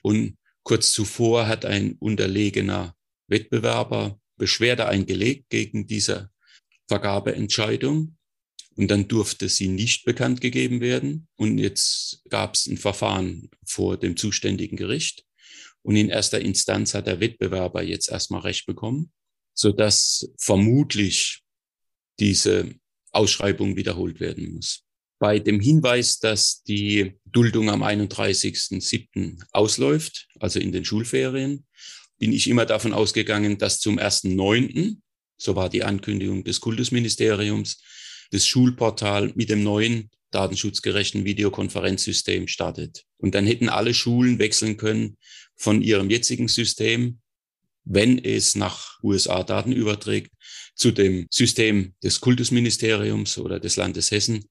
Und 0.02 0.38
kurz 0.62 0.92
zuvor 0.92 1.48
hat 1.48 1.64
ein 1.64 1.96
unterlegener 1.98 2.94
Wettbewerber 3.26 4.20
Beschwerde 4.36 4.86
eingelegt 4.86 5.50
gegen 5.50 5.88
diese 5.88 6.30
Vergabeentscheidung. 6.86 8.16
Und 8.76 8.88
dann 8.92 9.08
durfte 9.08 9.48
sie 9.48 9.66
nicht 9.66 10.04
bekannt 10.04 10.40
gegeben 10.40 10.80
werden. 10.80 11.26
Und 11.34 11.58
jetzt 11.58 12.22
gab 12.28 12.54
es 12.54 12.68
ein 12.68 12.78
Verfahren 12.78 13.50
vor 13.64 13.96
dem 13.96 14.16
zuständigen 14.16 14.76
Gericht. 14.76 15.25
Und 15.86 15.94
in 15.94 16.08
erster 16.08 16.40
Instanz 16.40 16.94
hat 16.94 17.06
der 17.06 17.20
Wettbewerber 17.20 17.80
jetzt 17.80 18.10
erstmal 18.10 18.40
Recht 18.40 18.66
bekommen, 18.66 19.12
so 19.54 19.70
dass 19.70 20.28
vermutlich 20.36 21.42
diese 22.18 22.74
Ausschreibung 23.12 23.76
wiederholt 23.76 24.18
werden 24.18 24.52
muss. 24.52 24.82
Bei 25.20 25.38
dem 25.38 25.60
Hinweis, 25.60 26.18
dass 26.18 26.64
die 26.64 27.12
Duldung 27.24 27.70
am 27.70 27.84
31.07. 27.84 29.40
ausläuft, 29.52 30.26
also 30.40 30.58
in 30.58 30.72
den 30.72 30.84
Schulferien, 30.84 31.64
bin 32.18 32.32
ich 32.32 32.48
immer 32.48 32.66
davon 32.66 32.92
ausgegangen, 32.92 33.56
dass 33.56 33.78
zum 33.78 34.00
1.9., 34.00 34.96
so 35.36 35.54
war 35.54 35.68
die 35.68 35.84
Ankündigung 35.84 36.42
des 36.42 36.60
Kultusministeriums, 36.60 37.80
das 38.32 38.44
Schulportal 38.44 39.30
mit 39.36 39.50
dem 39.50 39.62
neuen 39.62 40.10
datenschutzgerechten 40.36 41.24
Videokonferenzsystem 41.24 42.46
startet. 42.46 43.04
Und 43.16 43.34
dann 43.34 43.46
hätten 43.46 43.70
alle 43.70 43.94
Schulen 43.94 44.38
wechseln 44.38 44.76
können 44.76 45.16
von 45.56 45.80
ihrem 45.80 46.10
jetzigen 46.10 46.48
System, 46.48 47.20
wenn 47.84 48.18
es 48.22 48.54
nach 48.54 49.02
USA 49.02 49.42
Daten 49.42 49.72
überträgt, 49.72 50.32
zu 50.74 50.90
dem 50.90 51.26
System 51.30 51.94
des 52.02 52.20
Kultusministeriums 52.20 53.38
oder 53.38 53.58
des 53.58 53.76
Landes 53.76 54.10
Hessen 54.10 54.44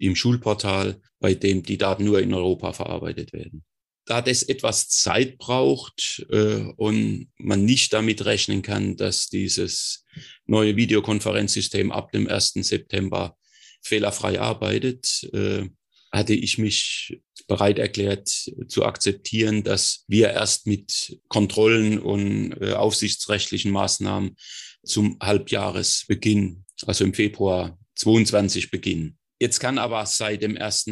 im 0.00 0.16
Schulportal, 0.16 1.00
bei 1.20 1.34
dem 1.34 1.62
die 1.62 1.78
Daten 1.78 2.04
nur 2.04 2.20
in 2.20 2.34
Europa 2.34 2.72
verarbeitet 2.72 3.32
werden. 3.32 3.64
Da 4.06 4.22
das 4.22 4.42
etwas 4.42 4.88
Zeit 4.88 5.38
braucht 5.38 6.26
äh, 6.30 6.64
und 6.76 7.28
man 7.36 7.64
nicht 7.64 7.92
damit 7.92 8.24
rechnen 8.24 8.62
kann, 8.62 8.96
dass 8.96 9.28
dieses 9.28 10.04
neue 10.46 10.74
Videokonferenzsystem 10.76 11.92
ab 11.92 12.10
dem 12.10 12.26
1. 12.26 12.54
September 12.54 13.37
fehlerfrei 13.82 14.40
arbeitet, 14.40 15.28
äh, 15.32 15.68
hatte 16.10 16.34
ich 16.34 16.58
mich 16.58 17.20
bereit 17.46 17.78
erklärt 17.78 18.28
zu 18.68 18.84
akzeptieren, 18.84 19.62
dass 19.62 20.04
wir 20.06 20.30
erst 20.30 20.66
mit 20.66 21.18
Kontrollen 21.28 21.98
und 21.98 22.52
äh, 22.60 22.72
aufsichtsrechtlichen 22.72 23.70
Maßnahmen 23.70 24.36
zum 24.84 25.18
Halbjahresbeginn, 25.20 26.64
also 26.86 27.04
im 27.04 27.14
Februar 27.14 27.78
22 27.96 28.70
beginnen. 28.70 29.18
Jetzt 29.40 29.60
kann 29.60 29.78
aber 29.78 30.04
seit 30.06 30.42
dem 30.42 30.56
1. 30.56 30.86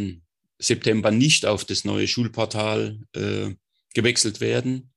September 0.59 1.11
nicht 1.11 1.47
auf 1.47 1.65
das 1.65 1.85
neue 1.85 2.09
Schulportal 2.09 3.01
äh, 3.15 3.55
gewechselt 3.95 4.41
werden, 4.41 4.93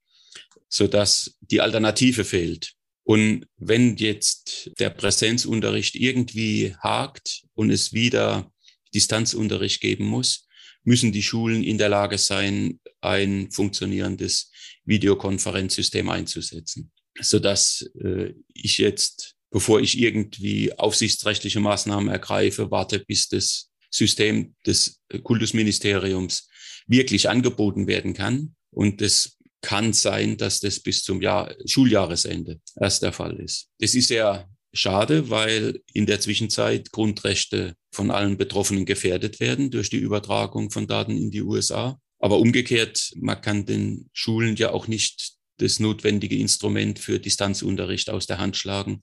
so 0.67 0.87
dass 0.87 1.37
die 1.41 1.61
Alternative 1.61 2.23
fehlt. 2.23 2.73
Und 3.09 3.47
wenn 3.57 3.97
jetzt 3.97 4.69
der 4.77 4.91
Präsenzunterricht 4.91 5.95
irgendwie 5.95 6.75
hakt 6.79 7.41
und 7.55 7.71
es 7.71 7.91
wieder 7.91 8.51
Distanzunterricht 8.93 9.81
geben 9.81 10.05
muss, 10.05 10.45
müssen 10.83 11.11
die 11.11 11.23
Schulen 11.23 11.63
in 11.63 11.79
der 11.79 11.89
Lage 11.89 12.19
sein, 12.19 12.79
ein 13.01 13.49
funktionierendes 13.49 14.51
Videokonferenzsystem 14.85 16.07
einzusetzen, 16.07 16.91
sodass 17.19 17.89
äh, 17.99 18.35
ich 18.53 18.77
jetzt, 18.77 19.33
bevor 19.49 19.81
ich 19.81 19.97
irgendwie 19.97 20.77
aufsichtsrechtliche 20.77 21.61
Maßnahmen 21.61 22.09
ergreife, 22.09 22.69
warte, 22.69 22.99
bis 22.99 23.27
das 23.27 23.71
System 23.89 24.53
des 24.67 25.01
Kultusministeriums 25.23 26.47
wirklich 26.85 27.27
angeboten 27.27 27.87
werden 27.87 28.13
kann. 28.13 28.55
Und 28.69 29.01
das 29.01 29.38
kann 29.61 29.93
sein, 29.93 30.37
dass 30.37 30.59
das 30.59 30.79
bis 30.79 31.03
zum 31.03 31.21
Jahr, 31.21 31.53
Schuljahresende 31.65 32.59
erst 32.79 33.03
der 33.03 33.13
Fall 33.13 33.39
ist. 33.39 33.69
Das 33.79 33.95
ist 33.95 34.09
ja 34.09 34.47
schade, 34.73 35.29
weil 35.29 35.81
in 35.93 36.05
der 36.05 36.19
Zwischenzeit 36.19 36.91
Grundrechte 36.91 37.75
von 37.91 38.11
allen 38.11 38.37
Betroffenen 38.37 38.85
gefährdet 38.85 39.39
werden 39.39 39.71
durch 39.71 39.89
die 39.89 39.97
Übertragung 39.97 40.71
von 40.71 40.87
Daten 40.87 41.17
in 41.17 41.31
die 41.31 41.41
USA. 41.41 41.99
Aber 42.19 42.39
umgekehrt, 42.39 43.11
man 43.15 43.41
kann 43.41 43.65
den 43.65 44.09
Schulen 44.13 44.55
ja 44.55 44.71
auch 44.71 44.87
nicht 44.87 45.33
das 45.57 45.79
notwendige 45.79 46.37
Instrument 46.37 46.99
für 46.99 47.19
Distanzunterricht 47.19 48.09
aus 48.09 48.27
der 48.27 48.37
Hand 48.37 48.57
schlagen 48.57 49.01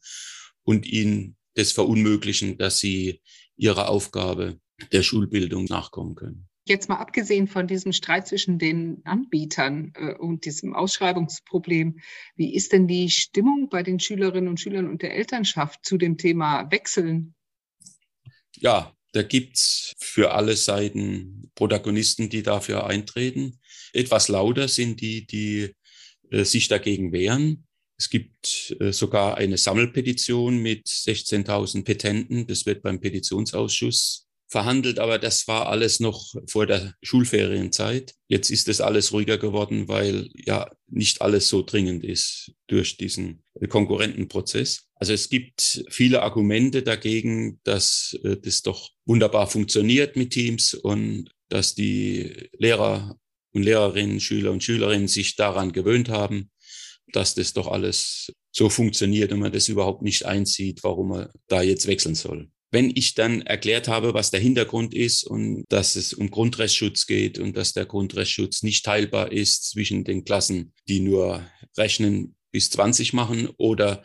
und 0.62 0.86
ihnen 0.86 1.36
das 1.54 1.72
verunmöglichen, 1.72 2.58
dass 2.58 2.78
sie 2.78 3.20
ihrer 3.56 3.88
Aufgabe 3.88 4.58
der 4.92 5.02
Schulbildung 5.02 5.64
nachkommen 5.64 6.14
können. 6.14 6.48
Jetzt 6.68 6.88
mal 6.88 6.96
abgesehen 6.96 7.46
von 7.46 7.68
diesem 7.68 7.92
Streit 7.92 8.26
zwischen 8.26 8.58
den 8.58 9.00
Anbietern 9.04 9.92
äh, 9.94 10.14
und 10.14 10.44
diesem 10.44 10.74
Ausschreibungsproblem, 10.74 12.00
wie 12.34 12.54
ist 12.54 12.72
denn 12.72 12.88
die 12.88 13.08
Stimmung 13.08 13.68
bei 13.70 13.84
den 13.84 14.00
Schülerinnen 14.00 14.48
und 14.48 14.60
Schülern 14.60 14.88
und 14.88 15.00
der 15.02 15.14
Elternschaft 15.14 15.86
zu 15.86 15.96
dem 15.96 16.18
Thema 16.18 16.68
Wechseln? 16.72 17.36
Ja, 18.56 18.92
da 19.12 19.22
gibt's 19.22 19.92
für 20.00 20.32
alle 20.32 20.56
Seiten 20.56 21.52
Protagonisten, 21.54 22.30
die 22.30 22.42
dafür 22.42 22.86
eintreten. 22.86 23.60
Etwas 23.92 24.26
lauter 24.26 24.66
sind 24.66 25.00
die, 25.00 25.24
die 25.24 25.72
äh, 26.30 26.42
sich 26.42 26.66
dagegen 26.66 27.12
wehren. 27.12 27.64
Es 27.96 28.10
gibt 28.10 28.76
äh, 28.80 28.92
sogar 28.92 29.36
eine 29.36 29.56
Sammelpetition 29.56 30.58
mit 30.58 30.88
16.000 30.88 31.84
Petenten. 31.84 32.46
Das 32.48 32.66
wird 32.66 32.82
beim 32.82 33.00
Petitionsausschuss 33.00 34.25
verhandelt, 34.48 34.98
aber 34.98 35.18
das 35.18 35.48
war 35.48 35.68
alles 35.68 36.00
noch 36.00 36.34
vor 36.48 36.66
der 36.66 36.94
Schulferienzeit. 37.02 38.14
Jetzt 38.28 38.50
ist 38.50 38.68
es 38.68 38.80
alles 38.80 39.12
ruhiger 39.12 39.38
geworden, 39.38 39.88
weil 39.88 40.28
ja 40.34 40.70
nicht 40.88 41.20
alles 41.20 41.48
so 41.48 41.62
dringend 41.62 42.04
ist 42.04 42.52
durch 42.68 42.96
diesen 42.96 43.42
Konkurrentenprozess. 43.68 44.88
Also 44.94 45.12
es 45.12 45.28
gibt 45.28 45.84
viele 45.90 46.22
Argumente 46.22 46.82
dagegen, 46.82 47.60
dass 47.64 48.18
äh, 48.22 48.36
das 48.36 48.62
doch 48.62 48.90
wunderbar 49.04 49.46
funktioniert 49.46 50.16
mit 50.16 50.30
Teams 50.30 50.74
und 50.74 51.28
dass 51.48 51.74
die 51.74 52.48
Lehrer 52.58 53.18
und 53.52 53.62
Lehrerinnen, 53.62 54.20
Schüler 54.20 54.52
und 54.52 54.62
Schülerinnen 54.62 55.08
sich 55.08 55.36
daran 55.36 55.72
gewöhnt 55.72 56.08
haben, 56.08 56.50
dass 57.12 57.34
das 57.34 57.52
doch 57.52 57.68
alles 57.68 58.32
so 58.52 58.68
funktioniert 58.68 59.32
und 59.32 59.40
man 59.40 59.52
das 59.52 59.68
überhaupt 59.68 60.02
nicht 60.02 60.24
einzieht, 60.24 60.82
warum 60.82 61.08
man 61.08 61.28
da 61.46 61.62
jetzt 61.62 61.86
wechseln 61.86 62.14
soll. 62.14 62.50
Wenn 62.76 62.92
ich 62.94 63.14
dann 63.14 63.40
erklärt 63.40 63.88
habe, 63.88 64.12
was 64.12 64.30
der 64.30 64.40
Hintergrund 64.40 64.92
ist 64.92 65.24
und 65.24 65.64
dass 65.70 65.96
es 65.96 66.12
um 66.12 66.30
Grundrechtsschutz 66.30 67.06
geht 67.06 67.38
und 67.38 67.56
dass 67.56 67.72
der 67.72 67.86
Grundrechtsschutz 67.86 68.62
nicht 68.62 68.84
teilbar 68.84 69.32
ist 69.32 69.70
zwischen 69.70 70.04
den 70.04 70.26
Klassen, 70.26 70.74
die 70.86 71.00
nur 71.00 71.42
Rechnen 71.78 72.36
bis 72.52 72.68
20 72.68 73.14
machen 73.14 73.48
oder 73.56 74.02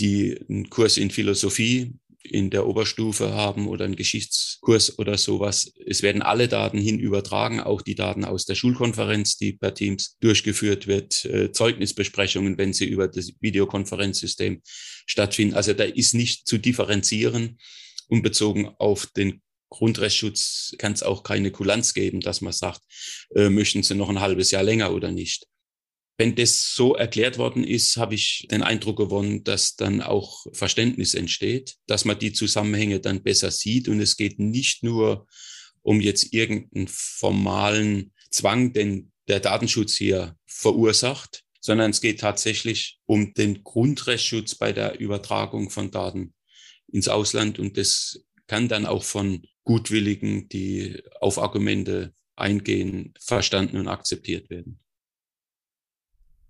die 0.00 0.36
einen 0.48 0.68
Kurs 0.68 0.96
in 0.96 1.12
Philosophie 1.12 1.94
in 2.24 2.50
der 2.50 2.66
Oberstufe 2.66 3.34
haben 3.34 3.68
oder 3.68 3.84
einen 3.84 3.94
Geschichtskurs 3.94 4.98
oder 4.98 5.16
sowas. 5.16 5.72
Es 5.86 6.02
werden 6.02 6.20
alle 6.20 6.48
Daten 6.48 6.78
hin 6.78 6.98
übertragen, 6.98 7.60
auch 7.60 7.82
die 7.82 7.94
Daten 7.94 8.24
aus 8.24 8.46
der 8.46 8.56
Schulkonferenz, 8.56 9.36
die 9.36 9.52
per 9.52 9.74
Teams 9.74 10.16
durchgeführt 10.18 10.88
wird, 10.88 11.24
äh, 11.24 11.52
Zeugnisbesprechungen, 11.52 12.58
wenn 12.58 12.72
sie 12.72 12.86
über 12.86 13.06
das 13.06 13.30
Videokonferenzsystem 13.38 14.60
stattfinden. 15.06 15.54
Also 15.54 15.72
da 15.72 15.84
ist 15.84 16.14
nicht 16.14 16.48
zu 16.48 16.58
differenzieren 16.58 17.58
und 18.08 18.22
bezogen 18.22 18.68
auf 18.78 19.06
den 19.06 19.42
Grundrechtsschutz 19.70 20.74
kann 20.78 20.92
es 20.92 21.02
auch 21.02 21.22
keine 21.22 21.50
Kulanz 21.50 21.94
geben, 21.94 22.20
dass 22.20 22.40
man 22.40 22.52
sagt, 22.52 22.80
äh, 23.34 23.50
möchten 23.50 23.82
Sie 23.82 23.94
noch 23.94 24.08
ein 24.08 24.20
halbes 24.20 24.50
Jahr 24.50 24.62
länger 24.62 24.92
oder 24.92 25.10
nicht. 25.10 25.46
Wenn 26.16 26.34
das 26.34 26.74
so 26.74 26.96
erklärt 26.96 27.38
worden 27.38 27.62
ist, 27.62 27.96
habe 27.96 28.14
ich 28.14 28.48
den 28.50 28.62
Eindruck 28.62 28.96
gewonnen, 28.96 29.44
dass 29.44 29.76
dann 29.76 30.00
auch 30.02 30.46
Verständnis 30.52 31.14
entsteht, 31.14 31.76
dass 31.86 32.04
man 32.04 32.18
die 32.18 32.32
Zusammenhänge 32.32 32.98
dann 32.98 33.22
besser 33.22 33.52
sieht. 33.52 33.88
Und 33.88 34.00
es 34.00 34.16
geht 34.16 34.40
nicht 34.40 34.82
nur 34.82 35.28
um 35.82 36.00
jetzt 36.00 36.32
irgendeinen 36.32 36.88
formalen 36.88 38.12
Zwang, 38.30 38.72
den 38.72 39.12
der 39.28 39.38
Datenschutz 39.38 39.94
hier 39.94 40.36
verursacht, 40.46 41.44
sondern 41.60 41.92
es 41.92 42.00
geht 42.00 42.20
tatsächlich 42.20 42.98
um 43.06 43.32
den 43.34 43.62
Grundrechtsschutz 43.62 44.56
bei 44.56 44.72
der 44.72 44.98
Übertragung 44.98 45.70
von 45.70 45.90
Daten 45.92 46.34
ins 46.90 47.08
Ausland 47.08 47.58
und 47.58 47.76
das 47.76 48.24
kann 48.46 48.68
dann 48.68 48.86
auch 48.86 49.04
von 49.04 49.42
Gutwilligen, 49.64 50.48
die 50.48 51.02
auf 51.20 51.38
Argumente 51.38 52.14
eingehen, 52.36 53.12
verstanden 53.20 53.76
und 53.78 53.88
akzeptiert 53.88 54.48
werden. 54.48 54.80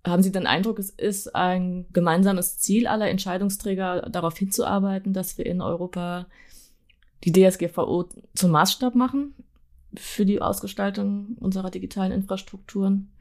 Haben 0.07 0.23
Sie 0.23 0.31
den 0.31 0.47
Eindruck, 0.47 0.79
es 0.79 0.91
ist 0.91 1.35
ein 1.35 1.85
gemeinsames 1.91 2.57
Ziel 2.57 2.87
aller 2.87 3.09
Entscheidungsträger, 3.09 4.09
darauf 4.09 4.37
hinzuarbeiten, 4.37 5.13
dass 5.13 5.37
wir 5.37 5.45
in 5.45 5.61
Europa 5.61 6.27
die 7.25 7.33
DSGVO 7.33 8.07
zum 8.33 8.51
Maßstab 8.51 8.95
machen 8.95 9.35
für 9.95 10.25
die 10.25 10.41
Ausgestaltung 10.41 11.35
unserer 11.39 11.69
digitalen 11.69 12.13
Infrastrukturen? 12.13 13.11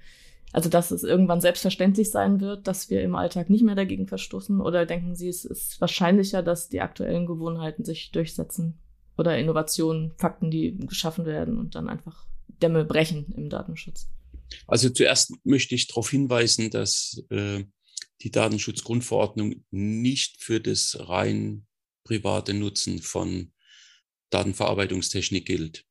Also, 0.53 0.68
dass 0.68 0.90
es 0.90 1.03
irgendwann 1.03 1.40
selbstverständlich 1.40 2.11
sein 2.11 2.40
wird, 2.40 2.66
dass 2.66 2.88
wir 2.88 3.03
im 3.03 3.14
Alltag 3.14 3.51
nicht 3.51 3.64
mehr 3.64 3.74
dagegen 3.74 4.07
verstoßen? 4.07 4.61
Oder 4.61 4.86
denken 4.86 5.14
Sie, 5.14 5.28
es 5.28 5.44
ist 5.44 5.80
wahrscheinlicher, 5.80 6.42
dass 6.42 6.68
die 6.68 6.80
aktuellen 6.80 7.26
Gewohnheiten 7.26 7.84
sich 7.84 8.11
durchsetzen? 8.12 8.78
Oder 9.18 9.36
Innovationen, 9.36 10.12
Fakten, 10.16 10.51
die 10.51 10.76
geschaffen 10.78 11.26
werden 11.26 11.59
und 11.59 11.74
dann 11.74 11.88
einfach 11.88 12.26
Dämme 12.62 12.84
brechen 12.84 13.32
im 13.36 13.51
Datenschutz? 13.51 14.09
Also 14.66 14.88
zuerst 14.88 15.32
möchte 15.44 15.74
ich 15.74 15.88
darauf 15.88 16.11
hinweisen, 16.11 16.70
dass 16.70 17.22
äh, 17.30 17.64
die 18.22 18.30
Datenschutzgrundverordnung 18.30 19.64
nicht 19.70 20.42
für 20.42 20.61
das 20.61 20.96
rein 20.99 21.66
private 22.05 22.55
Nutzen 22.55 23.01
von 23.01 23.53
Datenverarbeitungstechnik 24.30 25.46
gilt. 25.46 25.84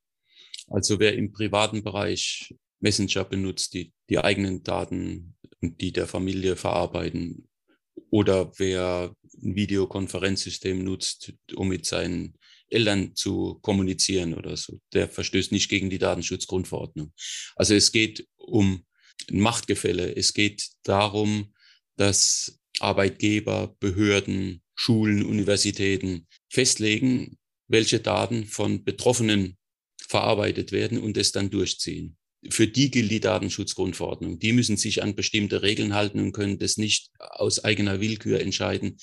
Also 0.67 0.99
wer 0.99 1.15
im 1.15 1.31
privaten 1.31 1.83
Bereich 1.83 2.55
Messenger 2.79 3.23
benutzt, 3.23 3.73
die 3.73 3.93
die 4.09 4.19
eigenen 4.19 4.63
Daten 4.63 5.35
und 5.61 5.81
die 5.81 5.91
der 5.91 6.07
Familie 6.07 6.55
verarbeiten, 6.55 7.47
oder 8.09 8.51
wer 8.57 9.13
ein 9.43 9.55
Videokonferenzsystem 9.55 10.83
nutzt, 10.83 11.33
um 11.55 11.67
mit 11.67 11.85
seinen 11.85 12.35
Eltern 12.69 13.15
zu 13.15 13.59
kommunizieren 13.61 14.33
oder 14.33 14.57
so, 14.57 14.79
der 14.93 15.09
verstößt 15.09 15.51
nicht 15.51 15.69
gegen 15.69 15.89
die 15.89 15.99
Datenschutzgrundverordnung. 15.99 17.13
Also 17.55 17.73
es 17.73 17.91
geht 17.91 18.27
um 18.37 18.85
Machtgefälle. 19.31 20.15
Es 20.15 20.33
geht 20.33 20.69
darum, 20.83 21.53
dass 21.95 22.59
Arbeitgeber, 22.79 23.75
Behörden, 23.79 24.61
Schulen, 24.75 25.25
Universitäten 25.25 26.27
festlegen, 26.49 27.37
welche 27.67 27.99
Daten 27.99 28.45
von 28.45 28.83
Betroffenen 28.83 29.57
verarbeitet 29.99 30.71
werden 30.71 30.99
und 30.99 31.17
es 31.17 31.31
dann 31.31 31.49
durchziehen. 31.49 32.16
Für 32.49 32.67
die 32.67 32.91
gilt 32.91 33.11
die 33.11 33.19
Datenschutzgrundverordnung. 33.19 34.39
Die 34.39 34.53
müssen 34.53 34.77
sich 34.77 35.03
an 35.03 35.15
bestimmte 35.15 35.61
Regeln 35.61 35.93
halten 35.93 36.19
und 36.19 36.31
können 36.31 36.59
das 36.59 36.77
nicht 36.77 37.09
aus 37.17 37.63
eigener 37.63 37.99
Willkür 37.99 38.39
entscheiden. 38.39 38.97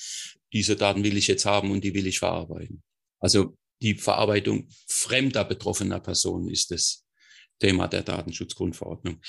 Diese 0.53 0.77
Daten 0.77 1.05
will 1.05 1.17
ich 1.17 1.27
jetzt 1.27 1.45
haben 1.45 1.71
und 1.71 1.85
die 1.85 1.95
will 1.95 2.07
ich 2.07 2.19
verarbeiten. 2.19 2.83
Also 3.21 3.57
die 3.83 3.95
Verarbeitung 3.95 4.69
fremder 4.87 5.45
betroffener 5.45 6.01
Personen 6.01 6.49
ist 6.49 6.71
das 6.71 7.05
Thema 7.61 7.89
der 7.89 8.03
Datenschutzgrundverordnung. 8.03 9.21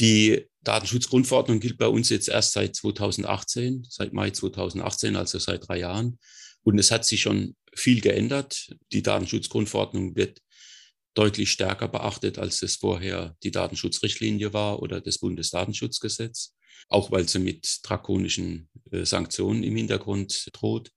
Die 0.00 0.46
Datenschutzgrundverordnung 0.62 1.60
gilt 1.60 1.78
bei 1.78 1.88
uns 1.88 2.08
jetzt 2.08 2.28
erst 2.28 2.52
seit 2.52 2.76
2018, 2.76 3.86
seit 3.88 4.12
Mai 4.12 4.30
2018, 4.30 5.16
also 5.16 5.38
seit 5.38 5.68
drei 5.68 5.80
Jahren. 5.80 6.18
Und 6.62 6.78
es 6.78 6.90
hat 6.90 7.04
sich 7.04 7.22
schon 7.22 7.56
viel 7.74 8.00
geändert. 8.00 8.74
Die 8.92 9.02
Datenschutzgrundverordnung 9.02 10.14
wird 10.16 10.40
deutlich 11.14 11.50
stärker 11.50 11.88
beachtet, 11.88 12.38
als 12.38 12.62
es 12.62 12.76
vorher 12.76 13.36
die 13.42 13.50
Datenschutzrichtlinie 13.50 14.52
war 14.52 14.82
oder 14.82 15.00
das 15.00 15.18
Bundesdatenschutzgesetz, 15.18 16.54
auch 16.88 17.10
weil 17.10 17.28
sie 17.28 17.38
mit 17.38 17.80
drakonischen 17.82 18.68
äh, 18.90 19.04
Sanktionen 19.04 19.62
im 19.62 19.76
Hintergrund 19.76 20.48
droht. 20.52 20.90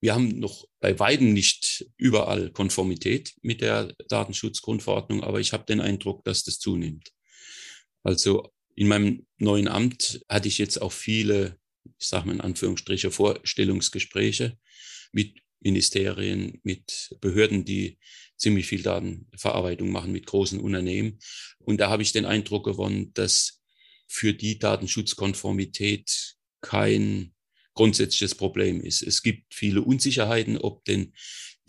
Wir 0.00 0.14
haben 0.14 0.38
noch 0.38 0.66
bei 0.80 0.98
weitem 0.98 1.32
nicht 1.32 1.86
überall 1.96 2.50
Konformität 2.50 3.34
mit 3.42 3.62
der 3.62 3.94
Datenschutzgrundverordnung, 4.08 5.24
aber 5.24 5.40
ich 5.40 5.52
habe 5.52 5.64
den 5.64 5.80
Eindruck, 5.80 6.24
dass 6.24 6.44
das 6.44 6.58
zunimmt. 6.58 7.10
Also 8.02 8.52
in 8.76 8.88
meinem 8.88 9.26
neuen 9.38 9.68
Amt 9.68 10.20
hatte 10.28 10.48
ich 10.48 10.58
jetzt 10.58 10.80
auch 10.82 10.92
viele, 10.92 11.58
ich 11.98 12.06
sage 12.06 12.26
mal 12.26 12.34
in 12.34 12.40
Anführungsstriche, 12.40 13.10
Vorstellungsgespräche 13.10 14.58
mit 15.12 15.40
Ministerien, 15.64 16.60
mit 16.62 17.16
Behörden, 17.20 17.64
die 17.64 17.98
ziemlich 18.36 18.66
viel 18.66 18.82
Datenverarbeitung 18.82 19.90
machen 19.90 20.12
mit 20.12 20.26
großen 20.26 20.60
Unternehmen. 20.60 21.18
Und 21.58 21.80
da 21.80 21.90
habe 21.90 22.02
ich 22.02 22.12
den 22.12 22.26
Eindruck 22.26 22.64
gewonnen, 22.64 23.12
dass 23.14 23.62
für 24.06 24.34
die 24.34 24.58
Datenschutzkonformität 24.58 26.36
kein 26.60 27.32
grundsätzliches 27.74 28.34
Problem 28.34 28.80
ist. 28.80 29.02
Es 29.02 29.22
gibt 29.22 29.54
viele 29.54 29.82
Unsicherheiten, 29.82 30.58
ob 30.58 30.84
denn 30.84 31.12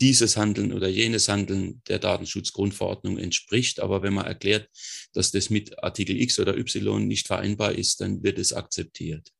dieses 0.00 0.36
Handeln 0.36 0.72
oder 0.72 0.88
jenes 0.88 1.28
Handeln 1.28 1.82
der 1.88 1.98
Datenschutzgrundverordnung 1.98 3.18
entspricht. 3.18 3.80
Aber 3.80 4.02
wenn 4.02 4.14
man 4.14 4.26
erklärt, 4.26 4.68
dass 5.12 5.30
das 5.30 5.50
mit 5.50 5.82
Artikel 5.82 6.20
X 6.20 6.38
oder 6.38 6.56
Y 6.56 7.06
nicht 7.06 7.26
vereinbar 7.26 7.74
ist, 7.74 8.00
dann 8.00 8.22
wird 8.22 8.38
es 8.38 8.52
akzeptiert. 8.52 9.32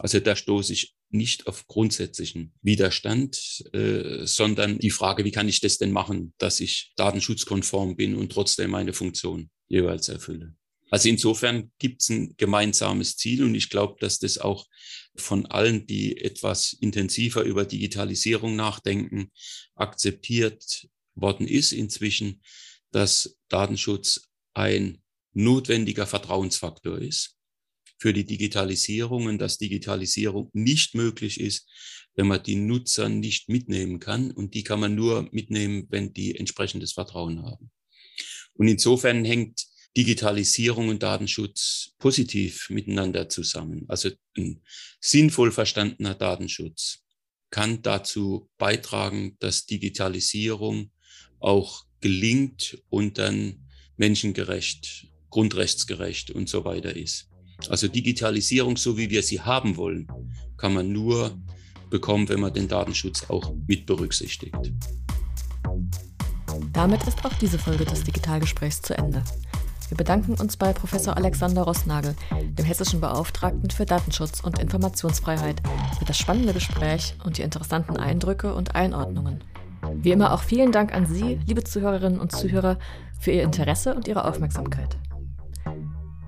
Also 0.00 0.18
da 0.18 0.34
stoße 0.34 0.72
ich 0.72 0.94
nicht 1.10 1.46
auf 1.46 1.66
grundsätzlichen 1.66 2.54
Widerstand, 2.62 3.62
äh, 3.74 4.24
sondern 4.24 4.78
die 4.78 4.90
Frage, 4.90 5.26
wie 5.26 5.30
kann 5.30 5.46
ich 5.46 5.60
das 5.60 5.76
denn 5.76 5.92
machen, 5.92 6.32
dass 6.38 6.60
ich 6.60 6.94
datenschutzkonform 6.96 7.96
bin 7.96 8.14
und 8.14 8.32
trotzdem 8.32 8.70
meine 8.70 8.94
Funktion 8.94 9.50
jeweils 9.68 10.08
erfülle. 10.08 10.54
Also 10.90 11.10
insofern 11.10 11.70
gibt 11.78 12.00
es 12.00 12.08
ein 12.08 12.34
gemeinsames 12.38 13.18
Ziel 13.18 13.44
und 13.44 13.54
ich 13.54 13.68
glaube, 13.68 13.96
dass 14.00 14.18
das 14.18 14.38
auch 14.38 14.66
von 15.16 15.44
allen, 15.44 15.86
die 15.86 16.16
etwas 16.16 16.72
intensiver 16.72 17.42
über 17.42 17.66
Digitalisierung 17.66 18.56
nachdenken, 18.56 19.30
akzeptiert 19.74 20.88
worden 21.14 21.46
ist 21.46 21.72
inzwischen, 21.72 22.40
dass 22.90 23.36
Datenschutz 23.50 24.30
ein 24.54 25.02
notwendiger 25.34 26.06
Vertrauensfaktor 26.06 26.98
ist 26.98 27.36
für 28.00 28.14
die 28.14 28.24
Digitalisierung 28.24 29.26
und 29.26 29.38
dass 29.38 29.58
Digitalisierung 29.58 30.50
nicht 30.54 30.94
möglich 30.94 31.38
ist, 31.38 31.68
wenn 32.16 32.26
man 32.26 32.42
die 32.42 32.56
Nutzer 32.56 33.08
nicht 33.08 33.48
mitnehmen 33.48 34.00
kann. 34.00 34.30
Und 34.30 34.54
die 34.54 34.64
kann 34.64 34.80
man 34.80 34.94
nur 34.94 35.28
mitnehmen, 35.32 35.86
wenn 35.90 36.12
die 36.12 36.34
entsprechendes 36.36 36.92
Vertrauen 36.92 37.42
haben. 37.42 37.70
Und 38.54 38.68
insofern 38.68 39.24
hängt 39.24 39.66
Digitalisierung 39.96 40.88
und 40.88 41.02
Datenschutz 41.02 41.92
positiv 41.98 42.70
miteinander 42.70 43.28
zusammen. 43.28 43.84
Also 43.88 44.10
ein 44.36 44.62
sinnvoll 45.00 45.52
verstandener 45.52 46.14
Datenschutz 46.14 47.00
kann 47.50 47.82
dazu 47.82 48.48
beitragen, 48.56 49.36
dass 49.40 49.66
Digitalisierung 49.66 50.92
auch 51.38 51.84
gelingt 52.00 52.82
und 52.88 53.18
dann 53.18 53.68
menschengerecht, 53.96 55.08
grundrechtsgerecht 55.30 56.30
und 56.30 56.48
so 56.48 56.64
weiter 56.64 56.96
ist. 56.96 57.29
Also 57.68 57.88
Digitalisierung, 57.88 58.76
so 58.76 58.96
wie 58.96 59.10
wir 59.10 59.22
sie 59.22 59.40
haben 59.40 59.76
wollen, 59.76 60.08
kann 60.56 60.74
man 60.74 60.92
nur 60.92 61.36
bekommen, 61.90 62.28
wenn 62.28 62.40
man 62.40 62.52
den 62.52 62.68
Datenschutz 62.68 63.28
auch 63.28 63.52
mit 63.66 63.86
berücksichtigt. 63.86 64.72
Damit 66.72 67.06
ist 67.06 67.24
auch 67.24 67.34
diese 67.34 67.58
Folge 67.58 67.84
des 67.84 68.04
Digitalgesprächs 68.04 68.80
zu 68.82 68.96
Ende. 68.96 69.22
Wir 69.88 69.96
bedanken 69.96 70.34
uns 70.34 70.56
bei 70.56 70.72
Professor 70.72 71.16
Alexander 71.16 71.62
Rossnagel, 71.62 72.14
dem 72.30 72.64
hessischen 72.64 73.00
Beauftragten 73.00 73.70
für 73.70 73.86
Datenschutz 73.86 74.38
und 74.38 74.60
Informationsfreiheit, 74.60 75.60
für 75.98 76.04
das 76.04 76.16
spannende 76.16 76.52
Gespräch 76.52 77.16
und 77.24 77.38
die 77.38 77.42
interessanten 77.42 77.96
Eindrücke 77.96 78.54
und 78.54 78.76
Einordnungen. 78.76 79.42
Wie 79.94 80.12
immer 80.12 80.32
auch 80.32 80.42
vielen 80.42 80.70
Dank 80.70 80.94
an 80.94 81.06
Sie, 81.06 81.40
liebe 81.44 81.64
Zuhörerinnen 81.64 82.20
und 82.20 82.30
Zuhörer, 82.30 82.78
für 83.18 83.32
Ihr 83.32 83.42
Interesse 83.42 83.94
und 83.94 84.06
Ihre 84.06 84.26
Aufmerksamkeit. 84.26 84.96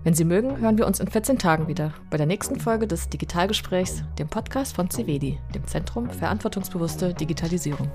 Wenn 0.05 0.15
Sie 0.15 0.25
mögen, 0.25 0.59
hören 0.59 0.79
wir 0.79 0.87
uns 0.89 0.99
in 0.99 1.07
14 1.07 1.39
Tagen 1.39 1.69
wieder 1.69 1.95
bei 2.11 2.17
der 2.17 2.27
nächsten 2.27 2.59
Folge 2.59 2.89
des 2.89 3.09
Digitalgesprächs, 3.09 4.03
dem 4.19 4.27
Podcast 4.27 4.75
von 4.75 4.91
CVEDI, 4.91 5.39
dem 5.55 5.65
Zentrum 5.69 6.11
Verantwortungsbewusste 6.11 7.15
Digitalisierung. 7.15 7.89